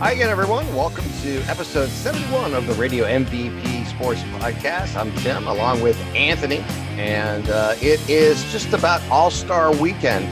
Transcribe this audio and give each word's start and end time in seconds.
Hi 0.00 0.12
again, 0.12 0.30
everyone. 0.30 0.64
Welcome 0.76 1.06
to 1.22 1.40
episode 1.48 1.88
71 1.88 2.54
of 2.54 2.68
the 2.68 2.74
Radio 2.74 3.04
MVP 3.04 3.84
Sports 3.84 4.20
Podcast. 4.38 4.94
I'm 4.94 5.12
Tim, 5.16 5.48
along 5.48 5.80
with 5.80 5.98
Anthony, 6.14 6.58
and 6.96 7.50
uh, 7.50 7.74
it 7.82 8.08
is 8.08 8.44
just 8.52 8.72
about 8.72 9.02
All 9.10 9.28
Star 9.28 9.74
Weekend 9.74 10.24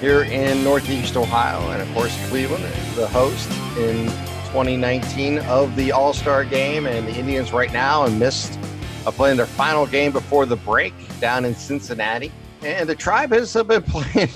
here 0.00 0.22
in 0.22 0.64
Northeast 0.64 1.18
Ohio, 1.18 1.70
and 1.70 1.82
of 1.82 1.92
course, 1.92 2.16
Cleveland 2.30 2.64
is 2.64 2.96
the 2.96 3.08
host 3.08 3.50
in 3.76 4.06
2019 4.54 5.40
of 5.40 5.76
the 5.76 5.92
All 5.92 6.14
Star 6.14 6.42
Game, 6.42 6.86
and 6.86 7.06
the 7.06 7.14
Indians 7.14 7.52
right 7.52 7.74
now 7.74 8.06
and 8.06 8.18
missed 8.18 8.58
uh, 9.04 9.10
playing 9.10 9.36
their 9.36 9.44
final 9.44 9.86
game 9.86 10.12
before 10.12 10.46
the 10.46 10.56
break 10.56 10.94
down 11.20 11.44
in 11.44 11.54
Cincinnati, 11.54 12.32
and 12.62 12.88
the 12.88 12.94
Tribe 12.94 13.32
has 13.32 13.52
been 13.52 13.82
playing 13.86 14.30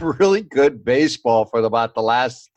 really 0.00 0.42
good 0.42 0.84
baseball 0.84 1.44
for 1.44 1.58
about 1.58 1.96
the 1.96 2.02
last 2.02 2.51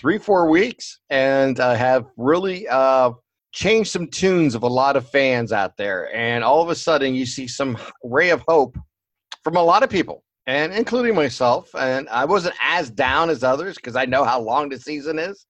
three, 0.00 0.18
four 0.18 0.48
weeks 0.48 0.98
and 1.10 1.60
uh, 1.60 1.74
have 1.74 2.06
really 2.16 2.66
uh, 2.68 3.12
changed 3.52 3.90
some 3.90 4.06
tunes 4.06 4.54
of 4.54 4.62
a 4.62 4.68
lot 4.68 4.96
of 4.96 5.08
fans 5.10 5.52
out 5.52 5.76
there. 5.76 6.14
And 6.14 6.42
all 6.42 6.62
of 6.62 6.70
a 6.70 6.74
sudden, 6.74 7.14
you 7.14 7.26
see 7.26 7.46
some 7.46 7.76
ray 8.02 8.30
of 8.30 8.42
hope 8.48 8.78
from 9.44 9.56
a 9.56 9.62
lot 9.62 9.82
of 9.82 9.90
people, 9.90 10.24
and 10.46 10.72
including 10.72 11.14
myself. 11.14 11.68
And 11.74 12.08
I 12.08 12.24
wasn't 12.24 12.54
as 12.62 12.90
down 12.90 13.28
as 13.28 13.44
others 13.44 13.76
because 13.76 13.94
I 13.94 14.06
know 14.06 14.24
how 14.24 14.40
long 14.40 14.70
the 14.70 14.78
season 14.78 15.18
is. 15.18 15.46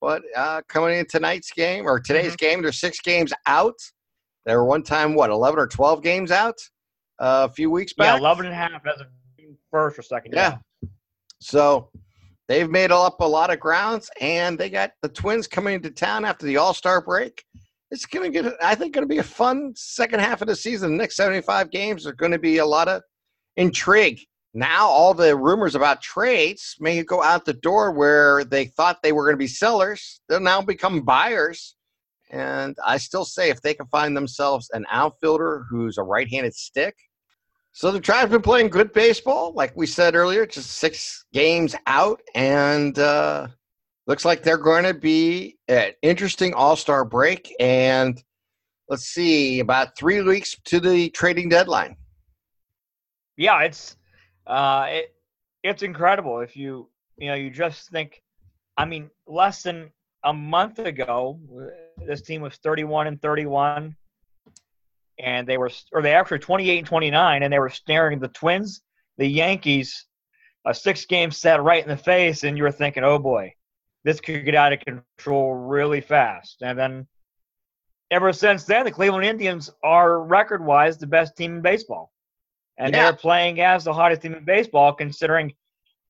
But 0.00 0.22
uh, 0.36 0.62
coming 0.68 0.98
in 0.98 1.06
tonight's 1.06 1.52
game 1.52 1.86
or 1.86 2.00
today's 2.00 2.32
mm-hmm. 2.32 2.46
game, 2.46 2.62
there's 2.62 2.80
six 2.80 2.98
games 3.00 3.32
out. 3.46 3.76
There 4.46 4.58
were 4.58 4.64
one 4.64 4.82
time, 4.82 5.14
what, 5.14 5.30
11 5.30 5.60
or 5.60 5.66
12 5.66 6.02
games 6.02 6.32
out 6.32 6.56
uh, 7.20 7.46
a 7.48 7.52
few 7.52 7.70
weeks 7.70 7.92
back? 7.92 8.14
Yeah, 8.14 8.18
11 8.18 8.46
and 8.46 8.54
a 8.54 8.56
half 8.56 8.82
as 8.86 9.00
a 9.02 9.06
first 9.70 9.98
or 9.98 10.02
second. 10.02 10.32
Yeah. 10.34 10.58
yeah. 10.80 10.88
So 11.40 11.90
they've 12.52 12.70
made 12.70 12.92
up 12.92 13.18
a 13.20 13.24
lot 13.24 13.50
of 13.50 13.58
grounds, 13.58 14.10
and 14.20 14.58
they 14.58 14.68
got 14.68 14.90
the 15.00 15.08
Twins 15.08 15.46
coming 15.46 15.74
into 15.74 15.90
town 15.90 16.26
after 16.26 16.44
the 16.44 16.58
All 16.58 16.74
Star 16.74 17.00
break. 17.00 17.42
It's 17.90 18.04
going 18.04 18.30
to 18.30 18.42
get, 18.42 18.52
I 18.62 18.74
think, 18.74 18.92
going 18.92 19.04
to 19.04 19.14
be 19.14 19.18
a 19.18 19.22
fun 19.22 19.72
second 19.74 20.20
half 20.20 20.42
of 20.42 20.48
the 20.48 20.56
season. 20.56 20.92
The 20.92 20.96
next 20.98 21.16
75 21.16 21.70
games 21.70 22.06
are 22.06 22.12
going 22.12 22.32
to 22.32 22.38
be 22.38 22.58
a 22.58 22.66
lot 22.66 22.88
of 22.88 23.02
intrigue. 23.56 24.20
Now, 24.52 24.86
all 24.86 25.14
the 25.14 25.34
rumors 25.34 25.74
about 25.74 26.02
trades 26.02 26.76
may 26.78 27.02
go 27.02 27.22
out 27.22 27.46
the 27.46 27.54
door 27.54 27.90
where 27.90 28.44
they 28.44 28.66
thought 28.66 29.02
they 29.02 29.12
were 29.12 29.24
going 29.24 29.34
to 29.34 29.38
be 29.38 29.46
sellers. 29.46 30.20
They'll 30.28 30.40
now 30.40 30.60
become 30.60 31.02
buyers. 31.02 31.74
And 32.30 32.76
I 32.84 32.98
still 32.98 33.24
say 33.24 33.48
if 33.48 33.62
they 33.62 33.72
can 33.72 33.86
find 33.86 34.14
themselves 34.14 34.68
an 34.74 34.84
outfielder 34.90 35.64
who's 35.70 35.96
a 35.96 36.02
right 36.02 36.28
handed 36.28 36.54
stick, 36.54 36.96
so 37.72 37.90
the 37.90 38.00
Tribe's 38.00 38.30
been 38.30 38.42
playing 38.42 38.68
good 38.68 38.92
baseball, 38.92 39.52
like 39.54 39.74
we 39.74 39.86
said 39.86 40.14
earlier, 40.14 40.44
just 40.44 40.72
six 40.72 41.24
games 41.32 41.74
out, 41.86 42.20
and 42.34 42.98
uh, 42.98 43.48
looks 44.06 44.26
like 44.26 44.42
they're 44.42 44.58
going 44.58 44.84
to 44.84 44.92
be 44.92 45.56
an 45.68 45.92
interesting 46.02 46.52
All 46.52 46.76
Star 46.76 47.02
break. 47.02 47.54
And 47.58 48.22
let's 48.88 49.06
see, 49.06 49.60
about 49.60 49.96
three 49.96 50.20
weeks 50.20 50.54
to 50.66 50.80
the 50.80 51.08
trading 51.10 51.48
deadline. 51.48 51.96
Yeah, 53.38 53.62
it's 53.62 53.96
uh, 54.46 54.86
it, 54.90 55.14
it's 55.62 55.82
incredible. 55.82 56.40
If 56.40 56.54
you 56.54 56.90
you 57.16 57.28
know 57.28 57.34
you 57.34 57.48
just 57.48 57.88
think, 57.88 58.20
I 58.76 58.84
mean, 58.84 59.08
less 59.26 59.62
than 59.62 59.90
a 60.24 60.32
month 60.32 60.78
ago, 60.78 61.40
this 62.06 62.20
team 62.20 62.42
was 62.42 62.56
31 62.56 63.06
and 63.06 63.22
31 63.22 63.96
and 65.22 65.46
they 65.46 65.56
were, 65.56 65.70
or 65.92 66.02
they 66.02 66.14
actually 66.14 66.40
28 66.40 66.78
and 66.78 66.86
29, 66.86 67.42
and 67.42 67.52
they 67.52 67.58
were 67.58 67.70
staring 67.70 68.18
the 68.18 68.28
Twins, 68.28 68.82
the 69.18 69.26
Yankees, 69.26 70.06
a 70.66 70.74
six 70.74 71.06
game 71.06 71.30
set 71.30 71.62
right 71.62 71.82
in 71.82 71.88
the 71.88 71.96
face, 71.96 72.44
and 72.44 72.56
you 72.56 72.64
were 72.64 72.72
thinking, 72.72 73.04
oh 73.04 73.18
boy, 73.18 73.54
this 74.04 74.20
could 74.20 74.44
get 74.44 74.54
out 74.54 74.72
of 74.72 74.80
control 74.80 75.54
really 75.54 76.00
fast. 76.00 76.62
And 76.62 76.78
then 76.78 77.06
ever 78.10 78.32
since 78.32 78.64
then, 78.64 78.84
the 78.84 78.90
Cleveland 78.90 79.24
Indians 79.24 79.70
are 79.82 80.22
record 80.22 80.64
wise 80.64 80.98
the 80.98 81.06
best 81.06 81.36
team 81.36 81.56
in 81.56 81.62
baseball. 81.62 82.12
And 82.78 82.92
yeah. 82.92 83.04
they're 83.04 83.16
playing 83.16 83.60
as 83.60 83.84
the 83.84 83.92
hottest 83.92 84.22
team 84.22 84.34
in 84.34 84.44
baseball, 84.44 84.92
considering 84.92 85.54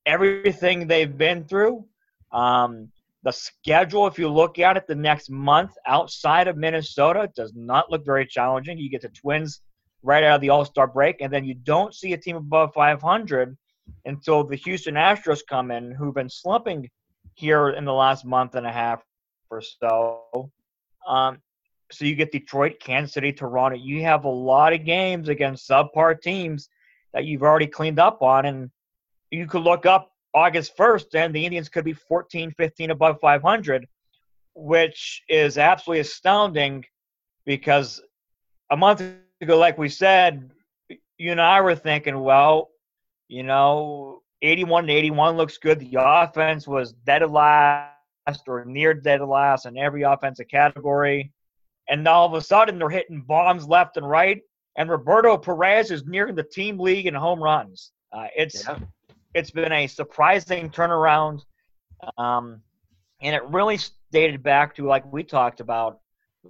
everything 0.06 0.86
they've 0.86 1.16
been 1.16 1.44
through. 1.44 1.84
Um, 2.30 2.90
the 3.22 3.32
schedule, 3.32 4.06
if 4.06 4.18
you 4.18 4.28
look 4.28 4.58
at 4.58 4.76
it 4.76 4.86
the 4.86 4.94
next 4.94 5.30
month 5.30 5.72
outside 5.86 6.48
of 6.48 6.56
Minnesota, 6.56 7.30
does 7.36 7.52
not 7.54 7.90
look 7.90 8.04
very 8.04 8.26
challenging. 8.26 8.78
You 8.78 8.90
get 8.90 9.02
the 9.02 9.08
Twins 9.10 9.60
right 10.02 10.24
out 10.24 10.36
of 10.36 10.40
the 10.40 10.48
All 10.48 10.64
Star 10.64 10.86
break, 10.86 11.20
and 11.20 11.32
then 11.32 11.44
you 11.44 11.54
don't 11.54 11.94
see 11.94 12.12
a 12.12 12.18
team 12.18 12.36
above 12.36 12.72
500 12.74 13.56
until 14.04 14.44
the 14.44 14.56
Houston 14.56 14.94
Astros 14.94 15.40
come 15.48 15.70
in, 15.70 15.92
who've 15.92 16.14
been 16.14 16.28
slumping 16.28 16.88
here 17.34 17.70
in 17.70 17.84
the 17.84 17.92
last 17.92 18.24
month 18.24 18.54
and 18.56 18.66
a 18.66 18.72
half 18.72 19.02
or 19.50 19.60
so. 19.62 20.50
Um, 21.06 21.38
so 21.90 22.04
you 22.04 22.14
get 22.14 22.32
Detroit, 22.32 22.80
Kansas 22.80 23.14
City, 23.14 23.32
Toronto. 23.32 23.76
You 23.76 24.02
have 24.02 24.24
a 24.24 24.30
lot 24.30 24.72
of 24.72 24.84
games 24.84 25.28
against 25.28 25.68
subpar 25.68 26.20
teams 26.20 26.68
that 27.12 27.24
you've 27.24 27.42
already 27.42 27.66
cleaned 27.66 27.98
up 27.98 28.22
on, 28.22 28.46
and 28.46 28.70
you 29.30 29.46
could 29.46 29.62
look 29.62 29.86
up 29.86 30.11
August 30.34 30.76
1st, 30.76 31.14
and 31.14 31.34
the 31.34 31.44
Indians 31.44 31.68
could 31.68 31.84
be 31.84 31.92
14, 31.92 32.52
15 32.52 32.90
above 32.90 33.20
500, 33.20 33.86
which 34.54 35.22
is 35.28 35.58
absolutely 35.58 36.00
astounding 36.00 36.84
because 37.44 38.00
a 38.70 38.76
month 38.76 39.02
ago, 39.40 39.58
like 39.58 39.78
we 39.78 39.88
said, 39.88 40.50
you 41.18 41.30
and 41.30 41.40
I 41.40 41.60
were 41.60 41.74
thinking, 41.74 42.18
well, 42.18 42.70
you 43.28 43.42
know, 43.42 44.22
81 44.40 44.86
to 44.86 44.92
81 44.92 45.36
looks 45.36 45.58
good. 45.58 45.78
The 45.78 45.96
offense 45.98 46.66
was 46.66 46.92
dead 46.92 47.28
last 47.30 47.92
or 48.46 48.64
near 48.64 48.94
dead 48.94 49.20
last 49.20 49.66
in 49.66 49.76
every 49.76 50.02
offensive 50.02 50.48
category. 50.48 51.32
And 51.88 52.06
all 52.08 52.26
of 52.26 52.34
a 52.34 52.40
sudden, 52.40 52.78
they're 52.78 52.88
hitting 52.88 53.22
bombs 53.22 53.66
left 53.66 53.96
and 53.96 54.08
right. 54.08 54.40
And 54.76 54.88
Roberto 54.88 55.36
Perez 55.36 55.90
is 55.90 56.06
nearing 56.06 56.34
the 56.34 56.42
team 56.42 56.78
league 56.78 57.06
in 57.06 57.14
home 57.14 57.42
runs. 57.42 57.92
Uh, 58.12 58.28
it's 58.34 58.66
yeah 58.66 58.78
it's 59.34 59.50
been 59.50 59.72
a 59.72 59.86
surprising 59.86 60.70
turnaround. 60.70 61.40
Um, 62.18 62.62
and 63.20 63.34
it 63.34 63.44
really 63.44 63.78
dated 64.10 64.42
back 64.42 64.74
to, 64.76 64.86
like 64.86 65.10
we 65.10 65.22
talked 65.22 65.60
about, 65.60 66.00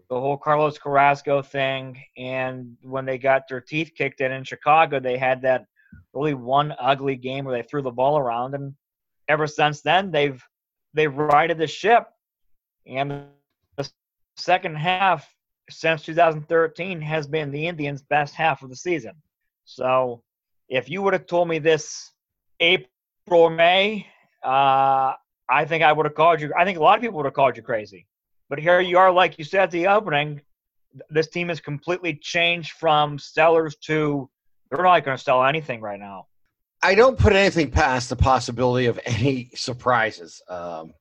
the 0.09 0.19
whole 0.19 0.38
Carlos 0.38 0.78
Carrasco 0.78 1.42
thing. 1.42 2.03
And 2.16 2.76
when 2.82 3.04
they 3.04 3.19
got 3.19 3.47
their 3.48 3.60
teeth 3.60 3.92
kicked 3.97 4.21
in 4.21 4.32
in 4.32 4.44
Chicago, 4.44 5.00
they 5.00 5.19
had 5.19 5.42
that 5.42 5.66
really 6.15 6.34
one 6.34 6.75
ugly 6.78 7.16
game 7.16 7.44
where 7.44 7.56
they 7.56 7.66
threw 7.66 7.82
the 7.82 7.91
ball 7.91 8.19
around. 8.19 8.54
And 8.54 8.75
ever 9.28 9.47
since 9.47 9.82
then, 9.82 10.10
they've 10.10 10.42
they've 10.94 11.15
righted 11.15 11.59
the 11.59 11.66
ship. 11.66 12.06
And 12.87 13.26
the 13.76 13.91
second 14.37 14.76
half 14.76 15.28
since 15.71 16.03
2013 16.04 17.00
has 17.00 17.26
been 17.26 17.50
the 17.50 17.66
Indians' 17.66 18.03
best 18.03 18.34
half 18.34 18.62
of 18.62 18.71
the 18.71 18.76
season. 18.76 19.12
So 19.65 20.22
if 20.69 20.88
you 20.88 21.03
would 21.03 21.12
have 21.12 21.26
told 21.26 21.48
me 21.48 21.59
this 21.59 22.12
April 22.61 23.51
May, 23.51 24.07
uh, 24.45 25.15
I 25.49 25.65
think 25.67 25.83
I 25.83 25.93
would 25.93 26.07
have 26.07 26.15
called 26.15 26.41
you. 26.41 26.53
I 26.57 26.65
think 26.65 26.79
a 26.79 26.83
lot 26.83 26.97
of 26.97 27.03
people 27.03 27.17
would 27.19 27.27
have 27.27 27.35
called 27.35 27.57
you 27.57 27.63
crazy. 27.63 28.07
But 28.49 28.59
here 28.59 28.81
you 28.81 28.99
are, 28.99 29.11
like 29.11 29.39
you 29.39 29.45
said 29.45 29.63
at 29.63 29.71
the 29.71 29.87
opening, 29.87 30.41
this 31.11 31.29
team 31.29 31.49
has 31.49 31.61
completely 31.61 32.15
changed 32.15 32.73
from 32.73 33.19
sellers 33.19 33.77
to 33.77 34.29
they're 34.71 34.83
not 34.83 35.05
going 35.05 35.17
to 35.17 35.23
sell 35.23 35.45
anything 35.45 35.81
right 35.81 35.99
now. 35.99 36.27
I 36.83 36.95
don't 36.95 37.19
put 37.19 37.35
anything 37.35 37.71
past 37.71 38.09
the 38.09 38.17
possibility 38.17 38.87
of 38.87 38.99
any 39.05 39.51
surprises. 39.55 40.43
Um, 40.49 40.95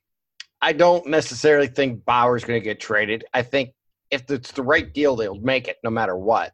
I 0.61 0.73
don't 0.73 1.07
necessarily 1.07 1.67
think 1.67 2.05
Bauer's 2.05 2.43
going 2.43 2.59
to 2.59 2.63
get 2.63 2.79
traded. 2.79 3.25
I 3.33 3.41
think 3.41 3.71
if 4.11 4.29
it's 4.29 4.51
the 4.51 4.61
right 4.61 4.93
deal, 4.93 5.15
they'll 5.15 5.39
make 5.39 5.67
it 5.67 5.77
no 5.83 5.89
matter 5.89 6.15
what, 6.15 6.53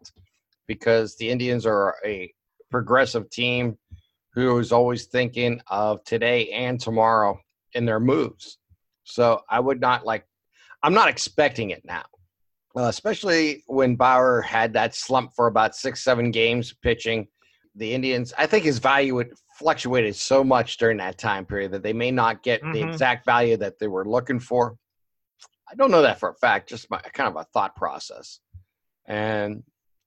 because 0.68 1.18
the 1.18 1.30
Indians 1.30 1.66
are 1.66 1.96
a 2.06 2.34
progressive 2.72 3.30
team 3.30 3.78
who 4.38 4.60
is 4.60 4.72
always 4.72 5.06
thinking 5.06 5.60
of 5.66 6.04
today 6.04 6.52
and 6.52 6.80
tomorrow 6.80 7.40
in 7.74 7.86
their 7.86 8.00
moves. 8.00 8.60
So 9.04 9.42
I 9.50 9.60
would 9.60 9.82
not 9.82 10.06
like, 10.06 10.28
I'm 10.84 10.94
not 10.94 11.10
expecting 11.10 11.72
it 11.72 11.82
now, 11.84 12.04
uh, 12.76 12.84
especially 12.84 13.64
when 13.66 13.96
Bauer 13.96 14.42
had 14.42 14.74
that 14.74 14.94
slump 14.94 15.32
for 15.36 15.48
about 15.48 15.76
six, 15.76 16.04
seven 16.04 16.30
games 16.30 16.72
pitching. 16.84 17.28
The 17.74 17.92
Indians, 17.92 18.32
I 18.38 18.46
think 18.46 18.64
his 18.64 18.78
value 18.78 19.16
would 19.16 19.34
fluctuated 19.58 20.16
so 20.16 20.44
much 20.44 20.78
during 20.78 20.98
that 20.98 21.18
time 21.18 21.44
period 21.44 21.72
that 21.72 21.82
they 21.82 21.94
may 21.94 22.12
not 22.12 22.44
get 22.44 22.62
mm-hmm. 22.62 22.74
the 22.74 22.84
exact 22.84 23.26
value 23.26 23.58
that 23.58 23.80
they 23.80 23.88
were 23.88 24.06
looking 24.06 24.40
for. 24.40 24.78
I 25.68 25.74
don't 25.74 25.90
know 25.90 26.04
that 26.04 26.20
for 26.20 26.30
a 26.30 26.36
fact, 26.36 26.70
just 26.70 26.92
my 26.92 27.00
kind 27.00 27.28
of 27.28 27.38
a 27.38 27.46
thought 27.54 27.76
process. 27.76 28.40
And 29.08 29.64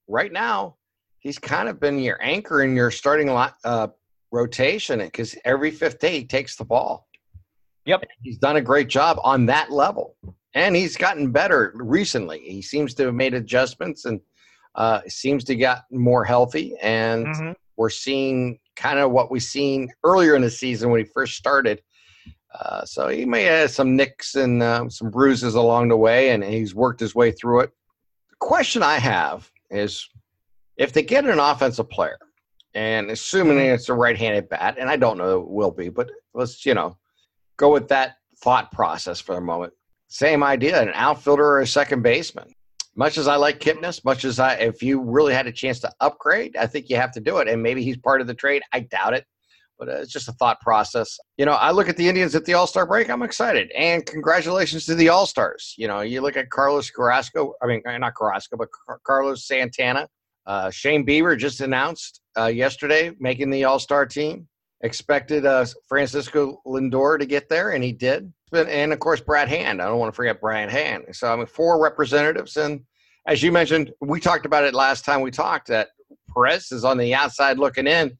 right 0.07 0.31
now, 0.31 0.77
he's 1.19 1.37
kind 1.37 1.67
of 1.67 1.81
been 1.81 1.99
your 1.99 2.21
anchor 2.21 2.63
in 2.63 2.77
your 2.77 2.91
starting 2.91 3.29
uh, 3.29 3.89
rotation 4.31 4.99
because 4.99 5.35
every 5.45 5.71
fifth 5.71 5.99
day 5.99 6.19
he 6.19 6.25
takes 6.25 6.55
the 6.55 6.65
ball. 6.65 7.07
Yep. 7.85 8.03
He's 8.21 8.37
done 8.37 8.57
a 8.57 8.61
great 8.61 8.87
job 8.87 9.19
on 9.23 9.45
that 9.47 9.71
level. 9.71 10.15
And 10.53 10.75
he's 10.75 10.97
gotten 10.97 11.31
better 11.31 11.71
recently. 11.75 12.39
He 12.39 12.61
seems 12.61 12.93
to 12.95 13.05
have 13.05 13.15
made 13.15 13.33
adjustments 13.33 14.05
and 14.05 14.19
uh, 14.75 15.01
seems 15.07 15.43
to 15.45 15.55
get 15.55 15.83
more 15.91 16.23
healthy. 16.23 16.75
And 16.81 17.25
mm-hmm. 17.25 17.51
we're 17.77 17.89
seeing 17.89 18.59
kind 18.75 18.99
of 18.99 19.11
what 19.11 19.31
we 19.31 19.39
seen 19.39 19.89
earlier 20.03 20.35
in 20.35 20.41
the 20.41 20.49
season 20.49 20.89
when 20.89 20.99
he 20.99 21.05
first 21.05 21.35
started. 21.35 21.81
Uh, 22.53 22.83
so 22.83 23.07
he 23.07 23.25
may 23.25 23.43
have 23.43 23.71
some 23.71 23.95
nicks 23.95 24.35
and 24.35 24.61
uh, 24.61 24.89
some 24.89 25.09
bruises 25.09 25.55
along 25.55 25.87
the 25.87 25.95
way, 25.95 26.31
and 26.31 26.43
he's 26.43 26.75
worked 26.75 26.99
his 26.99 27.15
way 27.15 27.31
through 27.31 27.61
it. 27.61 27.71
The 28.29 28.35
question 28.39 28.83
I 28.83 28.99
have 28.99 29.49
is 29.69 30.09
if 30.75 30.91
they 30.91 31.01
get 31.01 31.23
an 31.23 31.39
offensive 31.39 31.89
player, 31.89 32.17
and 32.73 33.11
assuming 33.11 33.57
mm-hmm. 33.57 33.75
it's 33.75 33.89
a 33.89 33.93
right 33.93 34.17
handed 34.17 34.49
bat, 34.49 34.77
and 34.79 34.89
I 34.89 34.95
don't 34.95 35.17
know 35.17 35.41
it 35.41 35.47
will 35.47 35.71
be, 35.71 35.89
but 35.89 36.09
let's, 36.33 36.65
you 36.65 36.73
know, 36.73 36.97
go 37.57 37.71
with 37.71 37.87
that 37.89 38.15
thought 38.37 38.71
process 38.71 39.19
for 39.19 39.37
a 39.37 39.41
moment. 39.41 39.73
Same 40.07 40.43
idea, 40.43 40.81
an 40.81 40.91
outfielder 40.93 41.45
or 41.45 41.59
a 41.59 41.67
second 41.67 42.01
baseman. 42.01 42.53
Much 42.95 43.17
as 43.17 43.27
I 43.27 43.35
like 43.35 43.59
Kipnis, 43.59 44.03
much 44.03 44.25
as 44.25 44.39
I, 44.39 44.55
if 44.55 44.83
you 44.83 45.01
really 45.01 45.33
had 45.33 45.47
a 45.47 45.51
chance 45.51 45.79
to 45.79 45.91
upgrade, 46.01 46.57
I 46.57 46.67
think 46.67 46.89
you 46.89 46.97
have 46.97 47.13
to 47.13 47.21
do 47.21 47.37
it. 47.37 47.47
And 47.47 47.63
maybe 47.63 47.83
he's 47.83 47.97
part 47.97 48.19
of 48.19 48.27
the 48.27 48.33
trade. 48.33 48.63
I 48.73 48.81
doubt 48.81 49.13
it 49.13 49.25
but 49.81 49.89
uh, 49.89 49.93
it's 49.93 50.13
just 50.13 50.29
a 50.29 50.33
thought 50.33 50.61
process. 50.61 51.19
You 51.37 51.45
know, 51.45 51.53
I 51.53 51.71
look 51.71 51.89
at 51.89 51.97
the 51.97 52.07
Indians 52.07 52.35
at 52.35 52.45
the 52.45 52.53
All 52.53 52.67
Star 52.67 52.85
break. 52.85 53.09
I'm 53.09 53.23
excited, 53.23 53.71
and 53.71 54.05
congratulations 54.05 54.85
to 54.85 54.95
the 54.95 55.09
All 55.09 55.25
Stars. 55.25 55.73
You 55.75 55.87
know, 55.87 56.01
you 56.01 56.21
look 56.21 56.37
at 56.37 56.51
Carlos 56.51 56.91
Carrasco. 56.91 57.55
I 57.63 57.65
mean, 57.65 57.81
not 57.85 58.15
Carrasco, 58.15 58.57
but 58.57 58.69
Car- 58.71 58.99
Carlos 59.03 59.47
Santana. 59.47 60.07
Uh, 60.45 60.69
Shane 60.69 61.05
Bieber 61.05 61.37
just 61.37 61.61
announced 61.61 62.21
uh, 62.37 62.45
yesterday 62.45 63.11
making 63.19 63.49
the 63.49 63.63
All 63.65 63.79
Star 63.79 64.05
team. 64.05 64.47
Expected 64.83 65.45
uh, 65.45 65.63
Francisco 65.87 66.59
Lindor 66.65 67.19
to 67.19 67.25
get 67.27 67.47
there, 67.49 67.71
and 67.71 67.83
he 67.83 67.91
did. 67.91 68.33
And 68.51 68.91
of 68.91 68.99
course, 68.99 69.21
Brad 69.21 69.47
Hand. 69.47 69.79
I 69.79 69.85
don't 69.85 69.99
want 69.99 70.11
to 70.11 70.15
forget 70.15 70.41
Brad 70.41 70.71
Hand. 70.71 71.05
So 71.11 71.31
I 71.31 71.35
mean, 71.35 71.45
four 71.45 71.81
representatives, 71.81 72.57
and 72.57 72.81
as 73.27 73.43
you 73.43 73.51
mentioned, 73.51 73.91
we 74.01 74.19
talked 74.19 74.47
about 74.47 74.63
it 74.63 74.73
last 74.73 75.05
time 75.05 75.21
we 75.21 75.29
talked. 75.29 75.67
That 75.67 75.89
Perez 76.33 76.71
is 76.71 76.83
on 76.83 76.97
the 76.97 77.13
outside 77.13 77.59
looking 77.59 77.85
in 77.85 78.17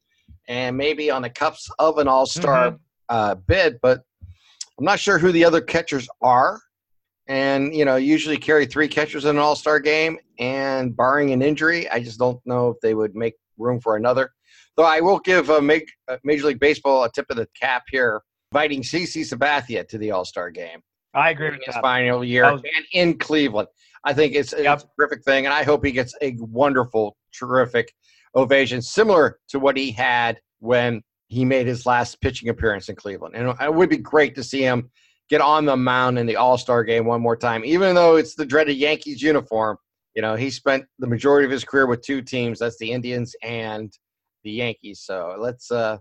and 0.48 0.76
maybe 0.76 1.10
on 1.10 1.22
the 1.22 1.30
cups 1.30 1.68
of 1.78 1.98
an 1.98 2.06
All 2.06 2.26
Star 2.26 2.70
mm-hmm. 2.70 2.76
uh, 3.08 3.34
bid, 3.34 3.78
but 3.82 4.02
I'm 4.78 4.84
not 4.84 5.00
sure 5.00 5.18
who 5.18 5.32
the 5.32 5.44
other 5.44 5.60
catchers 5.60 6.08
are. 6.20 6.60
And 7.32 7.74
you 7.74 7.86
know, 7.86 7.96
usually 7.96 8.36
carry 8.36 8.66
three 8.66 8.88
catchers 8.88 9.24
in 9.24 9.36
an 9.36 9.38
All 9.38 9.56
Star 9.56 9.80
game, 9.80 10.18
and 10.38 10.94
barring 10.94 11.32
an 11.32 11.40
injury, 11.40 11.88
I 11.88 11.98
just 11.98 12.18
don't 12.18 12.38
know 12.44 12.68
if 12.68 12.76
they 12.82 12.92
would 12.92 13.14
make 13.14 13.36
room 13.56 13.80
for 13.80 13.96
another. 13.96 14.32
Though 14.76 14.84
I 14.84 15.00
will 15.00 15.18
give 15.18 15.48
a 15.48 15.54
uh, 15.54 16.16
Major 16.24 16.48
League 16.48 16.60
Baseball 16.60 17.04
a 17.04 17.10
tip 17.10 17.24
of 17.30 17.38
the 17.38 17.48
cap 17.58 17.84
here, 17.90 18.20
inviting 18.52 18.82
CC 18.82 19.22
Sabathia 19.22 19.88
to 19.88 19.96
the 19.96 20.10
All 20.10 20.26
Star 20.26 20.50
game. 20.50 20.80
I 21.14 21.30
agree 21.30 21.52
with 21.52 21.62
his 21.64 21.74
that. 21.74 21.80
final 21.80 22.22
year 22.22 22.52
was- 22.52 22.60
and 22.76 22.84
in 22.92 23.18
Cleveland. 23.18 23.68
I 24.04 24.12
think 24.12 24.34
it's, 24.34 24.52
yep. 24.52 24.74
it's 24.74 24.84
a 24.84 24.88
terrific 24.98 25.24
thing, 25.24 25.46
and 25.46 25.54
I 25.54 25.62
hope 25.62 25.86
he 25.86 25.92
gets 25.92 26.14
a 26.20 26.36
wonderful, 26.38 27.16
terrific 27.32 27.94
ovation, 28.34 28.82
similar 28.82 29.38
to 29.48 29.58
what 29.58 29.78
he 29.78 29.90
had 29.90 30.38
when 30.58 31.00
he 31.28 31.46
made 31.46 31.66
his 31.66 31.86
last 31.86 32.20
pitching 32.20 32.50
appearance 32.50 32.90
in 32.90 32.96
Cleveland. 32.96 33.36
And 33.36 33.54
it 33.58 33.74
would 33.74 33.88
be 33.88 33.96
great 33.96 34.34
to 34.34 34.44
see 34.44 34.60
him 34.60 34.90
get 35.32 35.40
on 35.40 35.64
the 35.64 35.76
mound 35.76 36.18
in 36.18 36.26
the 36.26 36.36
All 36.36 36.58
Star 36.58 36.84
game 36.84 37.06
one 37.06 37.20
more 37.20 37.36
time, 37.36 37.64
even 37.64 37.94
though 37.94 38.16
it's 38.16 38.34
the 38.34 38.46
dreaded 38.46 38.76
Yankees 38.76 39.22
uniform. 39.22 39.76
You 40.14 40.20
know, 40.20 40.36
he 40.36 40.50
spent 40.50 40.84
the 40.98 41.06
majority 41.06 41.46
of 41.46 41.50
his 41.50 41.64
career 41.64 41.86
with 41.86 42.02
two 42.02 42.20
teams. 42.20 42.58
That's 42.58 42.76
the 42.76 42.92
Indians 42.92 43.34
and 43.42 43.90
the 44.44 44.50
Yankees. 44.50 45.00
So 45.00 45.36
let's 45.38 45.70
uh, 45.70 45.96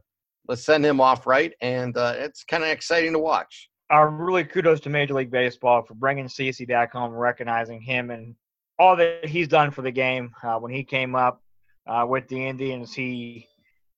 let's 0.48 0.64
send 0.64 0.86
him 0.86 1.00
off 1.00 1.26
right, 1.26 1.54
and 1.62 1.96
uh, 1.96 2.16
it's 2.18 2.44
kind 2.44 2.64
of 2.64 2.70
exciting 2.70 3.14
to 3.14 3.20
watch. 3.20 3.70
Uh, 3.92 4.04
really 4.04 4.44
kudos 4.44 4.82
to 4.82 4.90
Major 4.90 5.14
League 5.14 5.32
Baseball 5.32 5.82
for 5.82 5.94
bringing 5.94 6.28
CC 6.28 6.68
back 6.68 6.92
home, 6.94 7.12
recognizing 7.14 7.82
him 7.82 8.10
and 8.12 8.36
all 8.78 8.96
that 8.96 9.26
he's 9.26 9.48
done 9.48 9.72
for 9.72 9.82
the 9.82 9.92
game. 9.92 10.34
Uh, 10.44 10.58
when 10.58 10.72
he 10.72 10.84
came 10.84 11.16
up, 11.16 11.42
uh, 11.88 12.06
with 12.08 12.28
the 12.28 12.48
Indians. 12.48 12.94
He 12.94 13.48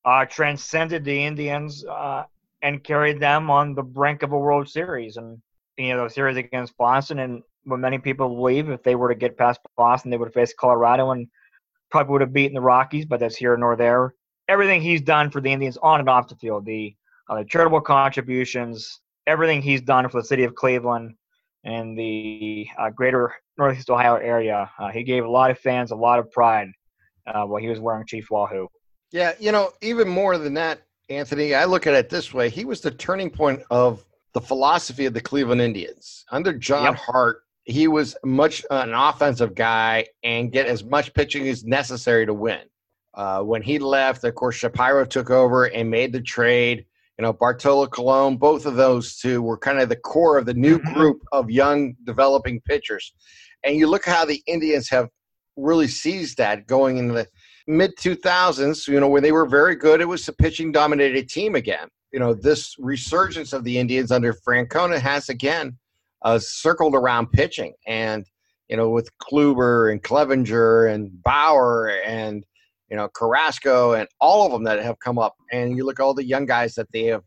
uh, 0.05 0.25
transcended 0.25 1.03
the 1.03 1.23
Indians 1.23 1.85
uh, 1.85 2.23
and 2.63 2.83
carried 2.83 3.19
them 3.19 3.51
on 3.51 3.75
the 3.75 3.83
brink 3.83 4.23
of 4.23 4.31
a 4.31 4.37
World 4.37 4.67
Series. 4.67 5.17
And 5.17 5.39
you 5.77 5.95
know, 5.95 6.05
the 6.05 6.09
series 6.09 6.37
against 6.37 6.75
Boston, 6.77 7.19
and 7.19 7.43
what 7.65 7.79
many 7.79 7.99
people 7.99 8.29
believe, 8.29 8.69
if 8.69 8.81
they 8.81 8.95
were 8.95 9.09
to 9.09 9.15
get 9.15 9.37
past 9.37 9.59
Boston, 9.77 10.09
they 10.09 10.17
would 10.17 10.33
faced 10.33 10.57
Colorado 10.57 11.11
and 11.11 11.27
probably 11.91 12.13
would 12.13 12.21
have 12.21 12.33
beaten 12.33 12.55
the 12.55 12.61
Rockies. 12.61 13.05
But 13.05 13.19
that's 13.19 13.35
here 13.35 13.55
nor 13.57 13.75
there. 13.75 14.15
Everything 14.47 14.81
he's 14.81 15.01
done 15.01 15.29
for 15.29 15.41
the 15.41 15.51
Indians 15.51 15.77
on 15.77 15.99
and 15.99 16.09
off 16.09 16.27
the 16.27 16.35
field, 16.35 16.65
the, 16.65 16.95
uh, 17.29 17.35
the 17.35 17.45
charitable 17.45 17.81
contributions, 17.81 18.99
everything 19.27 19.61
he's 19.61 19.81
done 19.81 20.09
for 20.09 20.21
the 20.21 20.27
city 20.27 20.43
of 20.43 20.55
Cleveland 20.55 21.15
and 21.63 21.97
the 21.97 22.67
uh, 22.77 22.89
greater 22.89 23.33
Northeast 23.57 23.89
Ohio 23.89 24.15
area, 24.15 24.69
uh, 24.79 24.89
he 24.89 25.03
gave 25.03 25.23
a 25.23 25.29
lot 25.29 25.51
of 25.51 25.59
fans 25.59 25.91
a 25.91 25.95
lot 25.95 26.19
of 26.19 26.29
pride 26.31 26.67
uh, 27.27 27.43
while 27.45 27.61
he 27.61 27.69
was 27.69 27.79
wearing 27.79 28.05
Chief 28.05 28.29
Wahoo. 28.29 28.67
Yeah, 29.11 29.33
you 29.39 29.51
know, 29.51 29.71
even 29.81 30.09
more 30.09 30.37
than 30.37 30.55
that, 30.55 30.81
Anthony, 31.09 31.53
I 31.53 31.65
look 31.65 31.87
at 31.87 31.93
it 31.93 32.09
this 32.09 32.33
way. 32.33 32.49
He 32.49 32.65
was 32.65 32.81
the 32.81 32.91
turning 32.91 33.29
point 33.29 33.61
of 33.69 34.05
the 34.33 34.41
philosophy 34.41 35.05
of 35.05 35.13
the 35.13 35.21
Cleveland 35.21 35.61
Indians. 35.61 36.25
Under 36.31 36.53
John 36.53 36.85
yep. 36.85 36.95
Hart, 36.95 37.43
he 37.65 37.87
was 37.87 38.15
much 38.23 38.63
uh, 38.71 38.83
an 38.85 38.93
offensive 38.93 39.55
guy 39.55 40.05
and 40.23 40.51
get 40.51 40.65
as 40.65 40.83
much 40.83 41.13
pitching 41.13 41.47
as 41.47 41.63
necessary 41.63 42.25
to 42.25 42.33
win. 42.33 42.61
Uh, 43.13 43.41
when 43.41 43.61
he 43.61 43.77
left, 43.77 44.23
of 44.23 44.33
course, 44.35 44.55
Shapiro 44.55 45.05
took 45.05 45.29
over 45.29 45.65
and 45.65 45.89
made 45.89 46.11
the 46.11 46.21
trade. 46.21 46.85
You 47.19 47.23
know, 47.23 47.33
Bartolo 47.33 47.85
Colon, 47.85 48.37
both 48.37 48.65
of 48.65 48.75
those 48.75 49.17
two 49.17 49.41
were 49.41 49.57
kind 49.57 49.79
of 49.79 49.87
the 49.87 49.95
core 49.95 50.37
of 50.37 50.45
the 50.45 50.53
new 50.53 50.79
mm-hmm. 50.79 50.93
group 50.93 51.21
of 51.31 51.51
young 51.51 51.95
developing 52.05 52.59
pitchers. 52.61 53.13
And 53.63 53.75
you 53.75 53.87
look 53.87 54.05
how 54.05 54.25
the 54.25 54.41
Indians 54.47 54.89
have 54.89 55.09
really 55.55 55.87
seized 55.87 56.37
that 56.37 56.65
going 56.65 56.97
into 56.97 57.13
the 57.13 57.27
mid 57.67 57.95
2000s, 57.97 58.87
you 58.87 58.99
know, 58.99 59.07
when 59.07 59.23
they 59.23 59.31
were 59.31 59.45
very 59.45 59.75
good, 59.75 60.01
it 60.01 60.07
was 60.07 60.27
a 60.27 60.33
pitching 60.33 60.71
dominated 60.71 61.29
team 61.29 61.55
again. 61.55 61.87
You 62.11 62.19
know, 62.19 62.33
this 62.33 62.75
resurgence 62.79 63.53
of 63.53 63.63
the 63.63 63.77
Indians 63.77 64.11
under 64.11 64.33
Francona 64.33 64.99
has 64.99 65.29
again 65.29 65.77
uh, 66.23 66.39
circled 66.39 66.95
around 66.95 67.31
pitching. 67.31 67.73
And, 67.87 68.25
you 68.69 68.77
know, 68.77 68.89
with 68.89 69.09
Kluber 69.17 69.91
and 69.91 70.01
Clevinger 70.01 70.93
and 70.93 71.21
Bauer 71.23 71.89
and, 72.05 72.45
you 72.89 72.97
know, 72.97 73.09
Carrasco 73.09 73.93
and 73.93 74.07
all 74.19 74.45
of 74.45 74.51
them 74.51 74.63
that 74.63 74.81
have 74.83 74.99
come 74.99 75.17
up. 75.17 75.35
And 75.51 75.75
you 75.75 75.85
look 75.85 75.99
at 75.99 76.03
all 76.03 76.13
the 76.13 76.25
young 76.25 76.45
guys 76.45 76.75
that 76.75 76.91
they 76.91 77.05
have 77.05 77.23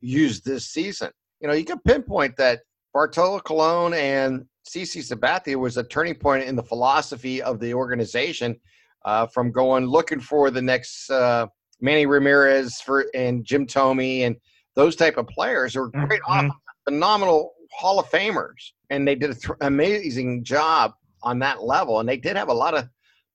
used 0.00 0.44
this 0.44 0.68
season. 0.68 1.10
You 1.40 1.48
know, 1.48 1.54
you 1.54 1.64
can 1.64 1.78
pinpoint 1.80 2.36
that 2.36 2.60
Bartolo 2.92 3.40
Colon 3.40 3.94
and 3.94 4.46
CC 4.68 5.02
Sabathia 5.02 5.56
was 5.56 5.76
a 5.76 5.84
turning 5.84 6.14
point 6.14 6.44
in 6.44 6.56
the 6.56 6.62
philosophy 6.62 7.42
of 7.42 7.60
the 7.60 7.74
organization 7.74 8.58
uh, 9.06 9.26
from 9.28 9.52
going 9.52 9.86
looking 9.86 10.20
for 10.20 10.50
the 10.50 10.60
next 10.60 11.08
uh, 11.10 11.46
Manny 11.80 12.04
Ramirez 12.04 12.80
for 12.80 13.06
and 13.14 13.44
Jim 13.44 13.66
Thome 13.66 14.26
and 14.26 14.36
those 14.74 14.96
type 14.96 15.16
of 15.16 15.26
players 15.28 15.74
who 15.74 15.82
are 15.82 15.88
great, 15.88 16.20
mm-hmm. 16.22 16.48
phenomenal 16.84 17.52
Hall 17.72 17.98
of 17.98 18.10
Famers, 18.10 18.72
and 18.90 19.06
they 19.06 19.14
did 19.14 19.30
an 19.30 19.36
th- 19.36 19.56
amazing 19.60 20.44
job 20.44 20.92
on 21.22 21.38
that 21.38 21.62
level. 21.62 22.00
And 22.00 22.08
they 22.08 22.16
did 22.16 22.36
have 22.36 22.48
a 22.48 22.54
lot 22.54 22.76
of 22.76 22.88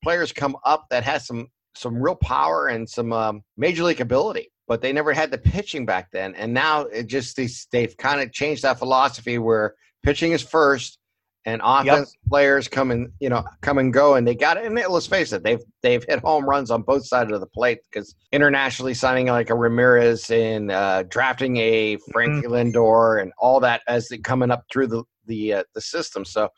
players 0.04 0.32
come 0.32 0.56
up 0.66 0.86
that 0.90 1.04
had 1.04 1.22
some 1.22 1.48
some 1.76 1.96
real 1.96 2.16
power 2.16 2.68
and 2.68 2.88
some 2.88 3.14
um, 3.14 3.42
major 3.56 3.84
league 3.84 4.02
ability, 4.02 4.52
but 4.68 4.82
they 4.82 4.92
never 4.92 5.14
had 5.14 5.32
the 5.32 5.38
pitching 5.38 5.86
back 5.86 6.12
then. 6.12 6.36
And 6.36 6.54
now 6.54 6.82
it 6.82 7.08
just 7.08 7.38
they, 7.38 7.48
they've 7.72 7.96
kind 7.96 8.20
of 8.20 8.34
changed 8.34 8.64
that 8.64 8.78
philosophy 8.78 9.38
where 9.38 9.76
pitching 10.04 10.34
is 10.34 10.42
first 10.42 11.00
and 11.46 11.62
offense 11.64 12.14
yep. 12.14 12.30
players 12.30 12.68
come 12.68 12.92
and 12.92 13.12
you 13.20 13.30
know 13.30 13.44
come 13.62 13.78
and 13.80 13.94
go 13.94 14.16
and 14.16 14.28
they 14.28 14.36
got 14.36 14.58
it 14.58 14.66
and 14.66 14.76
let's 14.90 15.08
face 15.08 15.34
it 15.34 15.44
they've 15.44 15.64
they've 15.82 16.06
hit 16.08 16.20
home 16.20 16.48
runs 16.48 16.70
on 16.70 16.82
both 16.84 17.06
sides 17.06 17.32
of 17.32 17.40
the 17.40 17.48
plate 17.48 17.80
because 17.90 18.16
internationally 18.32 18.94
signing 18.94 19.28
like 19.28 19.50
a 19.50 19.56
Ramirez 19.56 20.30
and 20.30 20.72
uh, 20.72 21.04
drafting 21.04 21.58
a 21.58 21.98
Frankie 22.12 22.48
mm-hmm. 22.48 22.54
Lindor 22.54 23.22
and 23.22 23.32
all 23.38 23.60
that 23.60 23.82
as 23.88 24.08
they 24.08 24.18
coming 24.18 24.52
up 24.52 24.64
through 24.72 24.88
the 24.88 25.04
the 25.26 25.54
uh, 25.54 25.64
the 25.74 25.82
system 25.82 26.26
so 26.26 26.50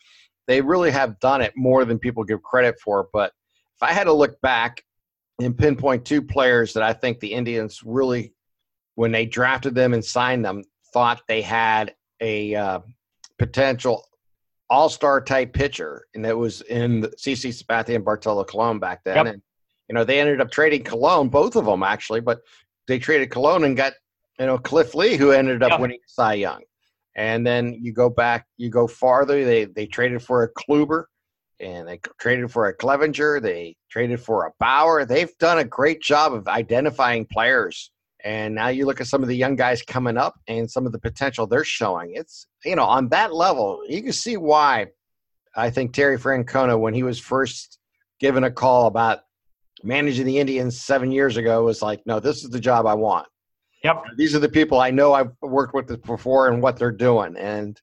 they 0.48 0.60
really 0.60 0.92
have 0.92 1.20
done 1.20 1.42
it 1.42 1.54
more 1.56 1.86
than 1.86 1.98
people 1.98 2.24
give 2.24 2.42
credit 2.44 2.75
for 2.84 3.08
but 3.13 3.32
if 3.75 3.84
I 3.84 3.94
had 3.94 4.06
to 4.06 4.13
look 4.13 4.40
back 4.42 4.84
and 5.40 5.58
pinpoint 5.58 6.06
two 6.06 6.22
players 6.22 6.74
that 6.74 6.84
I 6.84 6.94
think 6.94 7.20
the 7.20 7.34
Indians 7.34 7.82
really 7.86 8.34
when 8.96 9.12
they 9.12 9.25
drafted 9.25 9.75
them 9.75 9.94
and 9.94 10.04
signed 10.04 10.44
them 10.44 10.63
thought 10.94 11.22
they 11.28 11.42
had 11.42 11.96
a 12.22 12.54
uh, 12.54 12.80
potential 13.40 14.06
all 14.74 14.89
star 14.89 15.22
type 15.22 15.53
pitcher, 15.53 16.08
and 16.15 16.25
that 16.25 16.36
was 16.36 16.62
in 16.62 17.03
CC 17.03 17.53
Sabathia 17.53 17.96
and 17.96 18.03
Bartolo 18.03 18.44
Colon 18.44 18.80
back 18.80 19.03
then. 19.03 19.18
Yep. 19.18 19.25
And 19.27 19.42
you 19.88 19.94
know 19.94 20.03
they 20.03 20.20
ended 20.20 20.42
up 20.42 20.50
trading 20.50 20.84
Colon, 20.84 21.30
both 21.30 21.56
of 21.56 21.65
them 21.65 21.84
actually, 21.84 22.22
but 22.22 22.42
they 22.88 22.98
traded 22.98 23.30
Colon 23.30 23.63
and 23.65 23.77
got 23.77 23.94
you 24.39 24.48
know 24.48 24.58
Cliff 24.58 24.96
Lee, 24.96 25.15
who 25.15 25.30
ended 25.30 25.62
up 25.62 25.72
yep. 25.72 25.80
winning 25.80 26.00
Cy 26.08 26.34
Young. 26.34 26.63
And 27.15 27.46
then 27.46 27.77
you 27.80 27.94
go 27.94 28.10
back, 28.10 28.48
you 28.58 28.72
go 28.72 28.88
farther. 28.88 29.46
They 29.46 29.65
they 29.65 29.86
traded 29.86 30.24
for 30.24 30.42
a 30.42 30.51
Kluber, 30.51 31.03
and 31.60 31.88
they 31.88 32.00
traded 32.20 32.51
for 32.51 32.68
a 32.68 32.75
Clevinger. 32.75 33.39
They 33.44 33.75
traded 33.92 34.22
for 34.22 34.48
a 34.48 34.51
Bauer. 34.60 35.06
They've 35.06 35.38
done 35.38 35.60
a 35.60 35.63
great 35.63 36.01
job 36.01 36.34
of 36.34 36.48
identifying 36.48 37.27
players 37.27 37.92
and 38.24 38.56
now 38.56 38.70
you 38.70 38.86
look 38.86 39.01
at 39.01 39.08
some 39.08 39.22
of 39.22 39.27
the 39.27 39.36
young 39.36 39.56
guys 39.56 39.82
coming 39.82 40.18
up 40.18 40.36
and 40.48 40.70
some 40.70 40.86
of 40.86 40.92
the 40.92 41.00
potential 41.00 41.46
they're 41.46 41.65
showing. 41.65 42.13
It's, 42.15 42.48
you 42.63 42.75
know, 42.75 42.86
on 42.86 43.10
that 43.10 43.34
level, 43.34 43.82
you 43.88 44.01
can 44.01 44.13
see 44.13 44.38
why 44.38 44.88
I 45.56 45.70
think 45.70 45.94
Terry 45.94 46.18
Francona, 46.18 46.80
when 46.80 46.94
he 46.94 47.03
was 47.03 47.20
first 47.20 47.80
given 48.20 48.46
a 48.46 48.51
call 48.51 48.88
about 48.88 49.20
managing 49.84 50.25
the 50.25 50.39
Indians 50.39 50.80
seven 50.80 51.12
years 51.12 51.36
ago, 51.36 51.65
was 51.65 51.82
like, 51.82 52.01
no, 52.06 52.20
this 52.20 52.44
is 52.44 52.50
the 52.50 52.60
job 52.60 52.86
I 52.86 52.94
want. 52.94 53.27
Yep. 53.84 54.03
These 54.18 54.34
are 54.34 54.39
the 54.39 54.48
people 54.48 54.80
I 54.80 54.92
know 54.92 55.13
I've 55.13 55.32
worked 55.42 55.74
with 55.74 56.01
before 56.03 56.48
and 56.48 56.62
what 56.62 56.77
they're 56.77 56.92
doing. 56.92 57.36
And, 57.36 57.80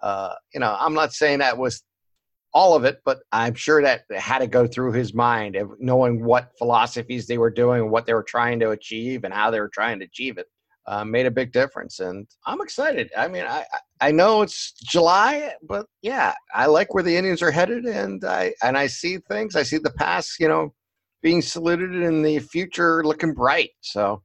uh, 0.00 0.34
you 0.54 0.60
know, 0.60 0.76
I'm 0.78 0.94
not 0.94 1.12
saying 1.12 1.40
that 1.40 1.58
was 1.58 1.82
all 2.52 2.74
of 2.74 2.84
it, 2.84 3.00
but 3.04 3.20
I'm 3.32 3.54
sure 3.54 3.82
that 3.82 4.02
had 4.10 4.38
to 4.38 4.46
go 4.46 4.66
through 4.66 4.92
his 4.92 5.14
mind 5.14 5.56
of 5.56 5.70
knowing 5.78 6.24
what 6.24 6.50
philosophies 6.58 7.26
they 7.26 7.38
were 7.38 7.50
doing, 7.50 7.90
what 7.90 8.06
they 8.06 8.14
were 8.14 8.24
trying 8.24 8.58
to 8.60 8.70
achieve, 8.70 9.24
and 9.24 9.32
how 9.32 9.50
they 9.50 9.60
were 9.60 9.70
trying 9.72 10.00
to 10.00 10.04
achieve 10.04 10.38
it. 10.38 10.46
Uh, 10.86 11.04
made 11.04 11.26
a 11.26 11.30
big 11.30 11.52
difference, 11.52 12.00
and 12.00 12.26
I'm 12.46 12.60
excited. 12.60 13.10
I 13.16 13.28
mean, 13.28 13.44
I 13.44 13.64
I 14.00 14.10
know 14.10 14.42
it's 14.42 14.72
July, 14.72 15.52
but 15.62 15.86
yeah, 16.02 16.34
I 16.54 16.66
like 16.66 16.94
where 16.94 17.02
the 17.02 17.16
Indians 17.16 17.42
are 17.42 17.50
headed, 17.50 17.84
and 17.84 18.24
I 18.24 18.54
and 18.62 18.76
I 18.76 18.88
see 18.88 19.18
things. 19.28 19.54
I 19.54 19.62
see 19.62 19.78
the 19.78 19.92
past, 19.92 20.40
you 20.40 20.48
know, 20.48 20.74
being 21.22 21.42
saluted, 21.42 21.92
and 21.92 22.24
the 22.24 22.40
future 22.40 23.04
looking 23.04 23.34
bright. 23.34 23.70
So 23.82 24.22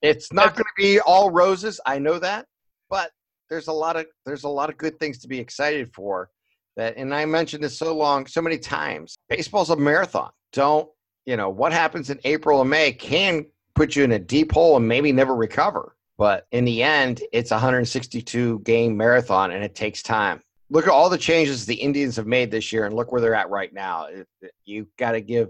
it's 0.00 0.32
not 0.32 0.54
going 0.54 0.64
to 0.64 0.82
be 0.82 1.00
all 1.00 1.30
roses. 1.30 1.80
I 1.84 1.98
know 1.98 2.18
that, 2.20 2.46
but 2.88 3.10
there's 3.50 3.68
a 3.68 3.72
lot 3.72 3.96
of 3.96 4.06
there's 4.24 4.44
a 4.44 4.48
lot 4.48 4.70
of 4.70 4.78
good 4.78 4.98
things 5.00 5.18
to 5.18 5.28
be 5.28 5.38
excited 5.38 5.92
for 5.92 6.30
that 6.80 6.96
and 6.96 7.14
i 7.14 7.24
mentioned 7.24 7.62
this 7.62 7.78
so 7.78 7.94
long 7.94 8.26
so 8.26 8.42
many 8.42 8.58
times 8.58 9.16
baseball's 9.28 9.70
a 9.70 9.76
marathon. 9.76 10.30
Don't 10.52 10.88
you 11.26 11.36
know 11.36 11.50
what 11.50 11.72
happens 11.72 12.10
in 12.10 12.18
april 12.24 12.60
and 12.60 12.70
may 12.70 12.92
can 12.92 13.46
put 13.74 13.94
you 13.94 14.04
in 14.04 14.12
a 14.12 14.18
deep 14.18 14.52
hole 14.52 14.76
and 14.76 14.88
maybe 14.88 15.12
never 15.12 15.34
recover 15.34 15.94
but 16.20 16.46
in 16.52 16.66
the 16.66 16.82
end 16.82 17.22
it's 17.32 17.50
a 17.50 17.54
162 17.54 18.58
game 18.60 18.94
marathon 18.94 19.52
and 19.52 19.64
it 19.64 19.74
takes 19.74 20.02
time. 20.02 20.42
Look 20.68 20.86
at 20.86 20.92
all 20.92 21.08
the 21.08 21.16
changes 21.16 21.64
the 21.64 21.74
indians 21.74 22.14
have 22.16 22.26
made 22.26 22.50
this 22.50 22.74
year 22.74 22.84
and 22.84 22.94
look 22.94 23.10
where 23.10 23.22
they're 23.22 23.34
at 23.34 23.48
right 23.48 23.72
now. 23.72 24.06
You've 24.66 24.94
got 24.98 25.12
to 25.12 25.22
give 25.22 25.48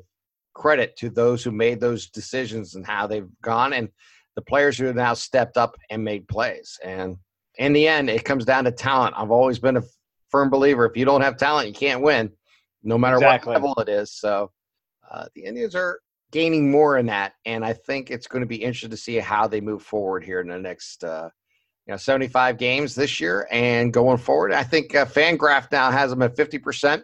credit 0.55 0.97
to 0.99 1.11
those 1.11 1.43
who 1.43 1.51
made 1.51 1.81
those 1.81 2.07
decisions 2.07 2.77
and 2.77 2.87
how 2.87 3.09
they've 3.09 3.29
gone 3.43 3.73
and 3.73 3.89
the 4.37 4.43
players 4.43 4.79
who 4.79 4.87
have 4.87 4.95
now 4.95 5.13
stepped 5.13 5.57
up 5.57 5.75
and 5.91 6.05
made 6.05 6.29
plays. 6.29 6.79
And 6.85 7.17
in 7.59 7.73
the 7.73 7.89
end 7.89 8.09
it 8.09 8.25
comes 8.25 8.45
down 8.45 8.63
to 8.63 8.71
talent. 8.71 9.17
I've 9.19 9.33
always 9.33 9.59
been 9.59 9.77
a 9.77 9.83
firm 10.31 10.51
believer 10.51 10.87
if 10.87 10.97
you 10.97 11.05
don't 11.05 11.23
have 11.23 11.37
talent, 11.37 11.69
you 11.69 11.75
can't 11.75 12.03
win, 12.03 12.31
no 12.83 12.99
matter 12.99 13.17
exactly. 13.17 13.53
what 13.53 13.63
level 13.63 13.75
it 13.83 13.89
is. 13.89 14.13
So 14.13 14.51
uh, 15.11 15.27
the 15.35 15.45
Indians 15.45 15.75
are 15.75 16.01
gaining 16.31 16.71
more 16.71 16.99
in 16.99 17.07
that, 17.07 17.35
and 17.45 17.65
I 17.65 17.73
think 17.73 18.11
it's 18.11 18.27
going 18.27 18.43
to 18.43 18.47
be 18.47 18.63
interesting 18.63 18.91
to 18.91 18.97
see 18.97 19.17
how 19.17 19.47
they 19.47 19.61
move 19.61 19.83
forward 19.83 20.25
here 20.25 20.41
in 20.41 20.49
the 20.49 20.59
next. 20.59 21.05
Uh, 21.05 21.31
you 21.87 21.95
know, 21.95 21.97
75 21.97 22.57
games 22.57 22.95
this 22.95 23.21
year 23.21 23.49
and 23.51 23.93
going 23.93 24.19
forward. 24.19 24.53
I 24.53 24.63
think 24.63 24.95
uh, 24.95 25.07
Fangraph 25.07 25.73
now 25.73 25.91
has 25.91 26.11
them 26.11 26.23
at 26.23 26.37
50% 26.37 27.03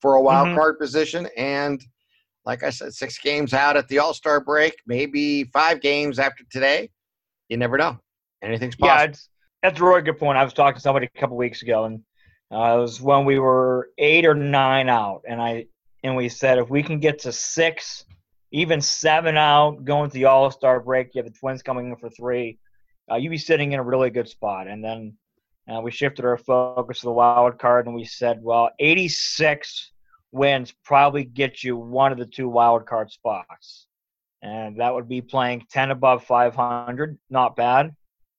for 0.00 0.14
a 0.14 0.20
wild 0.20 0.48
mm-hmm. 0.48 0.56
card 0.56 0.78
position. 0.80 1.28
And 1.36 1.80
like 2.44 2.62
I 2.62 2.70
said, 2.70 2.94
six 2.94 3.18
games 3.18 3.54
out 3.54 3.76
at 3.76 3.88
the 3.88 3.98
All 3.98 4.14
Star 4.14 4.40
break, 4.40 4.74
maybe 4.86 5.44
five 5.44 5.80
games 5.80 6.18
after 6.18 6.44
today. 6.50 6.90
You 7.48 7.56
never 7.56 7.76
know. 7.76 7.98
Anything's 8.42 8.76
possible. 8.76 9.12
Yeah, 9.12 9.16
that's 9.62 9.80
a 9.80 9.84
really 9.84 10.02
good 10.02 10.18
point. 10.18 10.38
I 10.38 10.44
was 10.44 10.52
talking 10.52 10.76
to 10.76 10.80
somebody 10.80 11.08
a 11.14 11.20
couple 11.20 11.36
weeks 11.36 11.62
ago, 11.62 11.84
and 11.84 12.00
uh, 12.52 12.76
it 12.76 12.80
was 12.80 13.00
when 13.00 13.24
we 13.24 13.38
were 13.38 13.90
eight 13.98 14.24
or 14.24 14.34
nine 14.34 14.88
out, 14.88 15.22
and 15.28 15.40
I 15.40 15.66
and 16.04 16.14
we 16.16 16.28
said 16.28 16.58
if 16.58 16.70
we 16.70 16.82
can 16.82 17.00
get 17.00 17.20
to 17.20 17.32
six, 17.32 18.04
even 18.52 18.80
seven 18.80 19.36
out, 19.36 19.84
going 19.84 20.10
to 20.10 20.14
the 20.14 20.26
All 20.26 20.50
Star 20.50 20.80
break, 20.80 21.14
you 21.14 21.22
have 21.22 21.32
the 21.32 21.38
Twins 21.38 21.62
coming 21.62 21.90
in 21.90 21.96
for 21.96 22.08
three, 22.08 22.58
uh, 23.10 23.16
you'd 23.16 23.30
be 23.30 23.38
sitting 23.38 23.72
in 23.72 23.80
a 23.80 23.82
really 23.82 24.10
good 24.10 24.28
spot. 24.28 24.68
And 24.68 24.84
then 24.84 25.16
uh, 25.68 25.80
we 25.80 25.90
shifted 25.90 26.24
our 26.24 26.38
focus 26.38 27.00
to 27.00 27.06
the 27.06 27.12
wild 27.12 27.58
card, 27.58 27.86
and 27.86 27.94
we 27.94 28.04
said, 28.04 28.40
well, 28.42 28.70
86 28.78 29.90
wins 30.30 30.72
probably 30.84 31.24
get 31.24 31.64
you 31.64 31.76
one 31.76 32.12
of 32.12 32.18
the 32.18 32.26
two 32.26 32.48
wild 32.48 32.86
card 32.86 33.10
spots, 33.10 33.86
and 34.42 34.78
that 34.80 34.94
would 34.94 35.08
be 35.08 35.22
playing 35.22 35.66
10 35.70 35.90
above 35.90 36.24
500, 36.24 37.18
not 37.30 37.56
bad. 37.56 37.94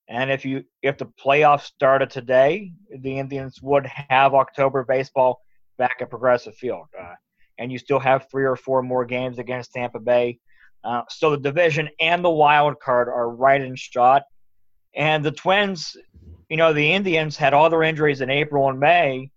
And 0.10 0.32
if 0.32 0.46
you 0.46 0.64
if 0.82 0.98
the 0.98 1.12
playoffs 1.24 1.64
started 1.64 2.10
today, 2.10 2.72
the 3.00 3.20
Indians 3.20 3.62
would 3.62 3.86
have 4.10 4.34
October 4.34 4.86
baseball 4.88 5.42
back 5.78 5.98
at 6.00 6.10
Progressive 6.10 6.56
Field, 6.56 6.88
uh, 7.00 7.14
and 7.58 7.72
you 7.72 7.78
still 7.78 8.00
have 8.00 8.28
three 8.32 8.46
or 8.46 8.56
four 8.56 8.82
more 8.82 9.06
games 9.06 9.38
against 9.38 9.74
Tampa 9.74 10.00
Bay. 10.00 10.40
Uh, 10.84 11.02
so 11.10 11.32
the 11.32 11.38
division 11.38 11.90
and 12.00 12.24
the 12.24 12.30
wild 12.30 12.80
card 12.80 13.10
are 13.10 13.30
right 13.30 13.60
in 13.60 13.76
shot. 13.76 14.24
And 14.96 15.24
the 15.24 15.32
Twins, 15.32 15.96
you 16.50 16.58
know, 16.58 16.72
the 16.72 16.94
Indians 16.94 17.36
had 17.36 17.54
all 17.54 17.70
their 17.70 17.84
injuries 17.84 18.22
in 18.22 18.30
April 18.30 18.70
and 18.70 18.80
May, 18.80 19.30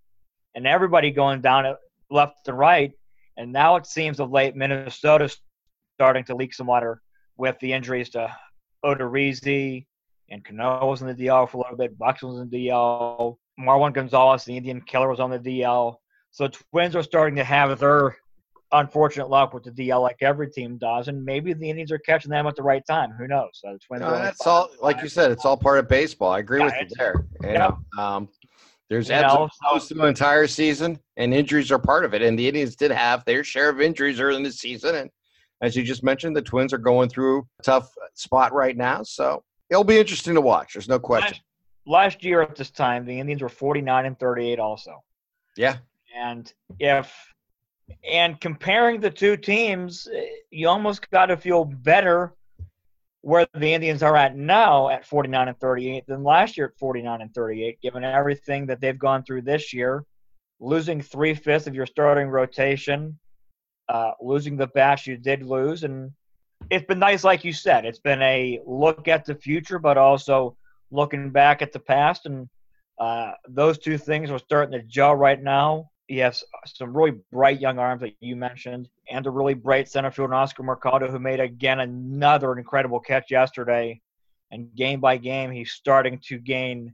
and 0.54 0.66
everybody 0.66 1.10
going 1.10 1.40
down 1.40 1.74
left 2.10 2.46
and 2.46 2.56
right. 2.56 2.92
And 3.36 3.52
now 3.52 3.76
it 3.76 3.86
seems 3.86 4.20
of 4.20 4.30
late 4.30 4.54
Minnesota 4.54 5.28
starting 5.96 6.24
to 6.24 6.36
leak 6.36 6.54
some 6.54 6.66
water 6.66 7.00
with 7.36 7.58
the 7.60 7.72
injuries 7.72 8.10
to 8.10 8.34
Odorizzi, 8.84 9.86
and 10.30 10.44
Cano 10.44 10.86
was 10.86 11.02
in 11.02 11.08
the 11.08 11.14
DL 11.14 11.48
for 11.48 11.58
a 11.58 11.60
little 11.60 11.76
bit. 11.76 11.98
Buxton 11.98 12.30
was 12.30 12.40
in 12.40 12.50
the 12.50 12.68
DL. 12.68 13.36
Marwin 13.58 13.92
Gonzalez, 13.92 14.44
the 14.44 14.56
Indian 14.56 14.80
killer, 14.80 15.08
was 15.08 15.20
on 15.20 15.30
the 15.30 15.38
DL. 15.38 15.96
So 16.30 16.48
Twins 16.48 16.96
are 16.96 17.02
starting 17.02 17.36
to 17.36 17.44
have 17.44 17.78
their 17.78 18.16
unfortunate 18.72 19.28
luck 19.28 19.52
with 19.52 19.64
the 19.64 19.70
DL, 19.70 20.00
like 20.00 20.18
every 20.20 20.50
team 20.50 20.78
does, 20.78 21.08
and 21.08 21.24
maybe 21.24 21.52
the 21.52 21.68
Indians 21.68 21.90
are 21.90 21.98
catching 21.98 22.30
them 22.30 22.46
at 22.46 22.54
the 22.54 22.62
right 22.62 22.82
time. 22.86 23.10
Who 23.18 23.26
knows? 23.26 23.50
So 23.54 23.72
the 23.72 23.78
Twins. 23.78 24.02
No, 24.02 24.12
that's 24.12 24.46
all. 24.46 24.70
Like 24.80 25.02
you 25.02 25.08
said, 25.08 25.30
it's 25.30 25.44
all 25.44 25.56
part 25.56 25.78
of 25.78 25.88
baseball. 25.88 26.30
I 26.30 26.38
agree 26.38 26.60
yeah, 26.60 26.66
with 26.66 26.74
you 26.90 26.96
there. 26.96 27.26
You 27.42 27.48
yeah. 27.50 27.58
know, 27.96 28.02
um, 28.02 28.28
there's 28.88 29.10
ebbs 29.10 29.90
and 29.90 30.00
the 30.00 30.06
entire 30.06 30.46
season, 30.46 30.98
and 31.16 31.34
injuries 31.34 31.70
are 31.70 31.78
part 31.78 32.04
of 32.04 32.14
it. 32.14 32.22
And 32.22 32.38
the 32.38 32.46
Indians 32.46 32.76
did 32.76 32.90
have 32.90 33.24
their 33.24 33.44
share 33.44 33.68
of 33.68 33.80
injuries 33.80 34.20
early 34.20 34.36
in 34.36 34.42
the 34.42 34.52
season, 34.52 34.94
and 34.94 35.10
as 35.62 35.76
you 35.76 35.82
just 35.82 36.02
mentioned, 36.02 36.34
the 36.34 36.42
Twins 36.42 36.72
are 36.72 36.78
going 36.78 37.08
through 37.08 37.46
a 37.58 37.62
tough 37.62 37.90
spot 38.14 38.52
right 38.52 38.76
now. 38.76 39.02
So 39.02 39.42
it'll 39.70 39.84
be 39.84 39.98
interesting 39.98 40.34
to 40.34 40.40
watch. 40.40 40.74
There's 40.74 40.88
no 40.88 40.98
question. 40.98 41.38
Last, 41.86 42.16
last 42.16 42.24
year 42.24 42.42
at 42.42 42.56
this 42.56 42.70
time, 42.70 43.06
the 43.06 43.18
Indians 43.18 43.42
were 43.42 43.48
49 43.48 44.06
and 44.06 44.18
38 44.18 44.58
also. 44.58 45.02
Yeah. 45.56 45.76
And 46.16 46.52
if 46.78 47.14
and 48.08 48.40
comparing 48.40 49.00
the 49.00 49.10
two 49.10 49.36
teams, 49.36 50.08
you 50.50 50.68
almost 50.68 51.10
got 51.10 51.26
to 51.26 51.36
feel 51.36 51.64
better 51.64 52.34
where 53.22 53.46
the 53.54 53.72
Indians 53.72 54.02
are 54.02 54.16
at 54.16 54.36
now 54.36 54.88
at 54.88 55.04
49 55.04 55.48
and 55.48 55.60
38 55.60 56.06
than 56.06 56.24
last 56.24 56.56
year 56.56 56.66
at 56.66 56.78
49 56.78 57.20
and 57.20 57.34
38, 57.34 57.80
given 57.82 58.02
everything 58.02 58.66
that 58.66 58.80
they've 58.80 58.98
gone 58.98 59.22
through 59.22 59.42
this 59.42 59.74
year, 59.74 60.04
losing 60.58 61.02
three 61.02 61.34
fifths 61.34 61.66
of 61.66 61.74
your 61.74 61.86
starting 61.86 62.28
rotation, 62.28 63.18
uh, 63.88 64.12
losing 64.20 64.56
the 64.56 64.68
bats 64.68 65.06
you 65.06 65.16
did 65.18 65.42
lose, 65.42 65.84
and 65.84 66.12
it's 66.68 66.86
been 66.86 66.98
nice, 66.98 67.24
like 67.24 67.44
you 67.44 67.52
said. 67.52 67.84
It's 67.84 67.98
been 67.98 68.22
a 68.22 68.60
look 68.66 69.08
at 69.08 69.24
the 69.24 69.34
future, 69.34 69.78
but 69.78 69.96
also 69.96 70.56
looking 70.90 71.30
back 71.30 71.62
at 71.62 71.72
the 71.72 71.80
past, 71.80 72.26
and 72.26 72.48
uh, 72.98 73.32
those 73.48 73.78
two 73.78 73.96
things 73.96 74.30
are 74.30 74.38
starting 74.38 74.78
to 74.78 74.86
gel 74.86 75.14
right 75.14 75.42
now. 75.42 75.90
You 76.08 76.22
have 76.22 76.36
some 76.66 76.94
really 76.94 77.18
bright 77.32 77.60
young 77.60 77.78
arms 77.78 78.02
that 78.02 78.14
you 78.20 78.36
mentioned, 78.36 78.88
and 79.10 79.26
a 79.26 79.30
really 79.30 79.54
bright 79.54 79.88
center 79.88 80.10
fielder, 80.10 80.34
Oscar 80.34 80.64
Mercado, 80.64 81.10
who 81.10 81.18
made 81.18 81.40
again 81.40 81.80
another 81.80 82.58
incredible 82.58 83.00
catch 83.00 83.30
yesterday. 83.30 84.00
And 84.52 84.74
game 84.74 84.98
by 85.00 85.16
game, 85.16 85.52
he's 85.52 85.72
starting 85.72 86.18
to 86.26 86.38
gain 86.38 86.92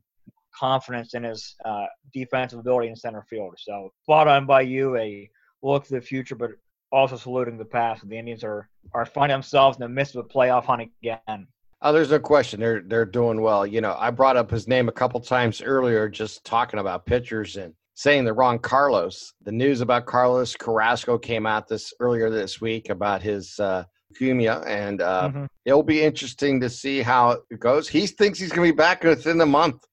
confidence 0.55 1.15
in 1.15 1.23
his 1.23 1.55
uh, 1.65 1.87
defensive 2.13 2.59
ability 2.59 2.89
in 2.89 2.97
center 2.97 3.25
field. 3.29 3.55
So, 3.59 3.93
spot 4.03 4.29
on 4.29 4.45
by 4.45 4.61
you. 4.61 4.97
A 4.99 5.31
look 5.63 5.85
to 5.85 5.95
the 5.95 6.01
future, 6.01 6.35
but 6.35 6.51
also 6.93 7.17
saluting 7.17 7.59
the 7.59 7.65
past. 7.65 8.09
The 8.09 8.19
Indians 8.19 8.45
are 8.45 8.69
are 8.95 9.07
finding 9.07 9.35
themselves 9.35 9.77
in 9.77 9.83
the 9.83 9.89
midst 9.89 10.15
of 10.15 10.25
a 10.25 10.29
playoff 10.29 10.65
hunt 10.65 10.91
again. 11.03 11.47
Oh, 11.83 11.93
there's 11.93 12.11
no 12.11 12.19
question. 12.19 12.61
They're 12.61 12.83
they're 12.87 13.05
doing 13.05 13.41
well. 13.41 13.67
You 13.67 13.81
know, 13.81 13.97
I 13.99 14.11
brought 14.11 14.37
up 14.37 14.51
his 14.51 14.67
name 14.67 14.89
a 14.89 14.93
couple 14.93 15.21
times 15.21 15.61
earlier, 15.61 16.09
just 16.09 16.45
talking 16.45 16.81
about 16.81 17.07
pitchers 17.07 17.57
and 17.57 17.75
saying 17.95 18.25
the 18.25 18.33
wrong 18.33 18.59
Carlos. 18.59 19.35
The 19.43 19.53
news 19.53 19.81
about 19.81 20.07
Carlos 20.07 20.55
Carrasco 20.55 21.19
came 21.19 21.47
out 21.47 21.69
this 21.69 21.93
earlier 22.01 22.31
this 22.31 22.61
week 22.61 22.89
about 22.91 23.23
his 23.23 23.59
uh, 23.59 23.85
leukemia, 24.13 24.67
and 24.67 25.03
uh, 25.03 25.29
mm-hmm. 25.29 25.45
it'll 25.65 25.83
be 25.83 26.03
interesting 26.03 26.61
to 26.61 26.71
see 26.71 27.03
how 27.03 27.39
it 27.51 27.61
goes. 27.61 27.89
He 27.89 28.07
thinks 28.07 28.39
he's 28.39 28.53
going 28.53 28.69
to 28.69 28.73
be 28.73 28.77
back 28.77 29.03
within 29.03 29.39
the 29.39 29.47
month. 29.47 29.85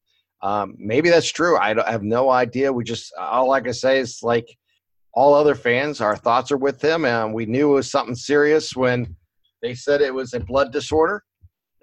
Um, 0.42 0.76
maybe 0.78 1.10
that's 1.10 1.32
true. 1.32 1.58
I, 1.58 1.88
I 1.88 1.92
have 1.92 2.04
no 2.04 2.30
idea. 2.30 2.72
We 2.72 2.84
just 2.84 3.14
all 3.18 3.52
I 3.52 3.62
can 3.62 3.74
say 3.74 4.00
is 4.00 4.22
like 4.22 4.48
all 5.13 5.34
other 5.34 5.55
fans, 5.55 6.01
our 6.01 6.15
thoughts 6.15 6.51
are 6.51 6.58
with 6.58 6.82
him, 6.82 7.05
and 7.05 7.34
we 7.34 7.46
knew 7.46 7.72
it 7.72 7.75
was 7.75 7.91
something 7.91 8.15
serious 8.15 8.75
when 8.75 9.15
they 9.62 9.75
said 9.75 10.01
it 10.01 10.13
was 10.13 10.34
a 10.34 10.39
blood 10.39 10.72
disorder. 10.72 11.24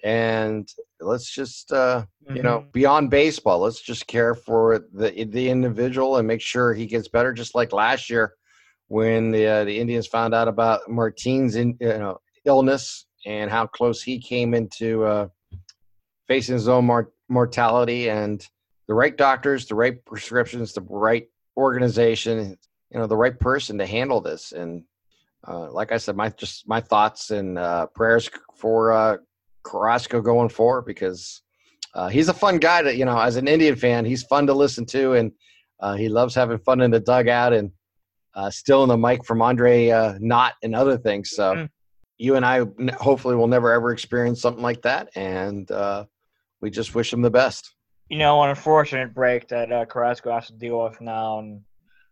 And 0.02 0.68
let's 1.00 1.30
just, 1.30 1.72
uh, 1.72 2.04
mm-hmm. 2.25 2.37
you 2.37 2.42
know, 2.42 2.60
mm-hmm. 2.60 2.70
beyond 2.72 3.10
baseball, 3.10 3.60
let's 3.60 3.80
just 3.80 4.06
care 4.06 4.34
for 4.34 4.87
the 4.92 5.25
the 5.25 5.50
individual 5.50 6.16
and 6.16 6.26
make 6.26 6.40
sure 6.40 6.72
he 6.72 6.87
gets 6.87 7.08
better. 7.08 7.32
Just 7.32 7.54
like 7.54 7.72
last 7.72 8.10
year, 8.10 8.34
when 8.88 9.30
the 9.30 9.46
uh, 9.46 9.64
the 9.64 9.78
Indians 9.78 10.06
found 10.06 10.34
out 10.34 10.49
about 10.49 10.88
Martine's 10.88 11.56
in, 11.56 11.76
you 11.80 11.99
know 11.99 12.18
illness 12.46 13.06
and 13.26 13.50
how 13.50 13.66
close 13.66 14.02
he 14.02 14.18
came 14.18 14.54
into 14.54 15.04
uh, 15.04 15.28
facing 16.26 16.54
his 16.54 16.68
own 16.68 16.87
mort- 16.87 17.12
mortality, 17.28 18.08
and 18.08 18.46
the 18.88 18.94
right 18.94 19.16
doctors, 19.16 19.66
the 19.66 19.75
right 19.75 20.02
prescriptions, 20.06 20.72
the 20.72 20.80
right 20.80 21.28
organization 21.58 22.56
you 22.90 22.99
know 22.99 23.06
the 23.06 23.16
right 23.16 23.38
person 23.38 23.78
to 23.78 23.87
handle 23.87 24.20
this 24.20 24.52
and 24.52 24.85
uh, 25.49 25.70
like 25.70 25.92
i 25.92 25.97
said 25.97 26.16
my 26.16 26.28
just 26.30 26.68
my 26.68 26.80
thoughts 26.80 27.30
and 27.30 27.59
uh, 27.59 27.87
prayers 27.87 28.28
for 28.54 28.92
uh, 28.92 29.16
Carrasco 29.62 30.20
going 30.20 30.49
forward 30.49 30.82
because 30.82 31.42
uh, 31.94 32.09
he's 32.09 32.28
a 32.28 32.35
fun 32.35 32.59
guy 32.59 32.82
to 32.82 32.94
you 32.94 33.04
know 33.04 33.18
as 33.18 33.37
an 33.37 33.49
Indian 33.49 33.76
fan. 33.76 34.04
He's 34.04 34.23
fun 34.23 34.47
to 34.47 34.54
listen 34.54 34.87
to, 34.87 35.14
and 35.14 35.32
uh, 35.80 35.94
he 35.94 36.09
loves 36.09 36.35
having 36.35 36.59
fun 36.59 36.80
in 36.80 36.90
the 36.90 37.00
dugout 37.00 37.52
and 37.52 37.70
uh, 38.35 38.50
in 38.68 38.88
the 38.88 38.97
mic 38.97 39.25
from 39.25 39.42
Andre 39.42 39.88
uh, 39.88 40.14
Knott 40.20 40.54
and 40.62 40.75
other 40.75 40.97
things. 40.97 41.30
So 41.30 41.54
mm. 41.54 41.68
you 42.18 42.37
and 42.37 42.44
I 42.44 42.64
hopefully 42.99 43.35
will 43.35 43.49
never 43.49 43.73
ever 43.73 43.92
experience 43.92 44.40
something 44.40 44.62
like 44.62 44.82
that, 44.82 45.11
and 45.16 45.70
uh, 45.70 46.04
we 46.61 46.70
just 46.70 46.94
wish 46.94 47.12
him 47.12 47.23
the 47.23 47.30
best. 47.30 47.75
You 48.09 48.18
know, 48.18 48.42
an 48.42 48.50
unfortunate 48.50 49.14
break 49.14 49.49
that 49.49 49.70
uh, 49.73 49.85
Carrasco 49.85 50.32
has 50.32 50.49
to 50.49 50.52
deal 50.52 50.82
with 50.82 51.00
now, 51.00 51.38
and 51.40 51.62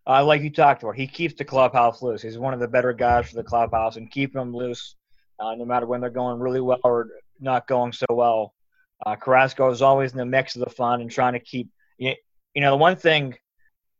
uh, 0.09 0.25
like 0.25 0.43
you 0.43 0.51
talked 0.51 0.83
about, 0.83 0.97
he 0.97 1.07
keeps 1.07 1.35
the 1.35 1.45
clubhouse 1.45 2.01
loose. 2.01 2.23
He's 2.23 2.39
one 2.39 2.55
of 2.55 2.61
the 2.61 2.69
better 2.69 2.95
guys 2.95 3.29
for 3.29 3.37
the 3.37 3.45
clubhouse, 3.45 3.97
and 3.97 4.11
keeping 4.11 4.39
them 4.39 4.55
loose, 4.55 4.97
uh, 5.39 5.55
no 5.55 5.67
matter 5.67 5.87
when 5.87 6.01
they're 6.01 6.09
going 6.09 6.41
really 6.41 6.61
well 6.61 6.81
or 6.83 7.09
not 7.41 7.69
going 7.69 7.93
so 7.93 8.07
well. 8.09 8.55
Uh, 9.05 9.17
Carrasco 9.17 9.71
is 9.71 9.83
always 9.83 10.13
in 10.13 10.19
the 10.19 10.27
mix 10.27 10.57
of 10.57 10.65
the 10.65 10.71
fun 10.71 11.03
and 11.03 11.11
trying 11.11 11.35
to 11.35 11.41
keep. 11.41 11.69
You, 11.99 12.15
know, 12.57 12.71
the 12.71 12.77
one 12.77 12.97
thing 12.97 13.35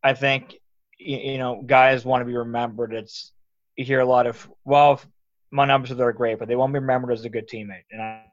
I 0.03 0.15
think 0.15 0.57
you, 0.99 1.19
you 1.19 1.39
know 1.39 1.63
guys 1.65 2.05
want 2.05 2.23
to 2.23 2.25
be 2.25 2.37
remembered. 2.37 2.95
It's 2.95 3.33
you 3.77 3.85
hear 3.85 4.01
a 4.01 4.07
lot 4.07 4.27
of 4.27 4.51
well, 4.65 5.01
my 5.51 5.67
numbers 5.67 5.93
are 5.93 6.13
great, 6.13 6.39
but 6.39 6.49
they 6.49 6.57
won't 6.57 6.73
be 6.73 6.79
remembered 6.79 7.13
as 7.13 7.25
a 7.25 7.29
good 7.29 7.49
teammate. 7.49 7.85
And 7.93 8.01
I, 8.01 8.25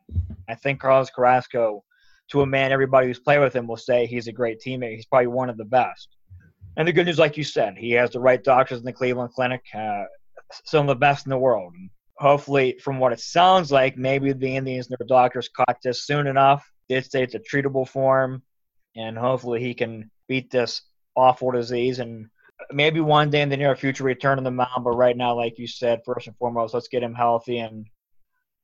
I 0.48 0.56
think 0.56 0.80
Carlos 0.80 1.10
Carrasco, 1.10 1.84
to 2.32 2.42
a 2.42 2.46
man, 2.46 2.72
everybody 2.72 3.08
who's 3.08 3.20
played 3.20 3.40
with 3.40 3.56
him 3.56 3.68
will 3.68 3.78
say 3.78 4.06
he's 4.06 4.28
a 4.28 4.32
great 4.32 4.62
teammate. 4.66 4.96
He's 4.96 5.06
probably 5.06 5.28
one 5.28 5.50
of 5.50 5.58
the 5.58 5.66
best. 5.66 6.08
And 6.78 6.88
the 6.88 6.94
good 6.94 7.06
news, 7.06 7.20
like 7.20 7.38
you 7.38 7.44
said, 7.44 7.78
he 7.78 7.92
has 7.92 8.12
the 8.12 8.20
right 8.20 8.44
doctors 8.44 8.80
in 8.80 8.86
the 8.86 8.94
Cleveland 8.94 9.32
Clinic, 9.34 9.62
uh, 9.74 10.04
some 10.66 10.82
of 10.82 10.88
the 10.88 11.00
best 11.00 11.26
in 11.26 11.30
the 11.30 11.38
world. 11.38 11.74
And 11.74 11.90
hopefully, 12.18 12.78
from 12.84 13.00
what 13.00 13.14
it 13.14 13.20
sounds 13.20 13.72
like, 13.72 13.98
maybe 13.98 14.34
the 14.34 14.56
Indians 14.56 14.88
and 14.88 14.98
their 15.00 15.08
doctors 15.08 15.50
caught 15.50 15.78
this 15.84 16.06
soon 16.06 16.28
enough. 16.28 16.70
Did 16.90 17.10
say 17.10 17.24
it's 17.24 17.36
a 17.36 17.40
treatable 17.40 17.88
form, 17.88 18.44
and 18.96 19.18
hopefully 19.18 19.60
he 19.60 19.74
can 19.74 20.12
beat 20.28 20.52
this 20.52 20.82
awful 21.16 21.52
disease 21.52 22.00
and 22.00 22.28
maybe 22.72 23.00
one 23.00 23.30
day 23.30 23.42
in 23.42 23.50
the 23.50 23.58
near 23.58 23.76
future 23.76 24.04
return 24.04 24.38
to 24.38 24.44
the 24.44 24.52
mound. 24.52 24.84
But 24.84 24.96
right 24.96 25.16
now, 25.16 25.36
like 25.36 25.58
you 25.58 25.68
said, 25.68 26.02
first 26.06 26.28
and 26.28 26.36
foremost, 26.38 26.74
let's 26.74 26.88
get 26.88 27.04
him 27.04 27.14
healthy 27.14 27.60
and 27.60 27.86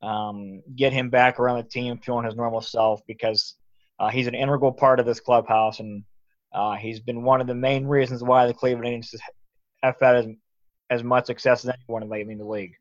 um, 0.01 0.61
get 0.75 0.93
him 0.93 1.09
back 1.09 1.39
around 1.39 1.57
the 1.57 1.63
team, 1.63 1.97
feeling 1.97 2.25
his 2.25 2.35
normal 2.35 2.61
self 2.61 3.01
because 3.07 3.55
uh, 3.99 4.09
he's 4.09 4.27
an 4.27 4.35
integral 4.35 4.71
part 4.71 4.99
of 4.99 5.05
this 5.05 5.19
clubhouse 5.19 5.79
and 5.79 6.03
uh, 6.53 6.75
he's 6.75 7.00
been 7.00 7.24
one 7.24 7.41
of 7.41 7.48
the 7.48 7.55
main 7.55 7.86
reasons 7.86 8.24
why 8.24 8.46
the 8.48 8.53
Cleveland 8.53 8.86
Indians 8.86 9.15
have 9.84 9.96
had 10.00 10.15
as, 10.15 10.25
as 10.89 11.03
much 11.03 11.25
success 11.25 11.65
as 11.65 11.74
anyone 11.74 12.10
lately 12.10 12.34
in 12.34 12.39
the 12.39 12.46
league. 12.46 12.75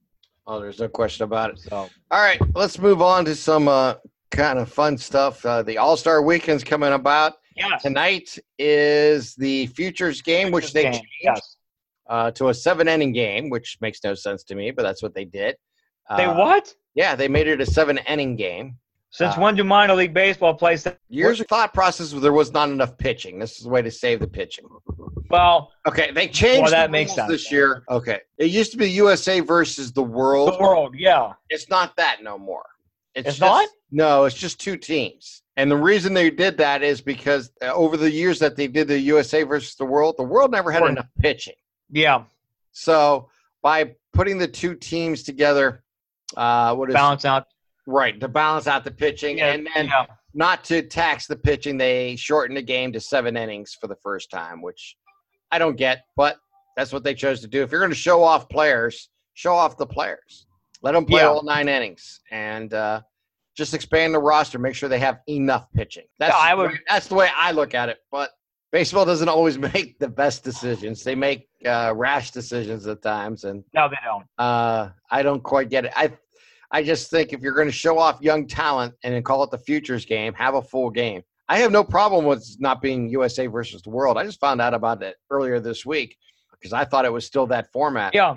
Oh, 0.47 0.61
there's 0.61 0.81
no 0.81 0.89
question 0.89 1.25
about 1.25 1.50
it. 1.50 1.61
So, 1.61 1.77
all 1.77 1.91
right, 2.11 2.41
let's 2.55 2.79
move 2.79 3.03
on 3.03 3.25
to 3.27 3.35
some 3.35 3.69
uh, 3.69 3.95
kind 4.31 4.59
of 4.59 4.73
fun 4.73 4.99
stuff. 4.99 5.45
Uh, 5.45 5.62
the 5.62 5.79
All 5.79 5.97
Star 5.97 6.23
Weekend's 6.23 6.65
coming 6.65 6.93
about. 6.93 7.35
Yes. 7.57 7.83
Tonight 7.83 8.39
is 8.59 9.35
the 9.35 9.67
Futures 9.67 10.23
game, 10.23 10.49
Futures 10.49 10.53
which 10.53 10.73
they 10.73 10.83
game. 10.85 10.93
changed 10.95 11.09
yes. 11.23 11.57
uh, 12.09 12.31
to 12.33 12.49
a 12.49 12.55
seven 12.55 12.89
inning 12.89 13.12
game, 13.12 13.50
which 13.50 13.77
makes 13.81 14.03
no 14.03 14.15
sense 14.15 14.43
to 14.45 14.55
me, 14.55 14.71
but 14.71 14.83
that's 14.83 15.03
what 15.03 15.15
they 15.15 15.25
did. 15.25 15.57
They 16.17 16.25
uh, 16.25 16.37
what? 16.37 16.75
Yeah, 16.95 17.15
they 17.15 17.29
made 17.29 17.47
it 17.47 17.61
a 17.61 17.67
seven 17.67 17.99
inning 18.09 18.37
game. 18.37 18.77
Since 19.11 19.37
uh, 19.37 19.40
when 19.40 19.57
do 19.57 19.64
minor 19.64 19.95
league 19.95 20.14
baseball 20.14 20.55
play? 20.55 20.79
Years 21.09 21.40
of 21.40 21.49
thought 21.49 21.75
process 21.75 22.12
where 22.12 22.21
there 22.21 22.33
was 22.33 22.52
not 22.52 22.69
enough 22.69 22.97
pitching. 22.97 23.40
This 23.40 23.59
is 23.59 23.64
the 23.64 23.69
way 23.69 23.83
to 23.83 23.90
save 23.90 24.21
the 24.21 24.29
pitching. 24.29 24.67
Well, 25.29 25.73
okay, 25.87 26.12
they 26.12 26.29
changed 26.29 26.62
well, 26.62 26.71
that 26.71 26.90
makes 26.90 27.14
sense 27.14 27.29
this 27.29 27.50
year. 27.50 27.83
Okay, 27.90 28.21
it 28.38 28.50
used 28.50 28.71
to 28.73 28.79
be 28.79 28.88
USA 28.90 29.40
versus 29.40 29.93
the 29.93 30.02
world. 30.02 30.55
The 30.55 30.62
world, 30.62 30.95
yeah. 30.97 31.33
It's 31.49 31.69
not 31.69 31.97
that 31.97 32.23
no 32.23 32.38
more. 32.38 32.64
It's, 33.14 33.29
it's 33.29 33.38
just, 33.38 33.40
not. 33.40 33.69
No, 33.91 34.25
it's 34.25 34.37
just 34.37 34.61
two 34.61 34.76
teams. 34.76 35.43
And 35.56 35.71
the 35.71 35.76
reason 35.76 36.15
they 36.15 36.30
did 36.30 36.56
that 36.58 36.82
is 36.82 37.00
because 37.00 37.50
uh, 37.63 37.73
over 37.73 37.97
the 37.97 38.11
years 38.11 38.39
that 38.39 38.54
they 38.54 38.69
did 38.69 38.87
the 38.87 38.99
USA 38.99 39.43
versus 39.43 39.75
the 39.75 39.84
world, 39.84 40.15
the 40.17 40.23
world 40.23 40.52
never 40.52 40.71
had 40.71 40.84
enough 40.84 41.08
pitching. 41.19 41.54
Yeah. 41.91 42.25
So 42.73 43.28
by 43.61 43.97
putting 44.13 44.39
the 44.39 44.49
two 44.49 44.75
teams 44.75 45.25
together, 45.25 45.82
uh, 46.37 46.75
what 46.76 46.89
is 46.89 46.95
balance 46.95 47.25
out 47.25 47.47
right 47.91 48.19
to 48.21 48.29
balance 48.29 48.67
out 48.67 48.85
the 48.85 48.91
pitching, 48.91 49.39
yeah, 49.39 49.53
and 49.53 49.69
then 49.75 49.87
yeah. 49.87 50.07
not 50.35 50.65
to 50.65 50.83
tax 50.83 51.26
the 51.26 51.37
pitching, 51.37 51.76
they 51.76 52.17
shortened 52.17 52.57
the 52.57 52.63
game 52.63 52.93
to 52.93 53.00
seven 53.00 53.37
innings 53.37 53.76
for 53.81 53.87
the 53.87 53.97
first 53.97 54.31
time, 54.31 54.63
which 54.63 54.97
I 55.50 55.59
don't 55.59 55.76
get, 55.76 56.05
but 56.17 56.37
that's 56.76 56.93
what 56.93 57.05
they 57.05 57.15
chose 57.15 57.41
to 57.41 57.49
do. 57.49 57.63
If 57.63 57.71
you're 57.71 57.81
going 57.81 57.91
to 57.91 57.97
show 57.97 58.23
off 58.23 58.49
players, 58.49 59.11
show 59.35 59.55
off 59.55 59.76
the 59.76 59.87
players. 59.87 60.47
Let 60.83 60.93
them 60.93 61.05
play 61.05 61.21
yeah. 61.21 61.29
all 61.29 61.43
nine 61.43 61.69
innings, 61.69 62.21
and 62.31 62.73
uh, 62.73 63.03
just 63.57 63.75
expand 63.75 64.15
the 64.15 64.19
roster. 64.19 64.59
Make 64.59 64.75
sure 64.75 64.89
they 64.89 64.99
have 64.99 65.19
enough 65.29 65.67
pitching. 65.75 66.05
That's 66.19 66.35
I 66.35 66.55
would, 66.55 66.73
that's 66.89 67.09
the 67.09 67.17
way 67.17 67.29
I 67.37 67.53
look 67.53 67.75
at 67.75 67.91
it. 67.91 67.99
But 68.11 68.31
baseball 68.73 69.05
doesn't 69.05 69.29
always 69.29 69.59
make 69.75 69.99
the 69.99 70.09
best 70.09 70.43
decisions. 70.43 71.05
They 71.05 71.15
make 71.15 71.49
uh, 71.67 71.93
rash 71.95 72.31
decisions 72.31 72.87
at 72.87 73.03
times, 73.03 73.45
and 73.45 73.63
no, 73.75 73.89
they 73.89 73.97
don't. 74.05 74.25
Uh, 74.39 74.91
I 75.11 75.23
don't 75.23 75.43
quite 75.43 75.69
get 75.69 75.85
it. 75.85 75.93
I 75.95 76.13
I 76.73 76.83
just 76.83 77.11
think 77.11 77.33
if 77.33 77.41
you're 77.41 77.54
going 77.54 77.69
to 77.69 77.73
show 77.73 77.99
off 77.99 78.21
young 78.21 78.47
talent 78.47 78.95
and 79.02 79.15
then 79.15 79.23
call 79.23 79.43
it 79.43 79.50
the 79.50 79.59
futures 79.59 80.04
game, 80.04 80.33
have 80.35 80.54
a 80.54 80.63
full 80.63 80.91
game. 80.91 81.23
I 81.49 81.59
have 81.59 81.73
no 81.73 81.83
problem 81.83 82.25
with 82.25 82.56
not 82.61 82.80
being 82.80 83.09
USA 83.09 83.49
versus 83.49 83.83
the 83.83 83.91
world. 83.91 84.17
I 84.17 84.25
just 84.25 84.39
found 84.39 84.61
out 84.61 84.73
about 84.73 85.02
it 85.02 85.17
earlier 85.30 85.59
this 85.59 85.85
week 85.85 86.17
because 86.52 86.73
I 86.73 86.85
thought 86.85 87.04
it 87.04 87.13
was 87.13 87.26
still 87.26 87.47
that 87.49 87.73
format. 87.73 88.15
Yeah. 88.15 88.37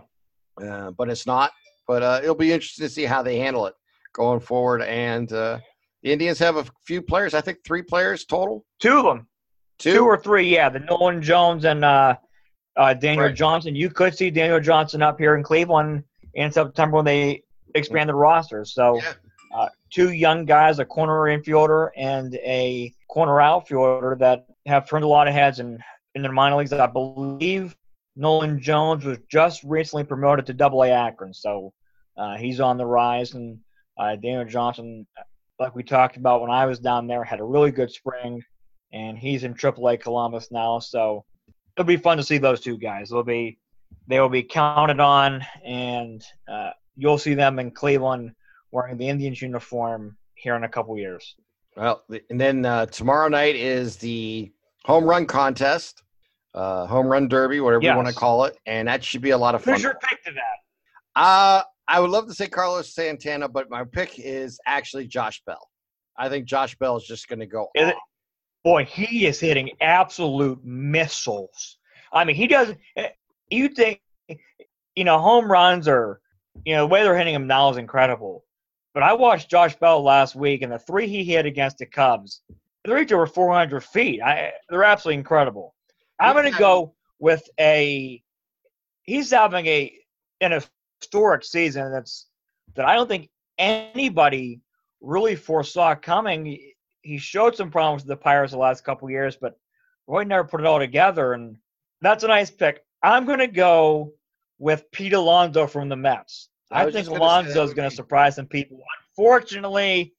Uh, 0.59 0.91
but 0.91 1.09
it's 1.09 1.27
not. 1.27 1.51
But 1.87 2.01
uh, 2.01 2.19
it'll 2.23 2.33
be 2.33 2.51
interesting 2.51 2.85
to 2.85 2.89
see 2.89 3.03
how 3.03 3.21
they 3.21 3.37
handle 3.37 3.67
it 3.67 3.75
going 4.13 4.39
forward. 4.39 4.81
And 4.81 5.31
uh, 5.31 5.59
the 6.01 6.11
Indians 6.11 6.39
have 6.39 6.55
a 6.55 6.65
few 6.85 7.03
players. 7.03 7.35
I 7.35 7.41
think 7.41 7.59
three 7.63 7.83
players 7.83 8.25
total. 8.25 8.65
Two 8.79 8.97
of 8.97 9.05
them. 9.05 9.27
Two, 9.77 9.93
Two 9.93 10.05
or 10.05 10.17
three. 10.17 10.47
Yeah, 10.47 10.69
the 10.69 10.79
Nolan 10.79 11.21
Jones 11.21 11.65
and 11.65 11.85
uh, 11.85 12.15
uh, 12.77 12.93
Daniel 12.95 13.27
right. 13.27 13.35
Johnson. 13.35 13.75
You 13.75 13.89
could 13.89 14.15
see 14.15 14.31
Daniel 14.31 14.59
Johnson 14.59 15.01
up 15.03 15.19
here 15.19 15.35
in 15.35 15.43
Cleveland 15.43 16.03
in 16.33 16.51
September 16.51 16.97
when 16.97 17.05
they 17.05 17.42
expand 17.75 18.09
the 18.09 18.15
roster. 18.15 18.65
So. 18.65 18.99
Uh, 19.53 19.69
two 19.91 20.13
young 20.13 20.45
guys, 20.45 20.79
a 20.79 20.85
corner 20.85 21.13
infielder 21.25 21.89
and 21.95 22.33
a 22.37 22.91
corner 23.07 23.39
outfielder 23.39 24.17
that 24.19 24.47
have 24.65 24.89
turned 24.89 25.03
a 25.03 25.07
lot 25.07 25.27
of 25.27 25.33
heads 25.35 25.59
in, 25.59 25.77
in 26.15 26.23
the 26.23 26.31
minor 26.31 26.55
leagues. 26.55 26.73
I 26.73 26.87
believe 26.87 27.75
Nolan 28.15 28.59
Jones 28.59 29.05
was 29.05 29.17
just 29.29 29.63
recently 29.63 30.03
promoted 30.03 30.45
to 30.47 30.53
Double 30.53 30.83
A 30.83 30.89
Akron, 30.89 31.33
so 31.33 31.73
uh, 32.17 32.37
he's 32.37 32.59
on 32.59 32.77
the 32.77 32.85
rise. 32.85 33.33
And 33.33 33.59
uh, 33.97 34.15
Daniel 34.15 34.45
Johnson, 34.45 35.05
like 35.59 35.75
we 35.75 35.83
talked 35.83 36.17
about 36.17 36.41
when 36.41 36.51
I 36.51 36.65
was 36.65 36.79
down 36.79 37.07
there, 37.07 37.23
had 37.23 37.39
a 37.39 37.43
really 37.43 37.71
good 37.71 37.91
spring, 37.91 38.43
and 38.91 39.17
he's 39.17 39.43
in 39.43 39.53
AAA 39.53 40.01
Columbus 40.01 40.51
now. 40.51 40.79
So 40.79 41.25
it'll 41.75 41.87
be 41.87 41.97
fun 41.97 42.17
to 42.17 42.23
see 42.23 42.37
those 42.37 42.61
two 42.61 42.77
guys. 42.77 43.09
They'll 43.09 43.23
be 43.23 43.57
they 44.07 44.19
will 44.19 44.29
be 44.29 44.43
counted 44.43 44.99
on, 44.99 45.43
and 45.63 46.23
uh, 46.51 46.71
you'll 46.95 47.17
see 47.17 47.33
them 47.33 47.59
in 47.59 47.71
Cleveland 47.71 48.33
wearing 48.71 48.97
the 48.97 49.07
Indians 49.07 49.41
uniform 49.41 50.17
here 50.35 50.55
in 50.55 50.63
a 50.63 50.69
couple 50.69 50.97
years. 50.97 51.35
Well, 51.75 52.03
and 52.29 52.39
then 52.39 52.65
uh, 52.65 52.85
tomorrow 52.87 53.27
night 53.27 53.55
is 53.55 53.97
the 53.97 54.51
home 54.85 55.05
run 55.05 55.25
contest, 55.25 56.03
uh, 56.53 56.85
home 56.85 57.07
run 57.07 57.27
derby, 57.27 57.59
whatever 57.59 57.83
yes. 57.83 57.91
you 57.91 57.95
want 57.95 58.07
to 58.09 58.13
call 58.13 58.45
it, 58.45 58.57
and 58.65 58.87
that 58.87 59.03
should 59.03 59.21
be 59.21 59.31
a 59.31 59.37
lot 59.37 59.55
of 59.55 59.63
fun. 59.63 59.75
Who's 59.75 59.83
your 59.83 59.95
pick 59.95 60.23
to 60.25 60.31
that? 60.31 61.19
Uh, 61.19 61.63
I 61.87 61.99
would 61.99 62.09
love 62.09 62.27
to 62.27 62.33
say 62.33 62.47
Carlos 62.47 62.93
Santana, 62.93 63.49
but 63.49 63.69
my 63.69 63.83
pick 63.83 64.19
is 64.19 64.59
actually 64.65 65.07
Josh 65.07 65.41
Bell. 65.45 65.69
I 66.17 66.29
think 66.29 66.45
Josh 66.45 66.75
Bell 66.77 66.95
is 66.97 67.03
just 67.03 67.27
going 67.27 67.39
to 67.39 67.45
go. 67.45 67.69
Boy, 68.63 68.85
he 68.85 69.25
is 69.25 69.39
hitting 69.39 69.71
absolute 69.81 70.63
missiles. 70.63 71.77
I 72.13 72.23
mean, 72.23 72.35
he 72.35 72.47
does. 72.47 72.73
Eh, 72.95 73.09
you 73.49 73.67
think, 73.69 73.99
you 74.95 75.03
know, 75.03 75.19
home 75.19 75.51
runs 75.51 75.87
are, 75.87 76.21
you 76.65 76.75
know, 76.75 76.83
the 76.83 76.87
way 76.87 77.03
they're 77.03 77.17
hitting 77.17 77.33
him 77.33 77.47
now 77.47 77.69
is 77.69 77.77
incredible. 77.77 78.45
But 78.93 79.03
I 79.03 79.13
watched 79.13 79.49
Josh 79.49 79.75
Bell 79.75 80.03
last 80.03 80.35
week, 80.35 80.61
and 80.61 80.71
the 80.71 80.79
three 80.79 81.07
he 81.07 81.23
hit 81.23 81.45
against 81.45 81.79
the 81.79 81.85
Cubs, 81.85 82.41
they 82.85 82.93
reached 82.93 83.11
over 83.11 83.25
400 83.25 83.83
feet. 83.83 84.21
I, 84.21 84.53
they're 84.69 84.83
absolutely 84.83 85.19
incredible. 85.19 85.73
I'm 86.19 86.35
going 86.35 86.51
to 86.51 86.59
go 86.59 86.93
with 87.19 87.47
a. 87.59 88.21
He's 89.03 89.31
having 89.31 89.65
a 89.65 89.91
in 90.41 90.53
a 90.53 90.61
historic 91.01 91.43
season 91.43 91.91
that's 91.91 92.27
that 92.75 92.85
I 92.85 92.95
don't 92.95 93.07
think 93.07 93.29
anybody 93.57 94.61
really 95.01 95.35
foresaw 95.35 95.95
coming. 95.95 96.59
He 97.01 97.17
showed 97.17 97.55
some 97.55 97.71
problems 97.71 98.03
with 98.03 98.09
the 98.09 98.23
Pirates 98.23 98.53
the 98.53 98.59
last 98.59 98.83
couple 98.83 99.09
years, 99.09 99.35
but 99.35 99.57
Roy 100.07 100.23
never 100.23 100.47
put 100.47 100.61
it 100.61 100.65
all 100.65 100.79
together, 100.79 101.33
and 101.33 101.57
that's 102.01 102.23
a 102.23 102.27
nice 102.27 102.51
pick. 102.51 102.83
I'm 103.01 103.25
going 103.25 103.39
to 103.39 103.47
go 103.47 104.13
with 104.63 104.89
Pete 104.93 105.11
Alonso 105.11 105.67
from 105.67 105.89
the 105.89 105.95
Mets. 105.97 106.47
I, 106.71 106.85
I 106.85 106.91
think 106.91 107.09
Alonso 107.09 107.63
is 107.63 107.73
going 107.73 107.89
to 107.89 107.93
surprise 107.93 108.37
some 108.37 108.47
people. 108.47 108.79
Unfortunately, 109.09 110.13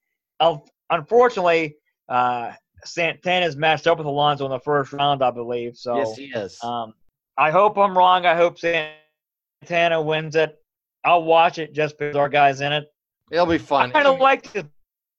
unfortunately, 0.90 1.76
uh, 2.11 2.52
Santana's 2.85 3.57
matched 3.57 3.87
up 3.87 3.96
with 3.96 4.07
Alonso 4.07 4.44
in 4.44 4.50
the 4.50 4.61
first 4.61 4.92
round, 4.92 5.24
I 5.24 5.30
believe. 5.30 5.78
So 5.78 5.96
yes, 5.96 6.16
he 6.16 6.24
is. 6.26 6.62
Um, 6.62 6.92
I 7.38 7.50
hope 7.50 7.78
I'm 7.78 7.96
wrong. 7.96 8.26
I 8.26 8.37
hope 8.37 8.59
Santana 8.59 10.02
wins 10.02 10.37
it. 10.37 10.54
I'll 11.04 11.24
watch 11.24 11.59
it 11.59 11.72
just 11.72 11.98
because 11.98 12.14
our 12.14 12.28
guy's 12.28 12.61
in 12.61 12.70
it. 12.70 12.85
It'll 13.30 13.46
be 13.46 13.57
fun. 13.57 13.88
I 13.88 13.92
kind 13.92 14.07
of 14.07 14.20
like 14.20 14.42
the 14.52 14.68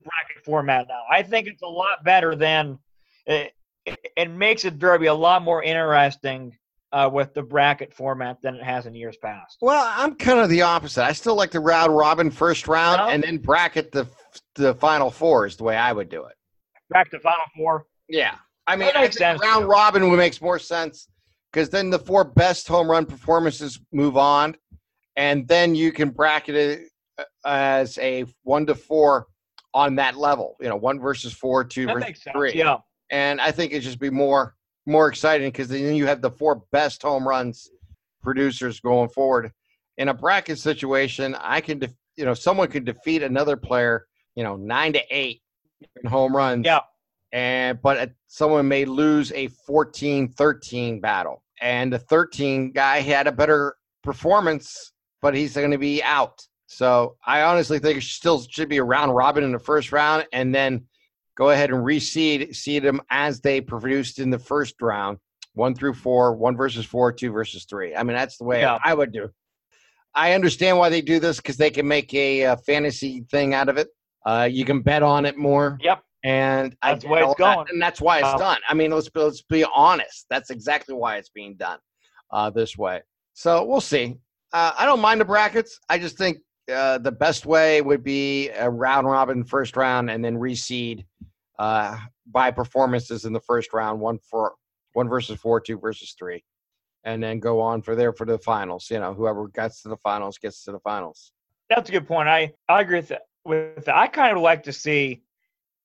bracket 0.04 0.46
format 0.46 0.86
now. 0.88 1.02
I 1.10 1.24
think 1.24 1.48
it's 1.48 1.64
a 1.64 1.68
lot 1.68 2.04
better 2.04 2.36
than 2.36 2.78
it, 3.26 3.54
it, 3.88 4.00
it 4.16 4.30
makes 4.30 4.66
it 4.66 4.78
derby 4.78 5.08
a 5.08 5.14
lot 5.16 5.42
more 5.42 5.64
interesting 5.64 6.56
uh, 6.96 7.10
with 7.12 7.34
the 7.34 7.44
bracket 7.44 7.94
format 7.94 8.42
than 8.42 8.56
it 8.56 8.64
has 8.64 8.86
in 8.86 8.96
years 8.96 9.18
past. 9.22 9.58
Well, 9.62 9.86
I'm 9.98 10.16
kind 10.16 10.40
of 10.40 10.50
the 10.50 10.62
opposite. 10.62 11.04
I 11.04 11.12
still 11.12 11.36
like 11.36 11.52
the 11.52 11.60
round 11.60 11.96
robin 11.96 12.32
first 12.32 12.68
round 12.70 12.98
No? 13.00 13.10
and 13.10 13.22
then 13.22 13.38
bracket 13.38 13.92
the 13.92 14.08
the 14.56 14.74
final 14.76 15.12
four 15.12 15.46
is 15.46 15.58
the 15.58 15.64
way 15.66 15.76
I 15.76 15.92
would 15.92 16.08
do 16.10 16.24
it. 16.24 16.36
Back 16.90 17.12
to 17.12 17.20
Final 17.20 17.44
Four. 17.56 17.86
Yeah. 18.08 18.36
I 18.68 18.76
mean, 18.78 18.92
I 18.96 19.08
think 19.10 19.44
round 19.44 19.68
robin 19.68 20.10
would 20.10 20.18
makes 20.18 20.42
more 20.42 20.58
sense 20.58 21.08
because 21.52 21.70
then 21.70 21.90
the 21.90 22.00
four 22.00 22.24
best 22.24 22.68
home 22.68 22.90
run 22.90 23.06
performances 23.06 23.80
move 23.92 24.16
on, 24.18 24.56
and 25.18 25.48
then 25.48 25.76
you 25.76 25.92
can 25.92 26.10
bracket 26.12 26.56
it 26.56 26.80
uh, 27.20 27.24
as 27.46 27.98
a 28.00 28.26
one 28.44 28.66
to 28.68 28.74
four 28.76 29.28
on 29.74 29.96
that 29.96 30.16
level. 30.16 30.56
You 30.62 30.70
know, 30.70 30.78
one 30.78 31.00
versus 31.00 31.34
four, 31.34 31.64
two 31.66 31.86
That 31.88 31.94
versus 31.96 32.08
makes 32.08 32.24
sense. 32.24 32.34
three. 32.34 32.54
Yeah. 32.56 32.78
and 33.12 33.40
I 33.42 33.52
think 33.52 33.72
it'd 33.74 33.84
just 33.84 34.00
be 34.00 34.10
more 34.10 34.55
more 34.86 35.08
exciting 35.08 35.50
because 35.50 35.68
then 35.68 35.96
you 35.96 36.06
have 36.06 36.22
the 36.22 36.32
four 36.32 36.64
best 36.72 37.02
home 37.02 37.28
runs 37.28 37.70
producers 38.22 38.80
going 38.80 39.10
forward. 39.10 39.52
In 39.98 40.10
a 40.10 40.14
bracket 40.14 40.60
situation, 40.60 41.36
I 41.40 41.62
can, 41.62 41.80
def- 41.80 41.94
you 42.18 42.26
know, 42.26 42.34
someone 42.34 42.68
could 42.68 42.86
defeat 42.86 43.24
another 43.24 43.56
player, 43.56 44.08
you 44.36 44.44
know, 44.44 44.56
nine 44.56 44.94
to 44.94 45.02
eight 45.10 45.42
in 46.04 46.10
home 46.10 46.36
runs. 46.36 46.66
Yeah. 46.66 46.82
And 47.32 47.82
but 47.82 48.12
someone 48.28 48.68
may 48.68 48.86
lose 48.86 49.32
a 49.34 49.50
14-13 49.70 51.02
battle, 51.02 51.44
and 51.62 51.92
the 51.92 52.00
13 52.00 52.72
guy 52.72 53.00
had 53.00 53.28
a 53.28 53.32
better 53.32 53.76
performance, 54.04 54.94
but 55.22 55.36
he's 55.36 55.54
going 55.54 55.72
to 55.72 55.78
be 55.78 56.02
out. 56.04 56.42
So 56.68 57.18
I 57.26 57.42
honestly 57.42 57.80
think 57.80 57.98
it 57.98 58.04
still 58.04 58.42
should 58.42 58.70
be 58.70 58.78
a 58.78 58.84
round 58.84 59.16
robin 59.16 59.44
in 59.44 59.52
the 59.52 59.60
first 59.60 59.92
round, 59.92 60.28
and 60.32 60.54
then 60.56 60.86
go 61.36 61.50
ahead 61.52 61.70
and 61.72 61.84
reseed 61.84 62.56
seed 62.56 62.84
them 62.84 63.02
as 63.10 63.42
they 63.42 63.62
produced 63.62 64.20
in 64.20 64.30
the 64.30 64.40
first 64.40 64.82
round 64.82 65.18
one 65.54 65.74
through 65.76 65.94
four 65.94 66.36
one 66.36 66.56
versus 66.58 66.86
four 66.86 67.12
two 67.12 67.32
versus 67.32 67.66
three. 67.66 67.96
I 67.96 68.04
mean 68.04 68.16
that's 68.16 68.38
the 68.38 68.44
way 68.46 68.62
Yeah. 68.62 68.78
i 68.84 68.94
would 68.94 69.12
do. 69.12 69.30
I 70.14 70.34
understand 70.34 70.78
why 70.78 70.90
they 70.90 71.02
do 71.02 71.20
this 71.20 71.38
because 71.38 71.58
they 71.58 71.70
can 71.70 71.88
make 71.88 72.14
a, 72.14 72.46
uh 72.46 72.56
fantasy 72.66 73.26
thing 73.32 73.54
out 73.54 73.70
of 73.70 73.78
it. 73.78 73.90
Uh, 74.26 74.48
you 74.52 74.66
can 74.66 74.82
bet 74.82 75.04
on 75.04 75.26
it 75.26 75.38
more. 75.38 75.78
Yep. 75.82 76.02
and 76.24 76.76
That's 76.82 77.04
get 77.04 77.12
it's 77.22 77.36
that, 77.38 77.66
and 77.72 77.82
that's 77.82 78.02
why 78.02 78.20
it's 78.20 78.28
Um, 78.30 78.40
done. 78.40 78.58
I 78.68 78.74
mean 78.74 78.92
let's 78.92 79.10
be, 79.10 79.20
let's 79.20 79.42
be 79.44 79.66
honest. 79.76 80.26
That's 80.30 80.50
exactly 80.50 80.96
why 80.96 81.18
it's 81.18 81.30
being 81.30 81.56
done 81.56 81.80
uh, 82.32 82.50
this 82.50 82.78
way. 82.78 83.02
So 83.34 83.64
we'll 83.66 83.82
see. 83.82 84.16
Uh, 84.54 84.72
i 84.80 84.86
don't 84.86 85.02
mind 85.02 85.20
the 85.22 85.26
brackets. 85.26 85.80
I 85.90 86.00
just 86.00 86.18
think 86.18 86.38
uh, 86.74 86.98
the 86.98 87.12
best 87.12 87.46
way 87.46 87.82
would 87.82 88.04
be 88.04 88.50
a 88.50 88.68
round 88.70 89.06
robin 89.08 89.44
first 89.44 89.78
round 89.78 90.10
and 90.10 90.24
then 90.26 90.36
reseed 90.36 91.06
uh, 91.60 91.98
by 92.28 92.52
performances 92.52 93.26
in 93.26 93.34
the 93.34 93.40
first 93.42 93.74
round, 93.74 94.00
one 94.00 94.20
for 94.30 94.54
one 94.94 95.10
versus 95.10 95.40
four, 95.40 95.60
two 95.60 95.78
versus 95.78 96.16
three, 96.18 96.44
and 97.04 97.22
then 97.22 97.40
go 97.40 97.62
on 97.62 97.82
for 97.82 97.96
there 97.96 98.14
for 98.14 98.26
the 98.26 98.38
finals. 98.40 98.88
You 98.90 99.00
know, 99.00 99.14
whoever 99.14 99.48
gets 99.48 99.82
to 99.84 99.90
the 99.90 99.98
finals 99.98 100.38
gets 100.38 100.64
to 100.66 100.72
the 100.72 100.80
finals. 100.80 101.32
That's 101.70 101.90
a 101.90 101.92
good 101.92 102.08
point. 102.08 102.30
I, 102.30 102.54
I 102.70 102.82
agree 102.82 102.98
with 102.98 103.10
that. 103.10 103.24
With 103.44 103.86
that. 103.86 103.96
I 103.96 104.08
kind 104.08 104.36
of 104.36 104.42
like 104.42 104.64
to 104.64 104.74
see 104.74 105.22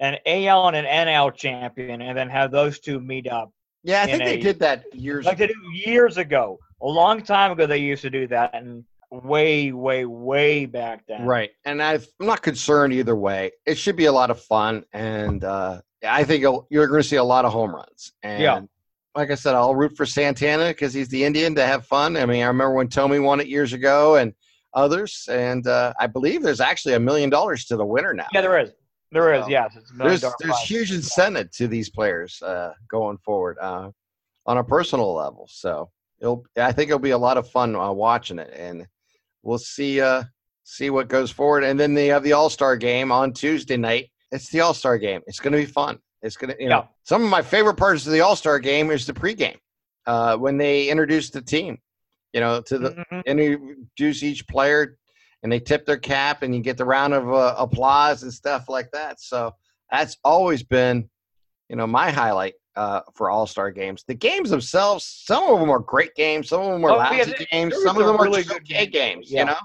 an 0.00 0.18
AL 0.26 0.68
and 0.68 0.76
an 0.76 1.06
NL 1.06 1.35
champion, 1.35 2.02
and 2.02 2.16
then 2.16 2.28
have 2.28 2.50
those 2.50 2.80
two 2.80 3.00
meet 3.00 3.28
up. 3.28 3.50
Yeah, 3.83 4.02
I 4.02 4.06
think 4.06 4.24
they 4.24 4.38
a- 4.38 4.42
did 4.42 4.59
that 4.61 4.85
years. 4.94 5.26
Ago. 5.26 5.30
Like 5.30 5.38
they 5.38 5.46
do 5.46 5.54
years 5.72 6.16
ago, 6.16 6.59
a 6.83 6.87
long 6.87 7.22
time 7.22 7.52
ago, 7.52 7.66
they 7.66 7.78
used 7.78 8.02
to 8.02 8.11
do 8.11 8.26
that, 8.28 8.54
and 8.54 8.85
way, 9.11 9.73
way, 9.73 10.05
way 10.05 10.66
back 10.66 11.05
then. 11.09 11.23
Right, 11.27 11.51
and 11.64 11.83
I've, 11.83 12.07
I'm 12.20 12.27
not 12.27 12.42
concerned 12.42 12.92
either 12.92 13.16
way. 13.16 13.53
It 13.66 13.77
should 13.77 13.96
be 13.96 14.07
a 14.07 14.12
lot 14.12 14.31
of 14.31 14.40
fun, 14.42 14.85
and 14.92 15.42
uh, 15.44 15.81
I 16.07 16.25
think 16.25 16.40
you'll, 16.42 16.66
you're 16.70 16.87
going 16.87 17.03
to 17.03 17.09
see 17.09 17.16
a 17.16 17.25
lot 17.25 17.44
of 17.44 17.53
home 17.53 17.75
runs. 17.75 18.12
And 18.23 18.42
Yeah. 18.42 18.61
like 19.14 19.31
I 19.31 19.35
said, 19.35 19.55
I'll 19.55 19.75
root 19.75 19.96
for 19.96 20.07
Santana 20.07 20.68
because 20.68 20.94
he's 20.94 21.09
the 21.09 21.25
Indian 21.25 21.55
to 21.57 21.66
have 21.66 21.87
fun. 21.87 22.16
I 22.16 22.25
mean, 22.27 22.42
I 22.42 22.46
remember 22.46 22.75
when 22.75 22.88
Tommy 22.88 23.18
won 23.18 23.40
it 23.40 23.49
years 23.49 23.73
ago, 23.73 24.16
and 24.16 24.33
others, 24.73 25.29
and 25.31 25.66
uh, 25.66 25.92
I 25.99 26.07
believe 26.07 26.42
there's 26.42 26.61
actually 26.61 26.94
a 26.94 27.01
million 27.01 27.29
dollars 27.29 27.64
to 27.66 27.77
the 27.77 27.85
winner 27.85 28.14
now. 28.14 28.29
Yeah, 28.33 28.40
there 28.42 28.59
is. 28.61 28.70
There 29.12 29.35
is. 29.35 29.44
So, 29.46 29.51
Yes, 29.51 29.75
it's 29.77 29.90
a 29.90 29.94
there's 29.96 30.20
there's 30.20 30.35
prize. 30.40 30.61
huge 30.62 30.92
incentive 30.92 31.51
to 31.57 31.66
these 31.66 31.90
players 31.90 32.40
uh, 32.42 32.73
going 32.88 33.18
forward 33.18 33.59
uh, 33.61 33.90
on 34.46 34.59
a 34.59 34.62
personal 34.62 35.12
level. 35.12 35.49
So 35.51 35.90
it'll 36.20 36.44
I 36.57 36.70
think 36.70 36.90
it'll 36.90 37.01
be 37.01 37.11
a 37.11 37.18
lot 37.18 37.37
of 37.37 37.51
fun 37.51 37.75
uh, 37.75 37.90
watching 37.90 38.38
it, 38.38 38.55
and 38.57 38.87
we'll 39.42 39.59
see 39.59 40.00
uh, 40.00 40.24
see 40.64 40.90
what 40.90 41.09
goes 41.09 41.31
forward. 41.31 41.64
And 41.64 41.79
then 41.79 41.94
they 41.94 42.07
have 42.09 42.22
the 42.22 42.33
All 42.33 42.50
Star 42.50 42.76
game 42.76 43.11
on 43.12 43.33
Tuesday 43.33 43.76
night. 43.76 44.11
It's 44.33 44.48
the 44.50 44.61
All 44.61 44.74
Star 44.74 44.98
game. 44.98 45.20
It's 45.26 45.40
going 45.40 45.53
to 45.53 45.59
be 45.59 45.66
fun. 45.66 45.98
It's 46.22 46.37
going 46.37 46.55
to 46.55 46.62
you 46.62 46.68
know 46.68 46.79
Yeah. 46.81 46.87
some 47.05 47.22
of 47.24 47.31
my 47.31 47.42
favorite 47.42 47.76
parts 47.76 48.07
of 48.07 48.12
the 48.12 48.20
All 48.20 48.37
Star 48.37 48.59
game 48.59 48.90
is 48.90 49.07
the 49.07 49.12
pregame 49.12 49.57
uh, 50.07 50.37
when 50.37 50.57
they 50.57 50.88
introduce 50.88 51.31
the 51.31 51.42
team. 51.42 51.79
You 52.33 52.40
know, 52.40 52.61
to 52.62 52.79
the 52.79 52.90
Mhm. 53.11 53.24
introduce 53.26 54.22
each 54.22 54.46
player 54.46 54.96
and 55.42 55.50
they 55.50 55.59
tip 55.59 55.85
their 55.85 55.96
cap 55.98 56.42
and 56.42 56.55
you 56.55 56.61
get 56.62 56.76
the 56.76 56.85
round 56.85 57.12
of 57.12 57.33
uh, 57.33 57.55
applause 57.59 58.22
and 58.22 58.33
stuff 58.33 58.68
like 58.68 58.90
that 58.92 59.18
so 59.20 59.55
that's 59.90 60.16
always 60.22 60.62
been 60.62 61.09
you 61.68 61.74
know 61.76 61.87
my 61.87 62.11
highlight 62.11 62.55
uh, 62.76 63.00
for 63.14 63.30
all-star 63.30 63.70
games 63.70 64.04
the 64.06 64.14
games 64.14 64.50
themselves 64.50 65.04
some 65.26 65.42
of 65.52 65.61
them 65.61 65.70
are 65.70 65.80
great 65.80 66.14
games 66.14 66.48
some 66.48 66.61
of 66.62 66.72
them 66.72 66.85
are 66.85 66.92
Oh, 66.92 66.96
lousy 66.98 67.24
there- 67.33 67.46
games 67.50 67.74
some 67.83 67.96
of 67.98 68.06
them 68.06 68.16
are 68.16 68.24
really 68.24 68.42
good 68.44 68.64
games. 68.64 68.90
games 68.92 69.30
Yeah. 69.30 69.40
you 69.40 69.46
know 69.46 69.56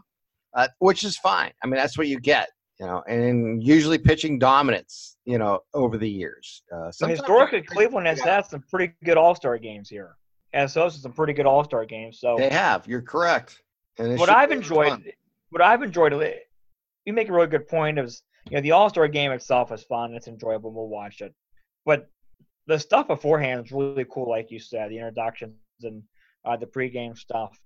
uh, 0.56 0.68
which 0.80 1.04
is 1.04 1.18
fine 1.18 1.52
i 1.64 1.68
mean 1.68 1.76
that's 1.76 1.98
what 1.98 2.08
you 2.08 2.20
get 2.20 2.50
you 2.80 2.86
know 2.86 3.04
and 3.08 3.64
usually 3.64 3.98
pitching 3.98 4.40
dominance 4.40 5.18
you 5.26 5.38
know 5.38 5.60
over 5.74 5.98
the 5.98 6.10
years 6.10 6.64
uh, 6.74 6.88
historically, 7.08 7.62
Cleveland 7.62 8.08
has 8.08 8.20
yeah, 8.20 8.36
had 8.38 8.46
some 8.48 8.64
pretty 8.70 8.94
good 9.04 9.18
All 9.18 9.34
Star 9.36 9.58
games 9.58 9.88
here, 9.90 10.16
and 10.54 10.70
so 10.70 10.90
some 10.90 11.14
pretty 11.14 11.34
good 11.34 11.46
All 11.46 11.64
Star 11.64 11.86
games. 11.86 12.20
So 12.20 12.36
they 12.38 12.50
have 12.50 12.86
you're 12.88 13.02
correct 13.02 13.62
and 13.98 14.18
what 14.20 14.30
I've 14.30 14.52
enjoyed, 14.52 14.90
fun. 14.90 15.06
what 15.52 15.62
I've 15.62 15.84
enjoyed, 15.84 16.12
you 17.06 17.14
make 17.14 17.30
a 17.30 17.34
really 17.34 17.48
good 17.48 17.68
point. 17.68 17.98
Is 17.98 18.24
you 18.50 18.58
know 18.58 18.62
the 18.62 18.72
All 18.72 18.90
Star 18.90 19.08
game 19.08 19.32
itself 19.32 19.72
is 19.72 19.84
fun, 19.84 20.14
it's 20.14 20.28
enjoyable, 20.28 20.72
we'll 20.74 20.90
watch 20.90 21.22
it, 21.22 21.34
but 21.86 22.08
the 22.68 22.80
stuff 22.80 23.08
beforehand 23.08 23.66
is 23.66 23.72
really 23.72 24.06
cool, 24.10 24.30
like 24.30 24.52
you 24.52 24.60
said, 24.60 24.90
the 24.90 24.98
introductions 24.98 25.56
and 25.84 26.04
uh, 26.46 26.58
the 26.58 26.66
pregame 26.66 27.18
stuff. 27.18 27.60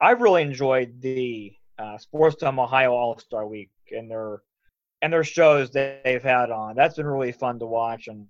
I've 0.00 0.20
really 0.20 0.42
enjoyed 0.42 1.00
the 1.00 1.52
uh, 1.78 1.98
Sports 1.98 2.36
Time 2.36 2.58
Ohio 2.58 2.92
All 2.92 3.18
Star 3.18 3.46
Week 3.46 3.70
and 3.90 4.10
their 4.10 4.42
and 5.02 5.12
their 5.12 5.24
shows 5.24 5.70
that 5.72 6.02
they've 6.04 6.22
had 6.22 6.50
on. 6.50 6.74
That's 6.74 6.96
been 6.96 7.06
really 7.06 7.32
fun 7.32 7.58
to 7.58 7.66
watch. 7.66 8.08
And 8.08 8.26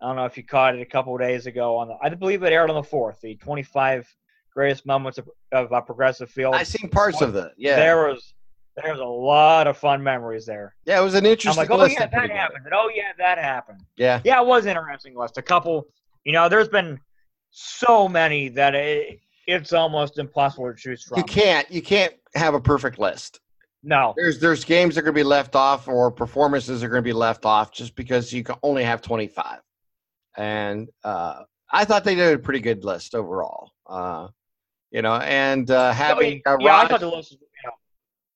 I 0.00 0.06
don't 0.06 0.16
know 0.16 0.24
if 0.24 0.36
you 0.36 0.44
caught 0.44 0.74
it 0.74 0.80
a 0.82 0.86
couple 0.86 1.14
of 1.14 1.20
days 1.20 1.46
ago 1.46 1.76
on 1.76 1.88
the. 1.88 1.96
I 2.02 2.08
believe 2.10 2.42
it 2.42 2.52
aired 2.52 2.70
on 2.70 2.76
the 2.76 2.82
fourth. 2.82 3.20
The 3.20 3.36
25 3.36 4.08
greatest 4.56 4.86
moments 4.86 5.18
of, 5.18 5.28
of 5.52 5.72
uh, 5.72 5.80
progressive 5.82 6.30
field. 6.30 6.54
i 6.54 6.62
seen 6.62 6.88
parts 6.88 7.20
of 7.20 7.36
it 7.36 7.52
yeah 7.58 7.76
There 7.76 8.08
was 8.08 8.32
there 8.76 8.92
was 8.92 9.00
a 9.00 9.04
lot 9.04 9.66
of 9.66 9.76
fun 9.76 10.02
memories 10.02 10.46
there. 10.46 10.74
yeah 10.84 11.00
it 11.00 11.02
was 11.02 11.14
an 11.14 11.24
I'm 11.24 11.32
interesting 11.32 11.68
like, 11.68 11.70
oh 11.70 11.84
yeah, 11.86 12.06
that 12.06 12.30
happened. 12.30 12.64
And, 12.64 12.74
oh 12.74 12.90
yeah, 12.94 13.12
that 13.18 13.38
happened. 13.38 13.80
yeah 13.96 14.20
Yeah, 14.24 14.40
it 14.40 14.46
was 14.46 14.64
an 14.66 14.76
interesting 14.76 15.16
list. 15.16 15.38
A 15.38 15.42
couple, 15.42 15.86
you 16.24 16.32
know, 16.32 16.48
there's 16.48 16.68
been 16.68 17.00
so 17.50 18.08
many 18.08 18.48
that 18.50 18.74
it, 18.74 19.20
it's 19.46 19.72
almost 19.72 20.18
impossible 20.18 20.70
to 20.70 20.76
choose 20.76 21.04
from. 21.04 21.18
you 21.18 21.24
can't 21.24 21.70
you 21.70 21.80
can't 21.80 22.14
have 22.34 22.54
a 22.54 22.60
perfect 22.60 22.98
list 22.98 23.40
No, 23.82 24.12
there's 24.16 24.38
there's 24.40 24.64
games 24.64 24.94
that 24.94 25.00
are 25.00 25.04
going 25.04 25.14
to 25.14 25.20
be 25.20 25.24
left 25.24 25.56
off 25.56 25.88
or 25.88 26.10
performances 26.10 26.82
are 26.82 26.88
going 26.88 27.02
to 27.02 27.08
be 27.08 27.12
left 27.14 27.46
off 27.46 27.72
just 27.72 27.94
because 27.94 28.32
you 28.32 28.42
can 28.42 28.56
only 28.62 28.84
have 28.84 29.00
25 29.00 29.60
and 30.36 30.88
uh 31.02 31.42
i 31.70 31.84
thought 31.84 32.04
they 32.04 32.14
did 32.14 32.34
a 32.34 32.38
pretty 32.38 32.60
good 32.60 32.84
list 32.84 33.14
overall 33.14 33.72
uh 33.86 34.28
you 34.90 35.00
know 35.00 35.14
and 35.14 35.70
uh 35.70 35.92
having 35.92 36.42
uh, 36.44 36.56
yeah, 36.60 36.76
I 36.76 36.88
thought 36.88 37.00
the 37.00 37.08
list. 37.08 37.32
Was, 37.32 37.45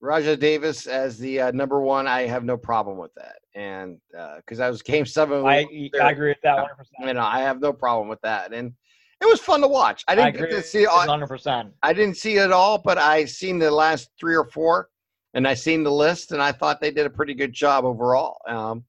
Rajai 0.02 0.38
Davis 0.38 0.86
as 0.86 1.18
the 1.18 1.40
uh, 1.40 1.50
number 1.50 1.80
one, 1.80 2.06
I 2.06 2.22
have 2.22 2.44
no 2.44 2.56
problem 2.56 2.96
with 2.96 3.12
that, 3.14 3.36
and 3.54 3.98
because 4.38 4.58
I 4.58 4.70
was 4.70 4.82
Game 4.82 5.04
Seven, 5.04 5.44
I, 5.46 5.66
I 6.00 6.10
agree 6.10 6.30
with 6.30 6.40
that 6.42 6.56
100. 6.56 6.74
percent 6.76 7.06
you 7.06 7.14
know, 7.14 7.22
I 7.22 7.40
have 7.40 7.60
no 7.60 7.72
problem 7.72 8.08
with 8.08 8.20
that, 8.22 8.52
and 8.52 8.72
it 9.20 9.26
was 9.26 9.40
fun 9.40 9.60
to 9.60 9.68
watch. 9.68 10.04
I 10.08 10.12
I 10.12 10.14
didn't 10.14 10.36
agree 10.36 10.50
get 10.50 10.56
to 10.56 10.62
see 10.62 10.86
all, 10.86 10.98
100. 10.98 11.26
percent 11.26 11.72
I 11.82 11.92
didn't 11.92 12.16
see 12.16 12.36
it 12.36 12.50
all, 12.50 12.78
but 12.78 12.96
I 12.96 13.26
seen 13.26 13.58
the 13.58 13.70
last 13.70 14.08
three 14.18 14.34
or 14.34 14.46
four, 14.46 14.88
and 15.34 15.46
I 15.46 15.52
seen 15.52 15.82
the 15.82 15.92
list, 15.92 16.32
and 16.32 16.42
I 16.42 16.52
thought 16.52 16.80
they 16.80 16.90
did 16.90 17.04
a 17.04 17.10
pretty 17.10 17.34
good 17.34 17.52
job 17.52 17.84
overall. 17.84 18.38
Um, 18.48 18.84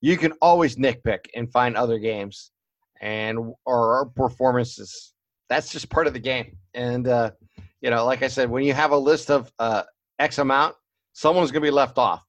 you 0.00 0.16
can 0.16 0.32
always 0.40 0.76
nitpick 0.76 1.26
and 1.34 1.50
find 1.50 1.76
other 1.76 1.98
games 1.98 2.52
and 3.00 3.52
or 3.66 4.06
performances. 4.14 5.12
That's 5.48 5.72
just 5.72 5.90
part 5.90 6.06
of 6.06 6.12
the 6.12 6.20
game, 6.20 6.56
and 6.72 7.08
uh, 7.08 7.32
you 7.80 7.90
know, 7.90 8.06
like 8.06 8.22
I 8.22 8.28
said, 8.28 8.48
when 8.48 8.62
you 8.62 8.74
have 8.74 8.92
a 8.92 8.96
list 8.96 9.28
of 9.28 9.52
uh, 9.58 9.82
X 10.18 10.38
amount, 10.38 10.74
someone's 11.12 11.50
going 11.50 11.62
to 11.62 11.66
be 11.66 11.70
left 11.70 11.98
off. 11.98 12.24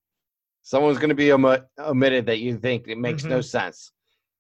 Someone's 0.62 0.98
going 0.98 1.10
to 1.10 1.16
be 1.16 1.32
omi- 1.32 1.64
omitted 1.78 2.26
that 2.28 2.40
you 2.40 2.58
think 2.58 2.88
it 2.88 2.98
makes 2.98 3.24
no 3.26 3.42
sense. 3.42 3.92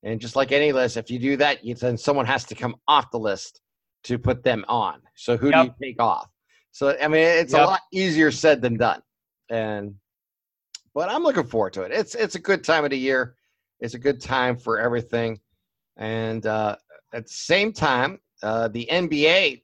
And 0.03 0.19
just 0.19 0.35
like 0.35 0.51
any 0.51 0.71
list, 0.71 0.97
if 0.97 1.09
you 1.09 1.19
do 1.19 1.37
that, 1.37 1.63
you, 1.63 1.75
then 1.75 1.97
someone 1.97 2.25
has 2.25 2.43
to 2.45 2.55
come 2.55 2.75
off 2.87 3.11
the 3.11 3.19
list 3.19 3.61
to 4.05 4.17
put 4.17 4.43
them 4.43 4.65
on. 4.67 5.01
So 5.15 5.37
who 5.37 5.51
do 5.51 5.59
you 5.59 5.73
take 5.81 6.01
off? 6.01 6.29
So 6.71 6.97
I 7.01 7.07
mean, 7.07 7.21
it's 7.21 7.53
a 7.53 7.63
lot 7.63 7.81
easier 7.91 8.31
said 8.31 8.61
than 8.61 8.77
done. 8.77 9.01
And 9.49 9.95
but 10.93 11.09
I'm 11.09 11.23
looking 11.23 11.45
forward 11.45 11.73
to 11.73 11.83
it. 11.83 11.91
It's 11.91 12.15
it's 12.15 12.35
a 12.35 12.39
good 12.39 12.63
time 12.63 12.83
of 12.83 12.91
the 12.91 12.97
year. 12.97 13.35
It's 13.79 13.93
a 13.93 13.99
good 13.99 14.21
time 14.21 14.57
for 14.57 14.79
everything, 14.79 15.39
and 15.97 16.45
uh, 16.45 16.75
at 17.13 17.27
the 17.27 17.33
same 17.33 17.73
time, 17.73 18.19
uh, 18.41 18.69
the 18.69 18.87
NBA 18.89 19.63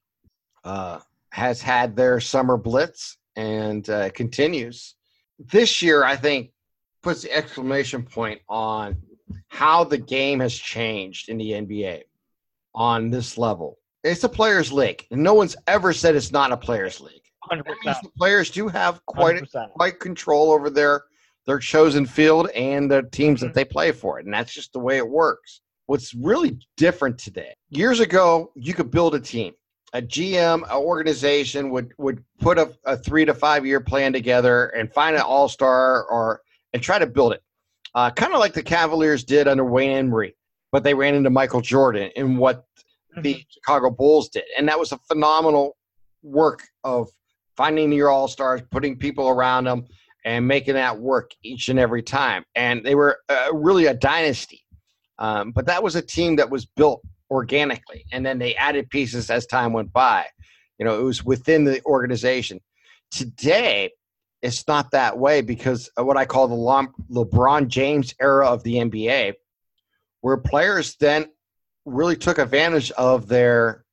uh, 0.63 0.99
has 1.31 1.61
had 1.61 1.95
their 1.95 2.19
summer 2.19 2.57
blitz 2.57 3.17
and 3.35 3.89
uh, 3.89 4.09
continues. 4.11 4.95
This 5.39 5.81
year, 5.81 6.03
I 6.03 6.15
think, 6.15 6.51
puts 7.01 7.21
the 7.21 7.31
exclamation 7.35 8.03
point 8.03 8.41
on 8.49 8.97
how 9.47 9.83
the 9.83 9.97
game 9.97 10.39
has 10.39 10.53
changed 10.53 11.29
in 11.29 11.37
the 11.37 11.51
NBA 11.51 12.01
on 12.75 13.09
this 13.09 13.37
level. 13.37 13.77
It's 14.03 14.23
a 14.23 14.29
players' 14.29 14.71
league, 14.71 15.05
and 15.11 15.21
no 15.23 15.33
one's 15.33 15.55
ever 15.67 15.93
said 15.93 16.15
it's 16.15 16.31
not 16.31 16.51
a 16.51 16.57
players' 16.57 16.99
league. 17.01 17.21
Hundred 17.43 17.65
That 17.65 17.75
means 17.85 17.97
the 18.03 18.09
players 18.17 18.49
do 18.51 18.67
have 18.67 19.05
quite 19.05 19.39
percent. 19.39 19.71
quite 19.73 19.99
control 19.99 20.51
over 20.51 20.69
their 20.69 21.03
their 21.47 21.57
chosen 21.59 22.05
field 22.05 22.49
and 22.51 22.91
the 22.91 23.01
teams 23.11 23.39
Mhm. 23.39 23.45
that 23.47 23.53
they 23.55 23.65
play 23.65 23.91
for, 23.91 24.19
and 24.19 24.31
that's 24.31 24.53
just 24.53 24.71
the 24.73 24.79
way 24.79 24.97
it 24.97 25.09
works. 25.09 25.61
What's 25.87 26.13
really 26.13 26.59
different 26.77 27.17
today? 27.17 27.55
Years 27.69 27.99
ago, 28.01 28.51
you 28.55 28.73
could 28.75 28.91
build 28.91 29.15
a 29.15 29.19
team. 29.19 29.53
A 29.93 30.01
GM, 30.01 30.63
an 30.63 30.77
organization 30.77 31.71
would 31.71 31.93
would 31.97 32.23
put 32.39 32.59
a, 32.59 32.71
a 32.85 32.95
three 32.95 33.25
to 33.25 33.33
five 33.33 33.65
year 33.65 33.79
plan 33.79 34.13
together 34.13 34.67
and 34.67 34.91
find 34.93 35.15
an 35.15 35.23
all 35.23 35.49
star 35.49 36.05
or 36.05 36.41
and 36.73 36.81
try 36.81 36.99
to 36.99 37.07
build 37.07 37.33
it. 37.33 37.41
Uh, 37.95 38.11
kind 38.11 38.33
of 38.33 38.39
like 38.39 38.53
the 38.53 38.61
Cavaliers 38.61 39.23
did 39.23 39.47
under 39.47 39.65
Wayne 39.65 40.09
Embry, 40.09 40.33
but 40.71 40.83
they 40.83 40.93
ran 40.93 41.15
into 41.15 41.31
Michael 41.31 41.61
Jordan 41.61 42.11
and 42.15 42.37
what 42.37 42.65
the 43.17 43.43
Chicago 43.49 43.89
Bulls 43.89 44.29
did, 44.29 44.43
and 44.57 44.67
that 44.67 44.77
was 44.77 44.91
a 44.91 44.99
phenomenal 45.07 45.75
work 46.21 46.61
of 46.83 47.09
finding 47.57 47.91
your 47.91 48.09
all 48.09 48.27
stars, 48.27 48.61
putting 48.69 48.95
people 48.95 49.27
around 49.27 49.63
them, 49.63 49.85
and 50.23 50.47
making 50.47 50.75
that 50.75 50.97
work 50.99 51.31
each 51.43 51.69
and 51.69 51.79
every 51.79 52.03
time. 52.03 52.45
And 52.55 52.85
they 52.85 52.95
were 52.95 53.19
uh, 53.27 53.47
really 53.53 53.87
a 53.87 53.93
dynasty. 53.93 54.63
Um, 55.17 55.51
but 55.51 55.65
that 55.65 55.83
was 55.83 55.95
a 55.95 56.01
team 56.01 56.37
that 56.37 56.49
was 56.49 56.65
built 56.65 57.01
organically, 57.29 58.05
and 58.11 58.25
then 58.25 58.39
they 58.39 58.55
added 58.55 58.89
pieces 58.89 59.29
as 59.29 59.45
time 59.45 59.73
went 59.73 59.91
by. 59.93 60.25
You 60.77 60.85
know, 60.85 60.99
it 60.99 61.03
was 61.03 61.23
within 61.23 61.63
the 61.65 61.83
organization. 61.85 62.59
Today, 63.11 63.91
it's 64.41 64.67
not 64.67 64.91
that 64.91 65.17
way 65.17 65.41
because 65.41 65.89
of 65.97 66.05
what 66.05 66.15
I 66.17 66.25
call 66.25 66.47
the 66.47 66.55
LeBron 67.11 67.67
James 67.67 68.13
era 68.21 68.47
of 68.47 68.63
the 68.63 68.75
NBA, 68.75 69.33
where 70.21 70.37
players 70.37 70.95
then 70.99 71.25
really 71.85 72.15
took 72.15 72.37
advantage 72.37 72.91
of 72.91 73.27
their 73.27 73.83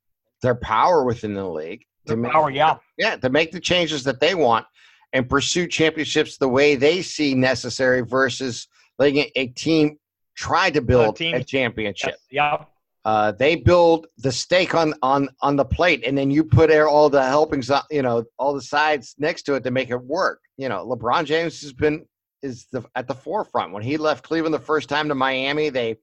their 0.43 0.55
power 0.55 1.03
within 1.05 1.33
the 1.35 1.49
league 1.49 1.83
The 2.05 2.17
make- 2.17 2.31
power, 2.31 2.51
yeah. 2.51 2.77
yeah, 2.99 3.17
to 3.17 3.31
make 3.31 3.53
the 3.53 3.59
changes 3.61 4.05
that 4.05 4.21
they 4.21 4.35
want 4.35 4.67
and 5.15 5.29
pursue 5.29 5.67
championships 5.67 6.37
the 6.37 6.49
way 6.49 6.75
they 6.77 7.01
see 7.01 7.35
necessary 7.35 8.03
versus 8.03 8.69
letting 8.99 9.17
a- 9.19 9.33
a 9.35 9.47
team 9.49 9.99
try 10.37 10.69
to 10.71 10.83
build 10.83 11.17
team- 11.17 11.35
a 11.35 11.43
championship. 11.43 12.11
Yes, 12.11 12.19
yeah. 12.31 12.65
Uh, 13.07 13.31
they 13.31 13.55
build 13.55 14.09
the 14.19 14.33
steak 14.33 14.75
on 14.75 14.93
on 15.01 15.29
on 15.41 15.55
the 15.55 15.65
plate, 15.65 16.03
and 16.05 16.19
then 16.19 16.29
you 16.29 16.43
put 16.43 16.73
all 16.73 17.09
the 17.09 17.23
helpings, 17.23 17.71
you 17.89 18.03
know, 18.03 18.25
all 18.37 18.53
the 18.53 18.61
sides 18.61 19.15
next 19.17 19.43
to 19.45 19.55
it 19.55 19.63
to 19.63 19.71
make 19.71 19.91
it 19.91 20.03
work. 20.03 20.41
You 20.57 20.69
know, 20.69 20.85
LeBron 20.85 21.25
James 21.25 21.63
has 21.63 21.73
been 21.73 22.05
is 22.43 22.67
the, 22.73 22.85
at 22.97 23.07
the 23.07 23.15
forefront. 23.15 23.73
When 23.73 23.85
he 23.85 23.97
left 23.97 24.25
Cleveland 24.25 24.55
the 24.55 24.59
first 24.59 24.89
time 24.89 25.09
to 25.09 25.15
Miami, 25.15 25.69
they, 25.69 25.97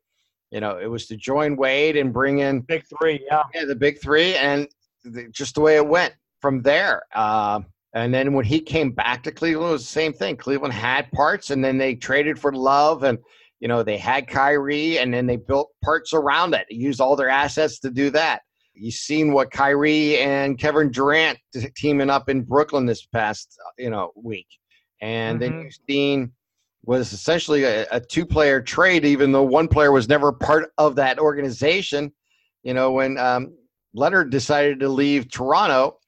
you 0.49 0.61
know, 0.61 0.77
it 0.77 0.87
was 0.87 1.05
to 1.07 1.17
join 1.17 1.57
Wade 1.57 1.97
and 1.97 2.13
bring 2.13 2.39
in 2.39 2.61
Big 2.61 2.85
three, 2.97 3.21
yeah. 3.29 3.43
yeah, 3.53 3.65
the 3.65 3.75
big 3.75 4.01
three, 4.01 4.35
and 4.35 4.69
the, 5.03 5.27
just 5.27 5.55
the 5.55 5.61
way 5.61 5.75
it 5.75 5.85
went 5.85 6.13
from 6.39 6.61
there. 6.61 7.03
Um, 7.13 7.65
and 7.93 8.13
then 8.13 8.33
when 8.33 8.45
he 8.45 8.61
came 8.61 8.91
back 8.91 9.23
to 9.23 9.31
Cleveland, 9.31 9.69
it 9.69 9.73
was 9.73 9.81
the 9.81 9.87
same 9.87 10.13
thing. 10.13 10.37
Cleveland 10.37 10.73
had 10.73 11.11
parts, 11.11 11.49
and 11.49 11.61
then 11.61 11.77
they 11.77 11.95
traded 11.95 12.39
for 12.39 12.53
Love, 12.53 13.03
and 13.03 13.19
you 13.63 13.69
know 13.69 13.82
they 13.82 13.97
had 13.97 14.28
Kyrie, 14.28 14.99
and 14.99 15.13
then 15.13 15.26
they 15.26 15.38
built 15.38 15.69
parts 15.82 16.13
around 16.13 16.54
it. 16.54 16.65
They 16.69 16.76
used 16.76 16.99
all 16.99 17.15
their 17.15 17.30
assets 17.30 17.80
to 17.80 17.89
do 17.89 18.10
that. 18.10 18.41
You've 18.73 18.93
seen 18.93 19.32
what 19.32 19.52
Kyrie 19.52 20.17
and 20.17 20.60
Kevin 20.60 20.91
Durant 20.91 21.39
teaming 21.78 22.10
up 22.10 22.28
in 22.28 22.41
Brooklyn 22.41 22.86
this 22.86 23.06
past 23.06 23.58
you 23.78 23.89
know 23.89 24.12
week, 24.17 24.47
and 24.99 25.41
then 25.41 25.54
Mhm. 25.54 25.63
you've 25.63 25.73
seen 25.89 26.34
was 26.86 27.13
essentially 27.13 27.63
a, 27.63 27.88
a 27.91 28.02
two-player 28.02 28.62
trade, 28.62 29.06
even 29.06 29.32
though 29.32 29.43
one 29.43 29.69
player 29.69 29.93
was 29.93 30.10
never 30.10 30.34
part 30.34 30.73
of 30.78 30.97
that 30.97 31.17
organization. 31.17 32.12
You 32.63 32.73
know, 32.73 32.91
when 32.91 33.17
um, 33.17 33.54
Leonard 33.93 34.30
decided 34.30 34.82
to 34.82 34.89
leave 34.89 35.32
Toronto 35.32 35.99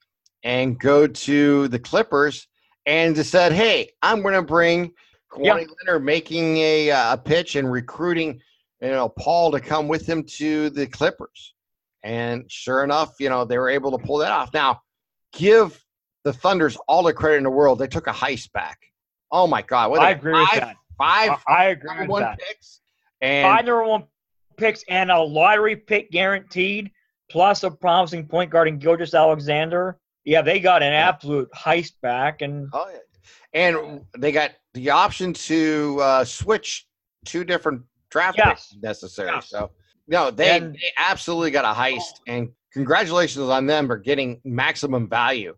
and 0.43 0.77
go 0.77 1.07
to 1.07 1.69
the 1.69 1.79
Clippers, 1.79 2.49
and 2.85 3.15
just 3.15 3.31
said, 3.31 3.53
"Hey, 3.53 3.91
I'm 4.01 4.21
going 4.21 4.33
to 4.35 4.41
bring 4.41 4.91
Kawhi 5.35 5.67
Leonard 5.85 6.03
making 6.03 6.57
a, 6.57 6.91
uh, 6.91 7.13
a 7.13 7.17
pitch 7.17 7.55
and 7.55 7.71
recruiting, 7.71 8.41
you 8.81 8.89
know, 8.89 9.09
Paul 9.09 9.51
to 9.51 9.59
come 9.59 9.87
with 9.87 10.07
him 10.07 10.23
to 10.37 10.69
the 10.69 10.87
Clippers." 10.87 11.53
And 12.03 12.49
sure 12.51 12.83
enough, 12.83 13.15
you 13.19 13.29
know, 13.29 13.45
they 13.45 13.57
were 13.57 13.69
able 13.69 13.97
to 13.97 14.05
pull 14.05 14.17
that 14.19 14.31
off. 14.31 14.53
Now, 14.53 14.81
give 15.33 15.83
the 16.23 16.33
Thunders 16.33 16.77
all 16.87 17.03
the 17.03 17.13
credit 17.13 17.37
in 17.37 17.43
the 17.43 17.49
world. 17.49 17.79
They 17.79 17.87
took 17.87 18.07
a 18.07 18.11
heist 18.11 18.51
back. 18.51 18.77
Oh 19.31 19.47
my 19.47 19.61
God! 19.61 19.91
What 19.91 20.01
I 20.01 20.11
agree 20.11 20.33
with 20.33 20.47
five, 20.49 20.59
that. 20.59 20.75
Five 20.97 21.43
I, 21.47 21.65
agree 21.65 21.89
number 21.89 22.03
with 22.03 22.09
one 22.09 22.21
that. 22.21 22.39
picks, 22.39 22.81
and 23.21 23.45
Five 23.45 23.65
number 23.65 23.83
one 23.83 24.03
picks 24.57 24.83
and 24.87 25.11
a 25.11 25.19
lottery 25.19 25.75
pick 25.75 26.11
guaranteed, 26.11 26.91
plus 27.29 27.63
a 27.63 27.71
promising 27.71 28.27
point 28.27 28.51
guard 28.51 28.67
in 28.67 28.77
Gilgeous-Alexander. 28.77 29.97
Yeah, 30.23 30.41
they 30.41 30.59
got 30.59 30.81
an 30.83 30.93
absolute 30.93 31.49
heist 31.51 31.93
back, 32.01 32.41
and 32.41 32.69
Oh, 32.73 32.87
yeah. 32.91 32.99
And 33.55 34.01
they 34.19 34.31
got 34.31 34.51
the 34.73 34.89
option 34.91 35.33
to 35.33 35.97
uh, 36.01 36.25
switch 36.25 36.85
two 37.25 37.43
different 37.43 37.81
draft 38.11 38.37
Yes. 38.37 38.67
picks 38.73 38.83
necessary. 38.83 39.29
Yeah. 39.31 39.39
So, 39.39 39.71
no, 40.07 40.29
they, 40.29 40.57
And- 40.57 40.75
they 40.75 40.91
absolutely 40.99 41.49
got 41.51 41.65
a 41.65 41.73
heist. 41.75 42.19
And 42.27 42.49
congratulations 42.73 43.47
on 43.49 43.65
them 43.65 43.87
for 43.87 43.97
getting 43.97 44.39
maximum 44.43 45.09
value. 45.09 45.55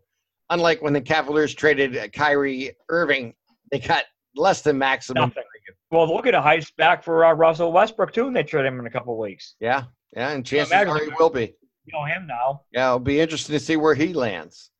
Unlike 0.50 0.80
when 0.80 0.92
the 0.94 1.00
Cavaliers 1.02 1.52
traded 1.54 1.96
uh, 1.98 2.08
Kyrie 2.08 2.70
Irving, 2.88 3.34
they 3.70 3.80
got 3.80 4.04
less 4.34 4.62
than 4.62 4.78
maximum. 4.78 5.28
nothing. 5.28 5.42
Well, 5.90 6.06
look 6.06 6.26
at 6.26 6.34
a 6.34 6.40
heist 6.40 6.76
back 6.76 7.02
for 7.02 7.24
uh, 7.24 7.32
Russell 7.34 7.72
Westbrook 7.72 8.12
too, 8.12 8.26
and 8.28 8.36
they 8.36 8.42
trade 8.44 8.64
him 8.64 8.78
in 8.78 8.86
a 8.86 8.90
couple 8.90 9.12
of 9.14 9.18
weeks. 9.18 9.56
Yeah. 9.60 9.84
Yeah. 10.14 10.30
And 10.30 10.46
chances 10.46 10.70
imagine 10.72 10.92
are 10.92 11.04
he 11.04 11.10
will 11.18 11.30
be. 11.30 11.52
You 11.84 11.92
know 11.98 12.04
him 12.04 12.26
now. 12.26 12.62
Yeah, 12.72 12.86
it'll 12.88 12.98
be 13.00 13.20
interesting 13.20 13.54
to 13.54 13.60
see 13.60 13.76
where 13.76 13.94
he 13.94 14.12
lands. 14.12 14.70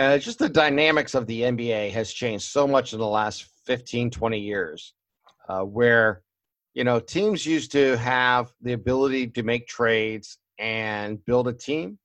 Uh, 0.00 0.16
just 0.16 0.38
the 0.38 0.48
dynamics 0.48 1.14
of 1.14 1.26
the 1.26 1.42
NBA 1.42 1.90
has 1.90 2.10
changed 2.10 2.46
so 2.46 2.66
much 2.66 2.94
in 2.94 2.98
the 2.98 3.06
last 3.06 3.44
15, 3.66 4.10
20 4.10 4.38
years, 4.38 4.94
uh, 5.46 5.60
where, 5.60 6.22
you 6.72 6.84
know, 6.84 6.98
teams 6.98 7.44
used 7.44 7.70
to 7.72 7.98
have 7.98 8.50
the 8.62 8.72
ability 8.72 9.26
to 9.26 9.42
make 9.42 9.68
trades 9.68 10.38
and 10.58 11.22
build 11.26 11.48
a 11.48 11.52
team. 11.52 11.98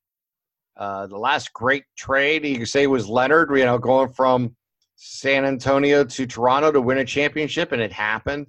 Uh, 0.75 1.07
the 1.07 1.17
last 1.17 1.53
great 1.53 1.85
trade 1.95 2.45
you 2.45 2.57
could 2.57 2.67
say 2.67 2.85
was 2.85 3.07
Leonard, 3.07 3.49
you 3.57 3.63
know, 3.63 3.77
going 3.77 4.09
from 4.09 4.53
San 4.97 5.45
Antonio 5.45 6.03
to 6.03 6.27
Toronto 6.27 6.73
to 6.73 6.81
win 6.81 6.97
a 6.97 7.05
championship, 7.05 7.71
and 7.71 7.81
it 7.81 7.93
happened. 7.93 8.47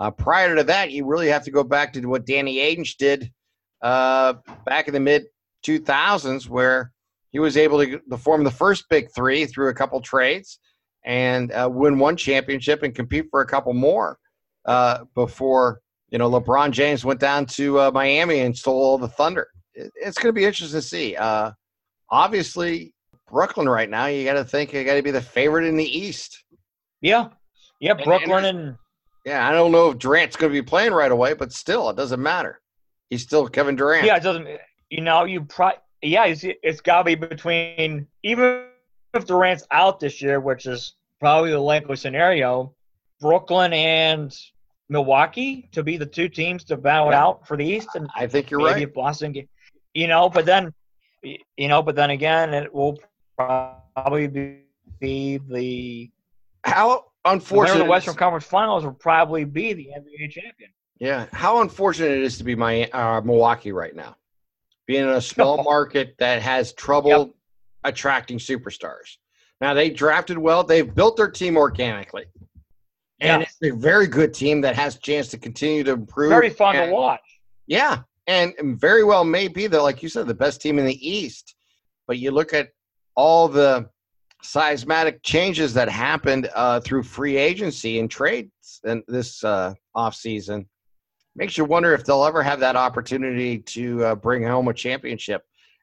Uh, 0.00 0.10
prior 0.10 0.56
to 0.56 0.64
that, 0.64 0.90
you 0.90 1.06
really 1.06 1.28
have 1.28 1.44
to 1.44 1.52
go 1.52 1.62
back 1.62 1.92
to 1.92 2.04
what 2.04 2.26
Danny 2.26 2.56
Ainge 2.56 2.96
did 2.96 3.32
uh, 3.80 4.34
back 4.66 4.88
in 4.88 4.94
the 4.94 4.98
mid 4.98 5.26
2000s 5.64 6.48
where 6.48 6.90
he 7.30 7.38
was 7.38 7.56
able 7.56 7.78
to, 7.84 7.98
to 7.98 8.16
form 8.16 8.44
the 8.44 8.50
first 8.50 8.88
big 8.88 9.10
three 9.14 9.44
through 9.46 9.68
a 9.68 9.74
couple 9.74 10.00
trades 10.00 10.58
and 11.04 11.52
uh, 11.52 11.68
win 11.70 11.98
one 11.98 12.16
championship 12.16 12.82
and 12.82 12.94
compete 12.94 13.26
for 13.30 13.40
a 13.40 13.46
couple 13.46 13.72
more 13.72 14.18
uh, 14.64 15.04
before 15.14 15.80
you 16.10 16.18
know 16.18 16.30
lebron 16.30 16.70
james 16.70 17.04
went 17.04 17.20
down 17.20 17.46
to 17.46 17.78
uh, 17.78 17.90
miami 17.92 18.40
and 18.40 18.56
stole 18.56 18.80
all 18.82 18.98
the 18.98 19.08
thunder 19.08 19.48
it, 19.74 19.92
it's 19.94 20.18
going 20.18 20.28
to 20.28 20.38
be 20.38 20.44
interesting 20.44 20.78
to 20.78 20.86
see 20.86 21.14
uh, 21.16 21.50
obviously 22.10 22.92
brooklyn 23.30 23.68
right 23.68 23.90
now 23.90 24.06
you 24.06 24.24
got 24.24 24.34
to 24.34 24.44
think 24.44 24.72
you 24.72 24.84
got 24.84 24.94
to 24.94 25.02
be 25.02 25.10
the 25.10 25.20
favorite 25.20 25.66
in 25.66 25.76
the 25.76 25.98
east 25.98 26.44
Yeah, 27.00 27.28
yeah. 27.80 27.92
And- 27.92 28.04
Brooklyn 28.04 28.44
and 28.44 28.76
yeah 29.24 29.46
i 29.48 29.52
don't 29.52 29.72
know 29.72 29.90
if 29.90 29.98
durant's 29.98 30.36
going 30.36 30.52
to 30.52 30.62
be 30.62 30.64
playing 30.64 30.92
right 30.92 31.12
away 31.12 31.34
but 31.34 31.52
still 31.52 31.90
it 31.90 31.96
doesn't 31.96 32.22
matter 32.22 32.60
he's 33.10 33.22
still 33.22 33.46
kevin 33.48 33.76
durant 33.76 34.06
yeah, 34.06 34.16
it 34.16 34.22
doesn't. 34.22 34.48
You 34.90 35.02
know, 35.02 35.24
you 35.24 35.42
pro. 35.42 35.72
Yeah, 36.02 36.26
it's, 36.26 36.44
it's 36.44 36.80
got 36.80 36.98
to 36.98 37.04
be 37.04 37.14
between 37.14 38.06
even 38.22 38.64
if 39.14 39.26
Durant's 39.26 39.66
out 39.70 39.98
this 40.00 40.22
year, 40.22 40.40
which 40.40 40.66
is 40.66 40.94
probably 41.20 41.50
the 41.50 41.58
likely 41.58 41.96
scenario. 41.96 42.74
Brooklyn 43.20 43.72
and 43.72 44.36
Milwaukee 44.88 45.68
to 45.72 45.82
be 45.82 45.96
the 45.96 46.06
two 46.06 46.28
teams 46.28 46.62
to 46.64 46.76
battle 46.76 47.08
it 47.08 47.12
Yeah. 47.12 47.24
out 47.24 47.46
for 47.46 47.56
the 47.56 47.64
East, 47.64 47.88
and 47.94 48.08
i 48.14 48.26
think 48.26 48.50
you're 48.50 48.60
maybe 48.60 48.84
right 48.84 48.94
Boston, 48.94 49.34
you 49.94 50.06
know, 50.06 50.28
but 50.28 50.46
then, 50.46 50.72
you 51.22 51.68
know, 51.68 51.82
but 51.82 51.96
then 51.96 52.10
again, 52.10 52.54
it 52.54 52.72
will 52.72 52.98
probably 53.36 54.28
be, 54.28 54.60
be 55.00 55.38
the 55.48 56.10
how 56.64 56.88
the 56.88 56.92
winner 56.92 57.02
of 57.24 57.32
unfortunate 57.34 57.78
the 57.78 57.90
Western 57.90 58.14
Conference 58.14 58.44
Finals 58.46 58.84
will 58.84 58.92
probably 58.92 59.44
be 59.44 59.72
the 59.72 59.88
NBA 59.98 60.30
champion. 60.30 60.70
Yeah, 60.98 61.26
how 61.32 61.60
unfortunate 61.60 62.12
it 62.12 62.22
is 62.22 62.38
to 62.38 62.44
be 62.44 62.54
my 62.54 62.84
uh, 62.86 63.20
Milwaukee 63.20 63.72
right 63.72 63.94
now, 63.94 64.16
being 64.88 65.04
in 65.04 65.10
a 65.10 65.20
small 65.32 65.62
market 65.62 66.16
that 66.18 66.42
has 66.42 66.72
trouble 66.72 67.10
Yep. 67.10 67.30
attracting 67.84 68.38
superstars. 68.38 69.18
Now 69.60 69.74
they 69.74 69.90
drafted 69.90 70.36
well; 70.38 70.64
they've 70.64 70.92
built 70.92 71.16
their 71.16 71.30
team 71.30 71.56
organically. 71.56 72.24
And 73.20 73.42
Yeah. 73.42 73.48
it's 73.48 73.58
a 73.62 73.76
very 73.76 74.06
good 74.08 74.32
team 74.34 74.60
that 74.62 74.74
has 74.76 74.96
a 74.96 75.00
chance 75.00 75.28
to 75.28 75.38
continue 75.38 75.84
to 75.84 75.92
improve. 75.92 76.30
Very 76.30 76.50
fun 76.50 76.74
and- 76.76 76.90
to 76.90 76.94
watch. 76.94 77.20
Yeah, 77.66 78.02
and 78.26 78.54
and 78.58 78.80
very 78.80 79.04
well 79.04 79.24
may 79.24 79.46
be 79.46 79.66
the 79.68 79.80
like 79.80 80.02
you 80.02 80.08
said 80.08 80.26
the 80.26 80.34
best 80.34 80.60
team 80.60 80.78
in 80.80 80.86
the 80.86 81.08
East. 81.08 81.54
But 82.08 82.18
you 82.18 82.30
look 82.30 82.54
at 82.54 82.70
all 83.16 83.48
the 83.48 83.90
seismic 84.42 85.20
changes 85.24 85.74
that 85.74 85.88
happened 85.88 86.48
uh, 86.54 86.80
through 86.80 87.02
free 87.02 87.36
agency 87.36 87.98
and 87.98 88.08
trades 88.08 88.80
and 88.84 89.02
this 89.08 89.42
uh, 89.42 89.74
off 89.96 90.14
season 90.14 90.68
makes 91.38 91.56
you 91.56 91.64
wonder 91.64 91.94
if 91.94 92.04
they'll 92.04 92.24
ever 92.24 92.42
have 92.42 92.58
that 92.60 92.74
opportunity 92.74 93.58
to 93.58 94.04
uh, 94.04 94.14
bring 94.16 94.42
home 94.42 94.66
a 94.66 94.74
championship. 94.74 95.42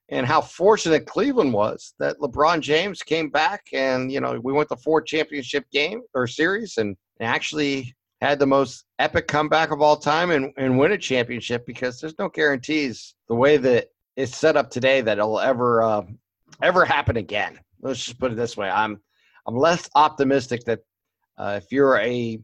And 0.10 0.28
how 0.28 0.42
fortunate 0.42 1.08
Cleveland 1.08 1.54
was 1.54 1.96
that 1.98 2.20
LeBron 2.20 2.60
James 2.60 3.02
came 3.02 3.30
back 3.30 3.64
and 3.74 4.12
you 4.12 4.20
know 4.20 4.40
we 4.44 4.54
went 4.54 4.70
to 4.70 4.76
four 4.76 5.02
championship 5.02 5.66
game 5.72 6.02
or 6.14 6.28
series 6.28 6.78
and 6.78 6.96
actually 7.22 7.96
had 8.22 8.38
the 8.38 8.46
most 8.46 8.86
epic 9.00 9.28
comeback 9.28 9.72
of 9.72 9.82
all 9.82 9.96
time 9.96 10.30
and, 10.30 10.54
and 10.58 10.78
win 10.78 10.92
a 10.92 10.98
championship 10.98 11.66
because 11.66 12.00
there's 12.00 12.20
no 12.20 12.30
guarantees 12.30 13.16
the 13.30 13.36
way 13.36 13.58
that 13.58 13.88
it's 14.16 14.38
set 14.38 14.56
up 14.56 14.70
today 14.70 15.02
that 15.02 15.18
it'll 15.18 15.40
ever 15.40 15.82
uh, 15.82 16.04
ever 16.62 16.86
happen 16.86 17.18
again. 17.18 17.60
Let's 17.82 18.06
just 18.06 18.20
put 18.20 18.32
it 18.32 18.36
this 18.36 18.58
way: 18.58 18.70
I'm 18.70 19.00
I'm 19.48 19.56
less 19.56 19.90
optimistic 19.96 20.66
that 20.66 20.82
uh, 21.38 21.60
if 21.64 21.72
you're 21.72 21.98
a 21.98 22.40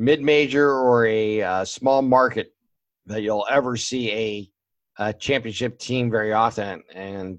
mid 0.00 0.22
major 0.22 0.72
or 0.72 1.04
a 1.06 1.42
uh, 1.42 1.64
small 1.64 2.00
market 2.00 2.54
that 3.04 3.22
you'll 3.22 3.46
ever 3.50 3.76
see 3.76 4.10
a, 4.10 4.50
a 4.98 5.12
championship 5.12 5.78
team 5.78 6.10
very 6.10 6.32
often, 6.32 6.82
and 6.94 7.38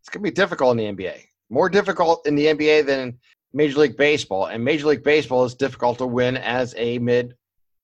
it's 0.00 0.08
gonna 0.08 0.22
be 0.22 0.30
difficult 0.30 0.78
in 0.78 0.96
the 0.96 1.04
NBA. 1.04 1.16
More 1.50 1.68
difficult 1.68 2.26
in 2.26 2.36
the 2.36 2.46
NBA 2.46 2.86
than 2.86 3.18
Major 3.52 3.80
League 3.80 3.96
Baseball, 3.96 4.46
and 4.46 4.64
Major 4.64 4.86
League 4.86 5.02
Baseball 5.02 5.44
is 5.44 5.54
difficult 5.54 5.98
to 5.98 6.06
win 6.06 6.36
as 6.36 6.74
a 6.78 6.98
mid 6.98 7.34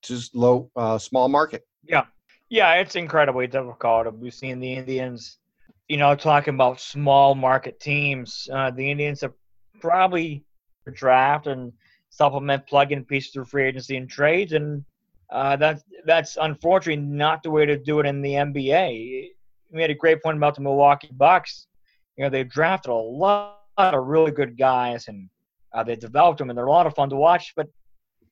to 0.02 0.20
low 0.34 0.70
uh, 0.76 0.98
small 0.98 1.28
market. 1.28 1.66
Yeah, 1.82 2.04
yeah, 2.48 2.74
it's 2.74 2.94
incredibly 2.94 3.48
difficult. 3.48 4.14
We've 4.14 4.32
seen 4.32 4.60
the 4.60 4.72
Indians, 4.72 5.38
you 5.88 5.96
know, 5.96 6.14
talking 6.14 6.54
about 6.54 6.80
small 6.80 7.34
market 7.34 7.80
teams. 7.80 8.48
Uh, 8.52 8.70
the 8.70 8.88
Indians 8.88 9.22
have 9.22 9.32
probably 9.80 10.44
draft 10.92 11.48
and 11.48 11.72
supplement 12.12 12.66
plug-in 12.66 13.04
pieces 13.04 13.32
through 13.32 13.46
free 13.46 13.64
agency 13.64 13.96
and 13.96 14.08
trades, 14.08 14.52
and 14.52 14.84
uh, 15.30 15.56
that's 15.56 15.82
that's 16.04 16.36
unfortunately 16.40 17.02
not 17.02 17.42
the 17.42 17.50
way 17.50 17.64
to 17.64 17.76
do 17.76 18.00
it 18.00 18.06
in 18.06 18.20
the 18.20 18.34
NBA. 18.34 19.30
We 19.72 19.80
had 19.80 19.90
a 19.90 19.94
great 19.94 20.22
point 20.22 20.36
about 20.36 20.54
the 20.54 20.60
Milwaukee 20.60 21.10
Bucks. 21.12 21.66
You 22.16 22.24
know, 22.24 22.30
they 22.30 22.44
drafted 22.44 22.90
a 22.90 22.94
lot 22.94 23.56
of 23.78 24.06
really 24.06 24.30
good 24.30 24.58
guys, 24.58 25.08
and 25.08 25.30
uh, 25.72 25.82
they 25.82 25.96
developed 25.96 26.38
them, 26.38 26.50
and 26.50 26.56
they're 26.56 26.66
a 26.66 26.70
lot 26.70 26.86
of 26.86 26.94
fun 26.94 27.08
to 27.10 27.16
watch. 27.16 27.54
But 27.56 27.68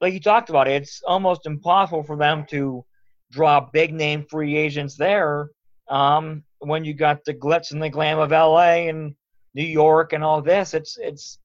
like 0.03 0.13
you 0.13 0.21
talked 0.21 0.51
about, 0.51 0.69
it's 0.69 1.03
almost 1.07 1.47
impossible 1.47 2.03
for 2.03 2.17
them 2.17 2.45
to 2.51 2.85
draw 3.33 3.61
big 3.73 3.95
name 3.95 4.27
free 4.29 4.57
agents 4.57 4.95
there 4.97 5.49
um, 5.89 6.43
when 6.59 6.85
you 6.85 6.93
got 6.93 7.25
the 7.25 7.33
glitz 7.33 7.73
and 7.73 7.83
the 7.83 7.89
glam 7.89 8.19
of 8.19 8.31
LA 8.31 8.89
and 8.91 9.15
New 9.55 9.65
York 9.65 10.13
and 10.13 10.23
all 10.23 10.43
this. 10.43 10.75
It's 10.75 10.99
it's 10.99 11.39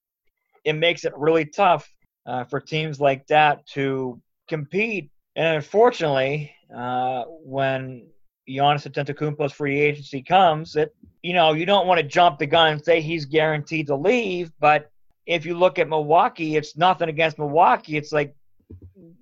it 0.65 0.74
makes 0.74 1.06
it 1.06 1.13
really 1.15 1.45
tough 1.45 1.89
uh, 2.25 2.43
for 2.45 2.59
teams 2.59 2.99
like 2.99 3.25
that 3.27 3.65
to 3.67 4.21
compete. 4.47 5.11
And 5.35 5.57
unfortunately, 5.57 6.51
uh, 6.75 7.23
when 7.43 8.07
Giannis 8.49 8.88
Antetokounmpo's 8.88 9.53
free 9.53 9.79
agency 9.79 10.21
comes, 10.21 10.75
it 10.75 10.95
you 11.23 11.33
know 11.33 11.53
you 11.53 11.65
don't 11.65 11.88
want 11.88 11.99
to 11.99 12.07
jump 12.07 12.39
the 12.39 12.45
gun 12.45 12.73
and 12.73 12.83
say 12.83 13.01
he's 13.01 13.25
guaranteed 13.25 13.88
to 13.88 13.95
leave, 13.95 14.51
but 14.59 14.91
if 15.25 15.45
you 15.45 15.57
look 15.57 15.79
at 15.79 15.89
Milwaukee, 15.89 16.55
it's 16.55 16.77
nothing 16.77 17.09
against 17.09 17.39
Milwaukee. 17.39 17.97
It's 17.97 18.11
like 18.11 18.35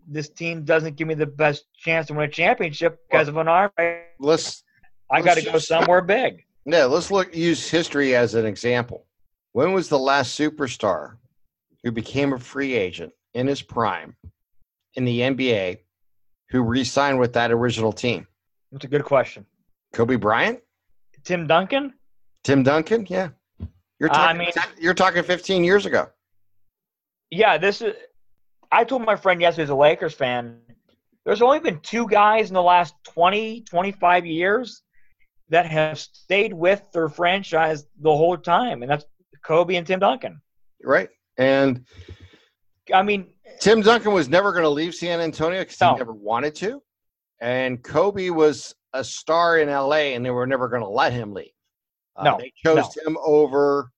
this 0.07 0.29
team 0.29 0.63
doesn't 0.63 0.95
give 0.95 1.07
me 1.07 1.13
the 1.13 1.25
best 1.25 1.65
chance 1.77 2.07
to 2.07 2.13
win 2.13 2.27
a 2.27 2.31
championship 2.31 2.99
because 3.09 3.27
of 3.27 3.37
an 3.37 3.47
arm. 3.47 3.71
Let's 4.19 4.63
I 5.09 5.21
got 5.21 5.37
to 5.37 5.43
go 5.43 5.57
somewhere 5.57 6.01
big. 6.01 6.43
yeah, 6.65 6.85
let's 6.85 7.11
look 7.11 7.35
use 7.35 7.69
history 7.69 8.15
as 8.15 8.35
an 8.35 8.45
example. 8.45 9.05
When 9.53 9.73
was 9.73 9.87
the 9.87 9.99
last 9.99 10.37
superstar 10.37 11.17
who 11.83 11.91
became 11.91 12.33
a 12.33 12.39
free 12.39 12.73
agent 12.73 13.13
in 13.33 13.47
his 13.47 13.61
prime 13.61 14.15
in 14.95 15.05
the 15.05 15.19
NBA 15.19 15.79
who 16.49 16.61
re-signed 16.61 17.19
with 17.19 17.33
that 17.33 17.51
original 17.51 17.91
team? 17.91 18.27
That's 18.71 18.85
a 18.85 18.87
good 18.87 19.03
question. 19.03 19.45
Kobe 19.93 20.15
Bryant, 20.15 20.59
Tim 21.23 21.47
Duncan? 21.47 21.93
Tim 22.43 22.63
Duncan, 22.63 23.05
yeah. 23.09 23.29
You're 23.99 24.11
uh, 24.11 24.13
I 24.13 24.33
talking 24.33 24.37
mean- 24.37 24.51
you're 24.79 24.93
talking 24.93 25.23
15 25.23 25.63
years 25.63 25.85
ago. 25.85 26.07
Yeah, 27.29 27.57
this 27.57 27.81
is. 27.81 27.93
I 28.71 28.83
told 28.83 29.03
my 29.03 29.15
friend 29.15 29.39
yesterday, 29.39 29.63
he's 29.63 29.69
a 29.69 29.75
Lakers 29.75 30.13
fan, 30.15 30.57
there's 31.25 31.41
only 31.41 31.59
been 31.59 31.79
two 31.79 32.07
guys 32.07 32.49
in 32.49 32.53
the 32.53 32.61
last 32.61 32.95
20, 33.05 33.61
25 33.61 34.25
years 34.25 34.81
that 35.49 35.65
have 35.65 35.97
stayed 35.99 36.53
with 36.53 36.83
their 36.91 37.07
franchise 37.07 37.85
the 38.01 38.11
whole 38.11 38.37
time, 38.37 38.81
and 38.81 38.91
that's 38.91 39.05
Kobe 39.43 39.75
and 39.75 39.87
Tim 39.87 39.99
Duncan. 39.99 40.41
Right? 40.83 41.09
And 41.37 41.85
I 42.93 43.01
mean, 43.01 43.27
Tim 43.59 43.81
Duncan 43.81 44.13
was 44.13 44.29
never 44.29 44.51
going 44.51 44.63
to 44.63 44.69
leave 44.69 44.93
San 44.93 45.19
Antonio 45.19 45.59
because 45.61 45.79
No. 45.81 45.93
he 45.93 45.97
never 45.99 46.13
wanted 46.13 46.55
to. 46.55 46.81
And 47.41 47.83
Kobe 47.83 48.29
was 48.29 48.73
a 48.93 49.03
star 49.03 49.57
in 49.59 49.69
LA 49.69 50.13
and 50.15 50.25
they 50.25 50.31
were 50.31 50.47
never 50.47 50.67
going 50.69 50.81
to 50.83 50.87
let 50.89 51.13
him 51.13 51.33
leave. 51.33 51.51
Uh, 52.15 52.23
No, 52.23 52.37
They 52.39 52.51
chose 52.55 52.95
him 53.05 53.17
over 53.23 53.89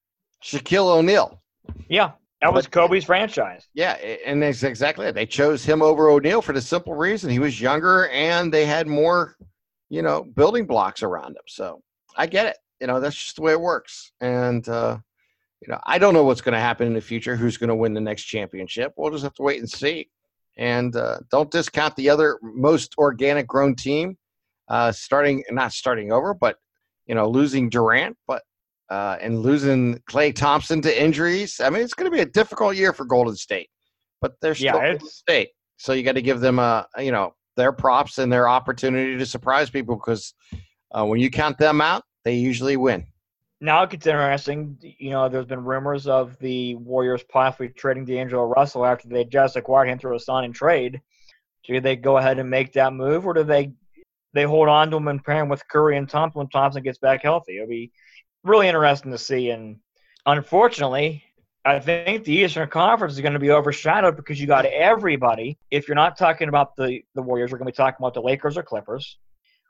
Shaquille 0.43 0.87
O'Neal. 0.87 1.41
yeah, 1.89 2.11
that 2.41 2.53
was 2.53 2.65
But- 2.65 2.71
Kobe's 2.71 3.05
franchise. 3.05 3.67
Yeah, 3.73 3.93
and 4.25 4.41
that's 4.41 4.63
exactly 4.63 5.07
it. 5.07 5.13
They 5.15 5.25
chose 5.25 5.65
him 5.65 5.81
over 5.81 6.09
O'Neal 6.09 6.41
for 6.41 6.53
the 6.53 6.61
simple 6.61 6.93
reason 6.93 7.29
he 7.29 7.39
was 7.39 7.59
younger 7.59 8.07
and 8.09 8.53
they 8.53 8.65
had 8.65 8.87
more, 8.87 9.35
you 9.89 10.01
know, 10.01 10.23
building 10.23 10.65
blocks 10.65 11.03
around 11.03 11.31
him. 11.31 11.43
So 11.47 11.81
I 12.15 12.27
get 12.27 12.45
it. 12.47 12.57
You 12.79 12.87
know, 12.87 12.99
that's 12.99 13.15
just 13.15 13.35
the 13.37 13.41
way 13.41 13.51
it 13.53 13.61
works. 13.61 14.11
And, 14.21 14.67
uh, 14.69 14.99
you 15.61 15.71
know, 15.71 15.79
I 15.83 15.97
don't 15.97 16.13
know 16.13 16.23
what's 16.23 16.41
going 16.41 16.53
to 16.53 16.59
happen 16.59 16.87
in 16.87 16.93
the 16.93 17.01
future, 17.01 17.35
who's 17.35 17.57
going 17.57 17.69
to 17.69 17.75
win 17.75 17.93
the 17.93 18.01
next 18.01 18.23
championship. 18.23 18.93
We'll 18.97 19.11
just 19.11 19.23
have 19.23 19.33
to 19.35 19.43
wait 19.43 19.59
and 19.59 19.69
see. 19.69 20.09
And 20.57 20.95
uh, 20.95 21.17
don't 21.31 21.51
discount 21.51 21.95
the 21.95 22.09
other 22.09 22.39
most 22.41 22.93
organic 22.97 23.47
grown 23.47 23.75
team, 23.75 24.17
uh, 24.69 24.91
starting, 24.91 25.43
not 25.49 25.73
starting 25.73 26.11
over, 26.11 26.33
but, 26.33 26.57
you 27.07 27.15
know, 27.15 27.27
losing 27.29 27.69
Durant, 27.69 28.17
but 28.27 28.43
uh, 28.89 29.17
and 29.19 29.39
losing 29.39 29.99
Klay 30.09 30.33
Thompson 30.33 30.81
to 30.81 31.03
injuries. 31.03 31.59
I 31.59 31.69
mean, 31.69 31.81
it's 31.81 31.93
going 31.93 32.09
to 32.09 32.15
be 32.15 32.21
a 32.21 32.25
difficult 32.25 32.75
year 32.75 32.93
for 32.93 33.05
Golden 33.05 33.35
State, 33.35 33.69
but 34.21 34.33
they're 34.41 34.55
still 34.55 34.75
Yeah, 34.75 34.91
Golden 34.91 35.07
State. 35.07 35.49
So 35.77 35.93
you 35.93 36.03
got 36.03 36.13
to 36.13 36.21
give 36.21 36.39
them 36.39 36.59
a, 36.59 36.87
you 36.99 37.11
know, 37.11 37.33
their 37.57 37.71
props 37.71 38.17
and 38.17 38.31
their 38.31 38.47
opportunity 38.47 39.17
to 39.17 39.25
surprise 39.25 39.69
people 39.69 39.95
because 39.95 40.33
uh, 40.91 41.05
when 41.05 41.19
you 41.19 41.29
count 41.29 41.57
them 41.57 41.81
out, 41.81 42.03
they 42.23 42.35
usually 42.35 42.77
win. 42.77 43.05
Now 43.61 43.83
it 43.83 43.89
gets 43.89 44.05
interesting. 44.05 44.77
You 44.81 45.11
know, 45.11 45.29
there's 45.29 45.45
been 45.45 45.63
rumors 45.63 46.07
of 46.07 46.37
the 46.39 46.75
Warriors 46.75 47.23
possibly 47.23 47.69
trading 47.69 48.05
D'Angelo 48.05 48.45
Russell 48.45 48.85
after 48.85 49.07
they 49.07 49.23
just 49.23 49.55
acquired 49.55 49.87
him 49.87 49.97
through 49.97 50.15
a 50.15 50.19
sign 50.19 50.43
and 50.43 50.53
trade. 50.53 51.01
Do 51.63 51.79
they 51.79 51.95
go 51.95 52.17
ahead 52.17 52.37
and 52.37 52.49
make 52.49 52.73
that 52.73 52.93
move, 52.93 53.25
or 53.25 53.33
do 53.33 53.43
they 53.43 53.71
they 54.33 54.43
hold 54.43 54.67
on 54.67 54.91
to 54.91 54.97
him 54.97 55.07
and 55.07 55.23
pair 55.23 55.41
him 55.41 55.49
with 55.49 55.67
Curry 55.67 55.97
and 55.97 56.07
Thompson 56.07 56.39
when 56.39 56.49
Thompson 56.49 56.83
gets 56.83 56.99
back 56.99 57.23
healthy? 57.23 57.55
It'll 57.55 57.69
be 57.69 57.91
really 58.43 58.67
interesting 58.67 59.11
to 59.11 59.17
see. 59.17 59.49
And 59.49 59.77
unfortunately, 60.25 61.23
I 61.63 61.79
think 61.79 62.25
the 62.25 62.33
Eastern 62.33 62.69
Conference 62.69 63.13
is 63.13 63.21
going 63.21 63.33
to 63.33 63.39
be 63.39 63.49
overshadowed 63.49 64.17
because 64.17 64.39
you 64.39 64.45
got 64.45 64.65
everybody. 64.65 65.57
If 65.71 65.87
you're 65.87 65.95
not 65.95 66.17
talking 66.17 66.49
about 66.49 66.75
the 66.75 67.01
the 67.15 67.21
Warriors, 67.21 67.51
we're 67.51 67.57
going 67.57 67.67
to 67.67 67.71
be 67.71 67.77
talking 67.77 67.97
about 67.99 68.13
the 68.13 68.21
Lakers 68.21 68.57
or 68.57 68.63
Clippers 68.63 69.17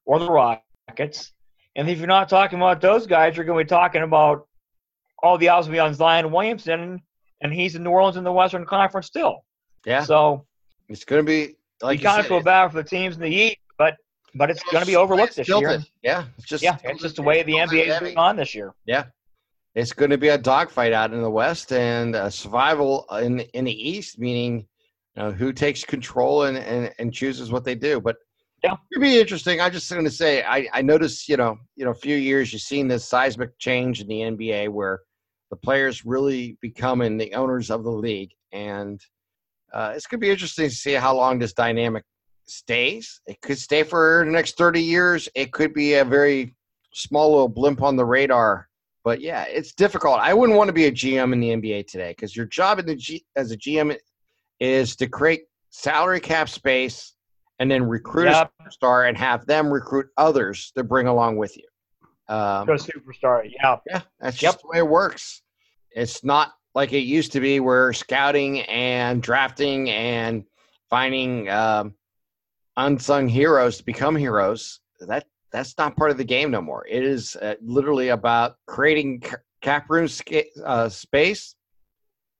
or 0.05 0.19
the 0.19 0.29
Rockets. 0.29 1.31
And 1.75 1.89
if 1.89 1.97
you're 1.97 2.07
not 2.07 2.29
talking 2.29 2.57
about 2.59 2.81
those 2.81 3.05
guys, 3.05 3.35
you're 3.35 3.45
going 3.45 3.59
to 3.59 3.65
be 3.65 3.69
talking 3.69 4.01
about 4.01 4.47
all 5.21 5.37
the 5.37 5.49
odds 5.49 5.67
will 5.67 5.73
be 5.73 5.79
on 5.79 5.93
Zion 5.93 6.31
Williamson, 6.31 7.01
and 7.41 7.53
he's 7.53 7.75
in 7.75 7.83
New 7.83 7.89
Orleans 7.89 8.17
in 8.17 8.23
the 8.23 8.31
Western 8.31 8.65
Conference 8.65 9.07
still. 9.07 9.43
Yeah, 9.85 10.03
So 10.03 10.45
it's 10.89 11.03
going 11.03 11.23
to 11.23 11.25
be 11.25 11.55
like 11.81 11.99
you 11.99 12.03
you 12.03 12.07
kind 12.07 12.19
of 12.19 12.25
said, 12.25 12.29
feel 12.29 12.41
bad 12.41 12.69
for 12.69 12.77
the 12.81 12.87
teams 12.87 13.15
in 13.15 13.21
the 13.21 13.29
East, 13.29 13.57
but 13.77 13.95
but 14.33 14.49
it's 14.49 14.63
going 14.63 14.81
to 14.81 14.87
be 14.87 14.95
overlooked 14.95 15.35
this 15.35 15.47
year. 15.47 15.83
Yeah, 16.01 16.25
it's 16.37 16.47
just 16.47 16.63
Yeah, 16.63 16.77
it's 16.83 17.01
just 17.01 17.17
the 17.17 17.21
way 17.21 17.43
the 17.43 17.53
NBA 17.53 17.87
is 17.87 17.99
going 17.99 18.17
on 18.17 18.35
this 18.35 18.55
year. 18.55 18.73
Yeah, 18.85 19.05
it's 19.75 19.93
going 19.93 20.11
to 20.11 20.17
be 20.17 20.29
a 20.29 20.37
dogfight 20.37 20.93
out 20.93 21.13
in 21.13 21.21
the 21.21 21.29
West 21.29 21.71
and 21.71 22.15
a 22.15 22.31
survival 22.31 23.05
in 23.21 23.41
in 23.41 23.65
the 23.65 23.89
East, 23.89 24.17
meaning 24.17 24.67
you 25.15 25.23
know, 25.23 25.31
who 25.31 25.53
takes 25.53 25.83
control 25.83 26.43
and, 26.43 26.57
and 26.57 26.93
and 26.97 27.13
chooses 27.13 27.51
what 27.51 27.63
they 27.63 27.75
do. 27.75 28.01
But 28.01 28.17
Yeah. 28.65 28.75
it'd 28.91 29.01
be 29.01 29.19
interesting. 29.19 29.61
I'm 29.61 29.71
just 29.71 29.91
going 29.91 30.05
to 30.05 30.11
say, 30.11 30.43
I 30.43 30.67
I 30.73 30.81
noticed, 30.81 31.29
you 31.29 31.37
know, 31.37 31.57
you 31.75 31.85
know, 31.85 31.91
a 31.91 31.95
few 31.95 32.15
years 32.15 32.51
you've 32.51 32.61
seen 32.61 32.87
this 32.87 33.07
seismic 33.07 33.57
change 33.59 34.01
in 34.01 34.07
the 34.07 34.21
NBA 34.21 34.69
where 34.69 35.01
the 35.49 35.55
players 35.55 36.05
really 36.05 36.57
becoming 36.61 37.17
the 37.17 37.33
owners 37.33 37.69
of 37.69 37.83
the 37.83 37.91
league, 37.91 38.31
and 38.51 38.99
uh, 39.73 39.93
it's 39.95 40.07
going 40.07 40.19
to 40.19 40.25
be 40.25 40.31
interesting 40.31 40.69
to 40.69 40.75
see 40.75 40.93
how 40.93 41.15
long 41.15 41.39
this 41.39 41.53
dynamic 41.53 42.03
stays. 42.45 43.21
It 43.27 43.39
could 43.41 43.59
stay 43.59 43.83
for 43.83 44.23
the 44.25 44.31
next 44.31 44.57
thirty 44.57 44.81
years. 44.81 45.29
It 45.35 45.51
could 45.51 45.73
be 45.73 45.95
a 45.95 46.05
very 46.05 46.55
small 46.93 47.31
little 47.31 47.49
blimp 47.49 47.81
on 47.81 47.95
the 47.95 48.05
radar 48.05 48.67
but 49.05 49.21
yeah, 49.21 49.43
it's 49.43 49.71
difficult. 49.71 50.17
I 50.19 50.33
wouldn't 50.33 50.57
want 50.57 50.67
to 50.67 50.73
be 50.73 50.85
a 50.85 50.91
GM 50.91 51.31
in 51.31 51.39
the 51.39 51.49
NBA 51.49 51.85
today 51.85 52.09
because 52.09 52.35
your 52.35 52.47
job 52.47 52.79
in 52.79 52.87
the 52.87 52.95
G, 52.95 53.23
as 53.35 53.51
a 53.51 53.57
GM 53.57 53.95
is 54.59 54.95
to 54.95 55.07
create 55.07 55.43
salary 55.69 56.19
cap 56.19 56.49
space 56.49 57.14
and 57.59 57.69
then 57.71 57.83
recruit 57.83 58.25
Yep. 58.25 58.51
a 58.59 58.63
superstar 58.63 59.07
and 59.07 59.17
have 59.17 59.45
them 59.45 59.71
recruit 59.71 60.07
others 60.17 60.71
to 60.75 60.83
bring 60.83 61.07
along 61.07 61.37
with 61.37 61.55
you. 61.57 61.63
Um, 62.27 62.65
Go 62.67 62.73
superstar. 62.73 63.43
Yeah. 63.49 63.77
yeah, 63.87 64.01
that's 64.19 64.41
Yep. 64.41 64.53
just 64.53 64.61
the 64.61 64.67
way 64.67 64.77
it 64.79 64.87
works. 64.87 65.41
It's 65.91 66.23
not 66.23 66.53
like 66.73 66.91
it 66.91 66.99
used 66.99 67.31
to 67.33 67.39
be 67.39 67.59
where 67.59 67.93
scouting 67.93 68.61
and 68.61 69.21
drafting 69.23 69.89
and 69.89 70.43
finding 70.89 71.49
um, 71.49 71.93
unsung 72.77 73.27
heroes 73.27 73.77
to 73.77 73.85
become 73.85 74.15
heroes. 74.15 74.79
That 74.99 75.25
that's 75.51 75.77
not 75.77 75.95
part 75.95 76.11
of 76.11 76.17
the 76.17 76.23
game 76.25 76.51
no 76.51 76.61
more. 76.61 76.85
It 76.87 77.03
is 77.03 77.35
uh, 77.37 77.55
literally 77.61 78.09
about 78.09 78.57
creating 78.67 79.21
ca- 79.21 79.37
cap 79.61 79.89
room 79.89 80.07
sca- 80.09 80.43
uh, 80.65 80.89
space, 80.89 81.55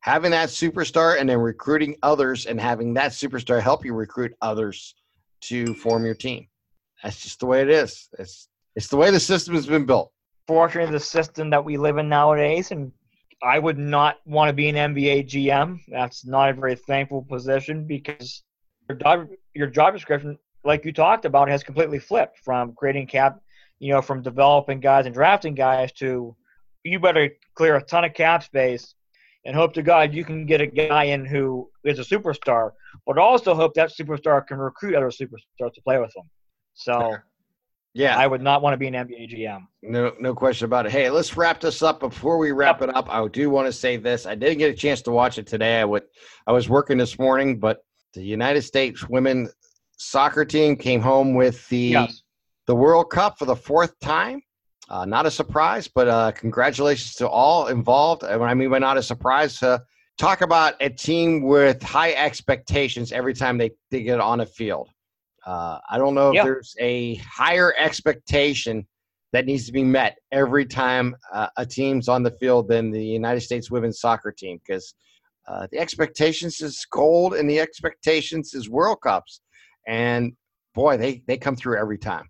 having 0.01 0.31
that 0.31 0.49
superstar, 0.49 1.17
and 1.19 1.29
then 1.29 1.37
recruiting 1.39 1.95
others, 2.03 2.45
and 2.45 2.59
having 2.59 2.93
that 2.95 3.11
superstar 3.11 3.61
help 3.61 3.85
you 3.85 3.93
recruit 3.93 4.33
others 4.41 4.95
to 5.49 5.73
form 5.73 6.05
your 6.05 6.15
team. 6.15 6.47
That's 7.03 7.21
just 7.21 7.39
the 7.39 7.45
way 7.45 7.61
it 7.61 7.69
is. 7.69 8.09
It's 8.17 8.49
it's 8.75 8.87
the 8.87 8.97
way 8.97 9.11
the 9.11 9.19
system 9.19 9.55
has 9.55 9.67
been 9.67 9.85
built. 9.85 10.11
Fortunately, 10.47 10.91
the 10.91 10.99
system 10.99 11.49
that 11.49 11.63
we 11.63 11.77
live 11.77 11.97
in 11.97 12.09
nowadays, 12.09 12.71
and 12.71 12.91
I 13.43 13.59
would 13.59 13.77
not 13.77 14.17
want 14.25 14.49
to 14.49 14.53
be 14.53 14.69
an 14.69 14.75
NBA 14.75 15.29
GM. 15.29 15.79
That's 15.87 16.25
not 16.25 16.49
a 16.49 16.53
very 16.53 16.75
thankful 16.75 17.23
position 17.23 17.85
because 17.85 18.43
your 18.89 18.97
job, 18.97 19.27
your 19.53 19.67
job 19.67 19.93
description, 19.93 20.37
like 20.63 20.85
you 20.85 20.91
talked 20.91 21.25
about, 21.25 21.49
has 21.49 21.63
completely 21.63 21.99
flipped 21.99 22.39
from 22.39 22.73
creating 22.73 23.07
cap, 23.07 23.39
you 23.79 23.93
know, 23.93 24.01
from 24.01 24.21
developing 24.21 24.79
guys 24.79 25.05
and 25.05 25.15
drafting 25.15 25.55
guys 25.55 25.91
to 25.93 26.35
you 26.83 26.99
better 26.99 27.29
clear 27.55 27.75
a 27.75 27.83
ton 27.83 28.05
of 28.05 28.13
cap 28.13 28.43
space 28.43 28.93
and 29.45 29.55
hope 29.55 29.73
to 29.73 29.83
God 29.83 30.13
you 30.13 30.25
can 30.25 30.45
get 30.45 30.59
a 30.61 30.67
guy 30.67 31.05
in 31.05 31.25
who 31.25 31.69
is 31.83 31.99
a 31.99 32.03
superstar, 32.03 32.71
but 33.05 33.17
also 33.17 33.53
hope 33.53 33.73
that 33.75 33.91
superstar 33.91 34.45
can 34.45 34.57
recruit 34.57 34.95
other 34.95 35.09
superstars 35.09 35.73
to 35.73 35.81
play 35.83 35.99
with 35.99 36.11
them. 36.15 36.29
So 36.73 37.15
Yeah, 37.93 38.17
I 38.17 38.27
would 38.27 38.41
not 38.41 38.61
want 38.61 38.73
to 38.73 38.77
be 38.77 38.87
an 38.87 38.93
NBA 38.93 39.33
GM. 39.33 39.67
No, 39.83 40.11
no 40.19 40.35
question 40.35 40.65
about 40.65 40.85
it. 40.85 40.91
Hey, 40.91 41.09
let's 41.09 41.37
wrap 41.37 41.61
this 41.61 41.81
up. 41.81 41.99
Before 41.99 42.37
we 42.37 42.51
wrap 42.51 42.81
it 42.81 42.93
up, 42.93 43.07
I 43.09 43.25
do 43.27 43.49
want 43.49 43.67
to 43.67 43.71
say 43.71 43.95
this. 43.97 44.25
I 44.25 44.35
didn't 44.35 44.57
get 44.57 44.69
a 44.71 44.73
chance 44.73 45.01
to 45.03 45.11
watch 45.11 45.37
it 45.37 45.47
today. 45.47 45.79
I 45.79 45.85
would, 45.85 46.03
I 46.45 46.51
was 46.51 46.67
working 46.67 46.97
this 46.97 47.17
morning, 47.17 47.59
but 47.59 47.85
the 48.13 48.23
United 48.23 48.63
States 48.63 49.07
women 49.07 49.49
soccer 49.97 50.43
team 50.43 50.75
came 50.75 51.01
home 51.01 51.35
with 51.35 51.67
the 51.69 51.77
Yes. 51.77 52.21
the 52.67 52.75
World 52.75 53.09
Cup 53.11 53.37
for 53.37 53.45
the 53.45 53.55
fourth 53.55 53.97
time. 53.99 54.41
Uh, 54.89 55.05
not 55.05 55.25
a 55.25 55.31
surprise, 55.31 55.87
but 55.87 56.07
uh, 56.07 56.31
congratulations 56.31 57.15
to 57.15 57.27
all 57.27 57.67
involved. 57.67 58.23
And 58.23 58.39
what 58.39 58.49
I 58.49 58.53
mean 58.53 58.69
by 58.69 58.79
not 58.79 58.97
a 58.97 59.03
surprise, 59.03 59.61
uh, 59.63 59.79
talk 60.17 60.41
about 60.41 60.75
a 60.79 60.89
team 60.89 61.41
with 61.41 61.81
high 61.81 62.13
expectations 62.13 63.11
every 63.11 63.33
time 63.33 63.57
they, 63.57 63.71
they 63.89 64.03
get 64.03 64.19
on 64.19 64.41
a 64.41 64.45
field. 64.45 64.89
Uh, 65.45 65.79
I 65.89 65.97
don't 65.97 66.13
know 66.13 66.29
if 66.29 66.35
Yeah. 66.35 66.43
there's 66.43 66.75
a 66.79 67.15
higher 67.15 67.73
expectation 67.77 68.87
that 69.33 69.45
needs 69.45 69.65
to 69.65 69.71
be 69.71 69.83
met 69.83 70.17
every 70.31 70.65
time 70.65 71.15
uh, 71.33 71.47
a 71.57 71.65
team's 71.65 72.07
on 72.07 72.23
the 72.23 72.31
field 72.31 72.67
than 72.67 72.91
the 72.91 73.03
United 73.03 73.41
States 73.41 73.69
women's 73.71 73.99
soccer 73.99 74.31
team 74.31 74.59
because 74.65 74.93
uh, 75.47 75.67
the 75.71 75.79
expectations 75.79 76.61
is 76.61 76.85
gold 76.91 77.33
and 77.33 77.49
the 77.49 77.59
expectations 77.59 78.53
is 78.53 78.69
World 78.69 78.99
Cups. 79.01 79.41
And 79.87 80.33
boy, 80.73 80.97
they, 80.97 81.23
they 81.27 81.37
come 81.37 81.55
through 81.55 81.77
every 81.77 81.97
time. 81.97 82.29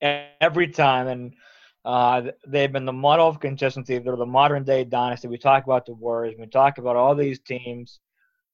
every 0.00 0.68
time, 0.68 1.08
and 1.08 1.34
uh, 1.84 2.22
they've 2.46 2.72
been 2.72 2.84
the 2.86 2.92
model 2.92 3.28
of 3.28 3.40
consistency. 3.40 3.98
They're 3.98 4.16
the 4.16 4.26
modern 4.26 4.64
day 4.64 4.84
dynasty. 4.84 5.28
We 5.28 5.38
talk 5.38 5.64
about 5.64 5.86
the 5.86 5.94
Warriors. 5.94 6.34
We 6.38 6.46
talk 6.46 6.78
about 6.78 6.96
all 6.96 7.14
these 7.14 7.40
teams, 7.40 8.00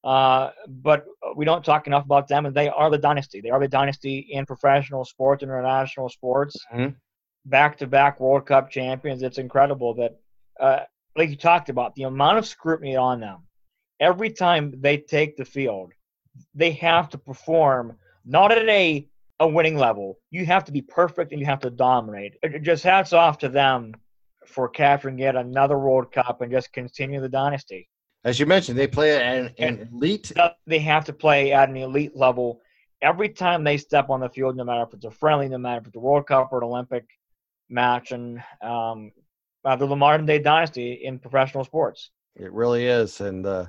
uh, 0.05 0.51
but 0.69 1.05
we 1.37 1.45
don't 1.45 1.65
talk 1.65 1.87
enough 1.87 2.05
about 2.05 2.29
them. 2.29 2.47
And 2.47 2.55
they 2.55 2.69
are 2.69 2.91
the 2.91 2.99
dynasty. 2.99 3.41
They 3.41 3.51
are 3.51 3.61
the 3.61 3.69
dynasty 3.69 4.19
in 4.31 4.47
professional 4.47 5.05
sports, 5.05 5.43
international 5.43 6.09
sports, 6.09 6.57
Mhm. 6.73 6.97
back-to-back 7.45 8.21
World 8.21 8.47
Cup 8.47 8.71
champions. 8.71 9.23
It's 9.23 9.39
incredible 9.39 9.95
that, 9.95 10.13
uh, 10.61 10.81
like 11.17 11.31
you 11.31 11.37
talked 11.37 11.69
about, 11.69 11.95
the 11.95 12.05
amount 12.05 12.39
of 12.39 12.47
scrutiny 12.47 12.97
on 12.97 13.21
them. 13.21 13.47
Every 14.01 14.31
time 14.31 14.75
they 14.81 14.99
take 14.99 15.37
the 15.37 15.45
field, 15.45 15.93
they 16.55 16.73
have 16.73 17.11
to 17.11 17.19
perform 17.19 17.99
not 18.25 18.53
at 18.53 18.69
a 18.69 19.10
a 19.41 19.49
winning 19.49 19.77
level. 19.77 20.19
You 20.31 20.47
have 20.47 20.65
to 20.65 20.73
be 20.73 20.83
perfect 20.83 21.33
and 21.33 21.41
you 21.41 21.47
have 21.47 21.61
to 21.61 21.71
dominate. 21.71 22.35
It 22.43 22.63
just 22.63 22.85
hats 22.85 23.13
off 23.13 23.39
to 23.39 23.49
them 23.49 23.95
for 24.47 24.69
capturing 24.69 25.19
yet 25.19 25.35
another 25.35 25.79
World 25.79 26.13
Cup 26.13 26.43
and 26.43 26.53
just 26.53 26.73
continue 26.73 27.21
the 27.21 27.29
dynasty. 27.29 27.89
As 28.25 28.39
you 28.39 28.45
mentioned, 28.45 28.79
they 28.79 28.87
play 28.87 29.17
at 29.17 29.23
an, 29.23 29.55
an 29.59 29.89
elite. 29.93 30.31
They 30.67 30.79
have 30.81 31.07
to 31.07 31.13
play 31.13 31.53
at 31.53 31.71
an 31.71 31.77
elite 31.77 32.15
level 32.15 32.61
every 33.01 33.31
time 33.31 33.65
they 33.65 33.79
step 33.79 34.11
on 34.11 34.21
the 34.21 34.29
field, 34.29 34.57
no 34.57 34.65
matter 34.65 34.83
if 34.83 34.93
it's 34.93 35.07
a 35.07 35.11
friendly, 35.11 35.49
no 35.49 35.57
matter 35.57 35.81
if 35.81 35.87
it's 35.87 35.97
a 35.97 36.01
World 36.01 36.27
Cup 36.27 36.51
or 36.53 36.59
an 36.59 36.65
Olympic 36.65 37.07
match. 37.71 38.13
And 38.13 38.43
um, 38.63 39.11
uh, 39.65 39.77
the 39.77 39.87
modern 39.97 40.27
day 40.27 40.39
dynasty 40.39 41.01
in 41.05 41.19
professional 41.19 41.65
sports. 41.65 42.11
It 42.37 42.53
really 42.53 42.87
is. 42.87 43.23
And, 43.23 43.47
uh, 43.47 43.67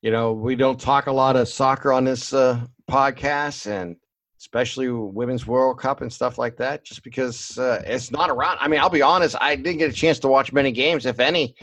you 0.00 0.10
know, 0.10 0.32
we 0.32 0.56
don't 0.56 0.80
talk 0.80 1.06
a 1.06 1.12
lot 1.12 1.36
of 1.36 1.48
soccer 1.48 1.92
on 1.92 2.04
this 2.04 2.32
uh, 2.32 2.64
podcast 2.90 3.66
and 3.66 3.96
especially 4.42 4.88
Women's 4.90 5.46
World 5.46 5.78
Cup 5.78 6.00
and 6.00 6.12
stuff 6.12 6.36
like 6.36 6.56
that, 6.56 6.84
just 6.84 7.04
because 7.04 7.56
uh, 7.58 7.80
it's 7.86 8.10
not 8.10 8.28
around. 8.28 8.58
I 8.60 8.66
mean, 8.66 8.80
I'll 8.80 8.90
be 8.90 9.00
honest, 9.00 9.36
I 9.40 9.54
didn't 9.54 9.78
get 9.78 9.88
a 9.88 9.94
chance 9.94 10.18
to 10.18 10.28
watch 10.28 10.52
many 10.52 10.72
games, 10.72 11.06
if 11.06 11.20
any. 11.20 11.54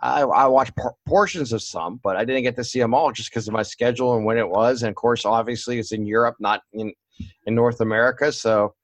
I, 0.00 0.22
I 0.22 0.46
watched 0.46 0.74
por- 0.74 0.96
portions 1.06 1.52
of 1.52 1.62
some, 1.62 2.00
but 2.02 2.16
I 2.16 2.24
didn't 2.24 2.42
get 2.42 2.56
to 2.56 2.64
see 2.64 2.80
them 2.80 2.94
all 2.94 3.12
just 3.12 3.30
because 3.30 3.46
of 3.46 3.54
my 3.54 3.62
schedule 3.62 4.16
and 4.16 4.24
when 4.24 4.38
it 4.38 4.48
was. 4.48 4.82
And 4.82 4.90
of 4.90 4.96
course, 4.96 5.24
obviously, 5.24 5.78
it's 5.78 5.92
in 5.92 6.04
Europe, 6.04 6.34
not 6.40 6.62
in 6.72 6.92
in 7.46 7.54
North 7.54 7.80
America. 7.80 8.32
So, 8.32 8.74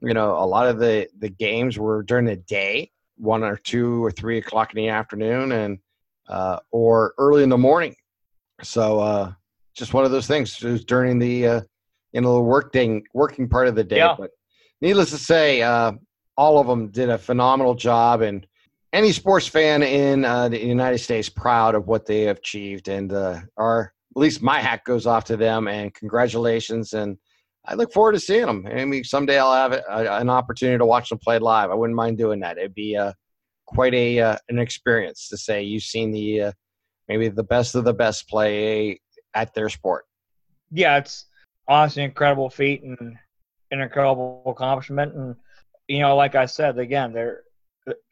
you 0.00 0.14
know, 0.14 0.32
a 0.32 0.46
lot 0.46 0.66
of 0.66 0.78
the 0.78 1.06
the 1.18 1.28
games 1.28 1.78
were 1.78 2.02
during 2.02 2.24
the 2.24 2.36
day, 2.36 2.90
one 3.18 3.44
or 3.44 3.56
two 3.58 4.02
or 4.02 4.10
three 4.10 4.38
o'clock 4.38 4.72
in 4.72 4.78
the 4.78 4.88
afternoon, 4.88 5.52
and 5.52 5.78
uh, 6.28 6.60
or 6.70 7.12
early 7.18 7.42
in 7.42 7.50
the 7.50 7.58
morning. 7.58 7.94
So, 8.62 9.00
uh, 9.00 9.32
just 9.74 9.92
one 9.92 10.06
of 10.06 10.12
those 10.12 10.26
things. 10.26 10.62
It 10.64 10.70
was 10.70 10.84
during 10.86 11.18
the 11.18 11.46
you 12.24 12.30
the 12.30 12.40
working 12.40 13.04
working 13.14 13.48
part 13.48 13.68
of 13.68 13.74
the 13.74 13.84
day. 13.84 13.98
Yeah. 13.98 14.16
But 14.18 14.30
needless 14.80 15.10
to 15.10 15.18
say, 15.18 15.62
uh, 15.62 15.92
all 16.36 16.58
of 16.58 16.66
them 16.66 16.90
did 16.90 17.08
a 17.08 17.18
phenomenal 17.18 17.74
job, 17.74 18.22
and 18.22 18.46
any 18.92 19.12
sports 19.12 19.46
fan 19.46 19.82
in 19.82 20.24
uh, 20.24 20.48
the 20.48 20.64
United 20.64 20.98
States 20.98 21.28
proud 21.28 21.74
of 21.74 21.86
what 21.86 22.06
they 22.06 22.22
have 22.22 22.38
achieved, 22.38 22.88
and 22.88 23.12
uh, 23.12 23.40
are 23.56 23.92
at 24.14 24.20
least 24.20 24.42
my 24.42 24.60
hat 24.60 24.82
goes 24.84 25.06
off 25.06 25.24
to 25.24 25.36
them, 25.36 25.68
and 25.68 25.92
congratulations. 25.94 26.92
And 26.92 27.18
I 27.66 27.74
look 27.74 27.92
forward 27.92 28.12
to 28.12 28.20
seeing 28.20 28.46
them. 28.46 28.66
I 28.66 28.84
mean, 28.84 29.04
someday 29.04 29.38
I'll 29.38 29.52
have 29.52 29.72
a, 29.72 30.18
an 30.18 30.30
opportunity 30.30 30.78
to 30.78 30.86
watch 30.86 31.08
them 31.08 31.18
play 31.18 31.38
live. 31.38 31.70
I 31.70 31.74
wouldn't 31.74 31.96
mind 31.96 32.16
doing 32.16 32.40
that. 32.40 32.58
It'd 32.58 32.74
be 32.74 32.96
uh, 32.96 33.12
quite 33.66 33.94
a 33.94 34.20
uh, 34.20 34.36
an 34.48 34.58
experience 34.58 35.28
to 35.28 35.36
say 35.36 35.62
you've 35.62 35.82
seen 35.82 36.12
the 36.12 36.42
uh, 36.42 36.52
maybe 37.08 37.28
the 37.28 37.44
best 37.44 37.74
of 37.74 37.84
the 37.84 37.94
best 37.94 38.28
play 38.28 39.00
at 39.34 39.52
their 39.54 39.68
sport. 39.68 40.04
yeah, 40.72 40.96
it's 40.96 41.26
honestly 41.68 42.02
incredible 42.02 42.50
feat 42.50 42.82
and 42.82 43.16
an 43.70 43.80
incredible 43.80 44.42
accomplishment. 44.46 45.14
And 45.14 45.34
you 45.88 46.00
know, 46.00 46.16
like 46.16 46.34
I 46.34 46.46
said, 46.46 46.78
again, 46.78 47.12
they're 47.12 47.42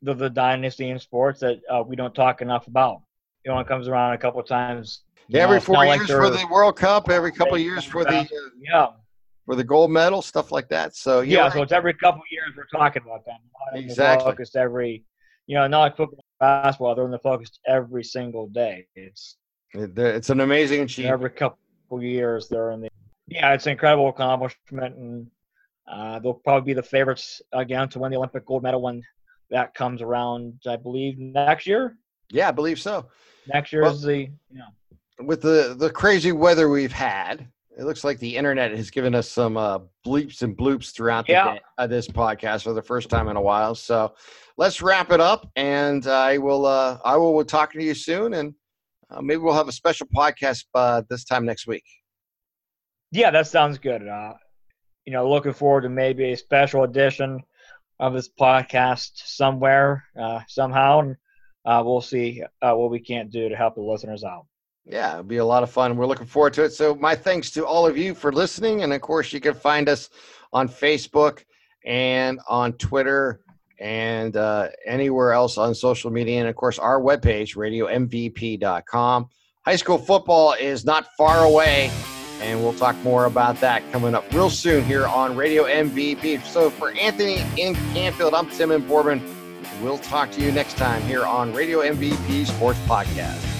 they're 0.02 0.14
the 0.14 0.30
dynasty 0.30 0.90
in 0.90 0.98
sports 0.98 1.40
that 1.40 1.60
uh, 1.70 1.82
we 1.86 1.96
don't 1.96 2.14
talk 2.14 2.42
enough 2.42 2.66
about. 2.66 3.02
You 3.44 3.52
know, 3.52 3.58
it 3.58 3.66
comes 3.66 3.88
around 3.88 4.12
a 4.14 4.18
couple 4.18 4.40
of 4.40 4.46
times. 4.46 5.02
you 5.28 5.40
every 5.40 5.56
know, 5.56 5.60
four 5.60 5.74
not 5.76 5.86
like 5.86 5.98
years 5.98 6.10
for 6.10 6.30
the 6.30 6.46
World 6.50 6.76
Cup, 6.76 7.10
every 7.10 7.32
couple 7.32 7.54
of 7.54 7.60
years 7.60 7.84
for 7.84 8.04
the 8.04 8.18
uh, 8.18 8.24
Yeah, 8.60 8.86
for 9.44 9.56
the 9.56 9.64
gold 9.64 9.90
medal, 9.90 10.22
stuff 10.22 10.52
like 10.52 10.68
that. 10.68 10.96
So 10.96 11.20
yeah. 11.20 11.44
yeah, 11.44 11.48
So 11.50 11.62
it's 11.62 11.72
every 11.72 11.94
couple 11.94 12.20
of 12.20 12.26
years 12.30 12.52
we're 12.56 12.66
talking 12.66 13.02
about 13.02 13.24
them. 13.26 13.38
Not 13.66 13.78
in 13.78 13.86
the 13.86 13.92
Exactly. 13.92 14.30
Focused 14.30 14.56
every, 14.56 15.04
you 15.46 15.56
know, 15.56 15.66
not 15.66 15.80
like 15.80 15.96
football, 15.96 16.24
and 16.40 16.62
basketball. 16.62 16.94
They're 16.94 17.04
in 17.04 17.10
the 17.10 17.18
focus 17.18 17.50
every 17.66 18.04
single 18.04 18.48
day. 18.48 18.86
It's 18.94 19.36
it's 19.74 20.30
an 20.30 20.40
amazing 20.40 20.82
achievement. 20.82 21.12
every 21.12 21.30
couple 21.30 21.58
of 21.90 22.02
years 22.02 22.48
they're 22.48 22.70
in 22.70 22.82
the. 22.82 22.88
Yeah, 23.28 23.54
it's 23.54 23.66
an 23.66 23.72
incredible 23.72 24.08
accomplishment, 24.08 24.96
and 24.96 25.26
uh, 25.90 26.18
they'll 26.18 26.34
probably 26.34 26.66
be 26.72 26.74
the 26.74 26.82
favorites 26.82 27.40
again 27.52 27.88
to 27.90 27.98
win 27.98 28.10
the 28.10 28.16
Olympic 28.18 28.44
gold 28.46 28.62
medal 28.62 28.82
when 28.82 29.02
that 29.50 29.74
comes 29.74 30.02
around. 30.02 30.60
I 30.66 30.76
believe 30.76 31.18
next 31.18 31.66
year. 31.66 31.96
Yeah, 32.30 32.48
I 32.48 32.52
believe 32.52 32.80
so. 32.80 33.06
Next 33.46 33.72
year 33.72 33.82
Well- 33.82 33.92
is 33.92 34.02
the 34.02 34.16
you 34.18 34.58
know 34.58 35.24
With 35.26 35.42
the 35.42 35.74
the 35.78 35.90
crazy 35.90 36.32
weather 36.32 36.68
we've 36.68 36.92
had, 36.92 37.46
it 37.78 37.84
looks 37.84 38.04
like 38.04 38.18
the 38.18 38.36
internet 38.36 38.72
has 38.72 38.90
given 38.90 39.14
us 39.14 39.28
some 39.30 39.56
uh, 39.56 39.78
bleeps 40.06 40.42
and 40.42 40.56
bloops 40.56 40.92
throughout 40.94 41.26
the 41.26 41.32
Yeah. 41.34 41.52
day, 41.54 41.60
uh, 41.78 41.86
this 41.86 42.06
podcast 42.08 42.62
for 42.64 42.72
the 42.72 42.82
first 42.82 43.08
time 43.10 43.28
in 43.28 43.36
a 43.36 43.40
while. 43.42 43.74
So 43.74 44.14
let's 44.58 44.82
wrap 44.82 45.10
it 45.12 45.20
up, 45.20 45.50
and 45.56 46.06
I 46.06 46.38
will 46.38 46.66
uh, 46.66 46.98
I 47.04 47.16
will 47.16 47.38
be 47.38 47.44
talking 47.46 47.80
to 47.80 47.86
you 47.86 47.94
soon, 47.94 48.34
and 48.34 48.54
uh, 49.10 49.20
maybe 49.22 49.38
we'll 49.38 49.54
have 49.54 49.68
a 49.68 49.72
special 49.72 50.06
podcast 50.14 50.64
uh, 50.74 51.02
this 51.08 51.24
time 51.24 51.44
next 51.46 51.66
week. 51.66 51.84
Yeah, 53.14 53.30
that 53.30 53.46
sounds 53.46 53.78
good. 53.78 54.08
Uh, 54.08 54.34
you 55.04 55.12
know, 55.12 55.30
looking 55.30 55.52
forward 55.52 55.82
to 55.82 55.88
maybe 55.88 56.32
a 56.32 56.36
special 56.36 56.82
edition 56.82 57.40
of 58.00 58.12
this 58.12 58.28
podcast 58.28 59.12
somewhere, 59.14 60.02
uh, 60.20 60.40
somehow, 60.48 60.98
and 60.98 61.16
uh, 61.64 61.80
we'll 61.86 62.00
see 62.00 62.42
uh, 62.60 62.72
what 62.74 62.90
we 62.90 62.98
can't 62.98 63.30
do 63.30 63.48
to 63.48 63.54
help 63.54 63.76
the 63.76 63.82
listeners 63.82 64.24
out. 64.24 64.46
Yeah, 64.84 65.12
it'll 65.12 65.22
be 65.22 65.36
a 65.36 65.44
lot 65.44 65.62
of 65.62 65.70
fun. 65.70 65.96
We're 65.96 66.06
looking 66.06 66.26
forward 66.26 66.54
to 66.54 66.64
it. 66.64 66.72
So, 66.72 66.96
my 66.96 67.14
thanks 67.14 67.52
to 67.52 67.64
all 67.64 67.86
of 67.86 67.96
you 67.96 68.16
for 68.16 68.32
listening. 68.32 68.82
And 68.82 68.92
of 68.92 69.00
course, 69.00 69.32
you 69.32 69.38
can 69.38 69.54
find 69.54 69.88
us 69.88 70.10
on 70.52 70.68
Facebook 70.68 71.44
and 71.86 72.40
on 72.48 72.72
Twitter 72.72 73.42
and 73.78 74.36
uh, 74.36 74.70
anywhere 74.86 75.32
else 75.32 75.56
on 75.56 75.72
social 75.72 76.10
media. 76.10 76.40
And 76.40 76.48
of 76.48 76.56
course, 76.56 76.80
our 76.80 77.00
webpage, 77.00 77.54
radiomvp.com. 77.54 79.28
High 79.64 79.76
school 79.76 79.98
football 79.98 80.54
is 80.54 80.84
not 80.84 81.06
far 81.16 81.44
away, 81.44 81.92
and 82.40 82.62
we'll 82.62 82.74
talk 82.74 82.96
more 83.02 83.26
about 83.26 83.60
that 83.60 83.82
coming 83.92 84.14
up 84.14 84.24
real 84.32 84.50
soon 84.50 84.84
here 84.84 85.06
on 85.06 85.36
Radio 85.36 85.64
MVP. 85.64 86.42
So, 86.44 86.70
for 86.70 86.92
Anthony 86.92 87.44
in 87.56 87.74
Canfield, 87.92 88.34
I'm 88.34 88.48
Tim 88.50 88.70
and 88.70 88.86
Boardman. 88.86 89.22
We'll 89.82 89.98
talk 89.98 90.30
to 90.32 90.40
you 90.40 90.52
next 90.52 90.76
time 90.76 91.02
here 91.02 91.24
on 91.24 91.52
Radio 91.52 91.80
MVP 91.80 92.46
Sports 92.46 92.78
Podcast. 92.80 93.53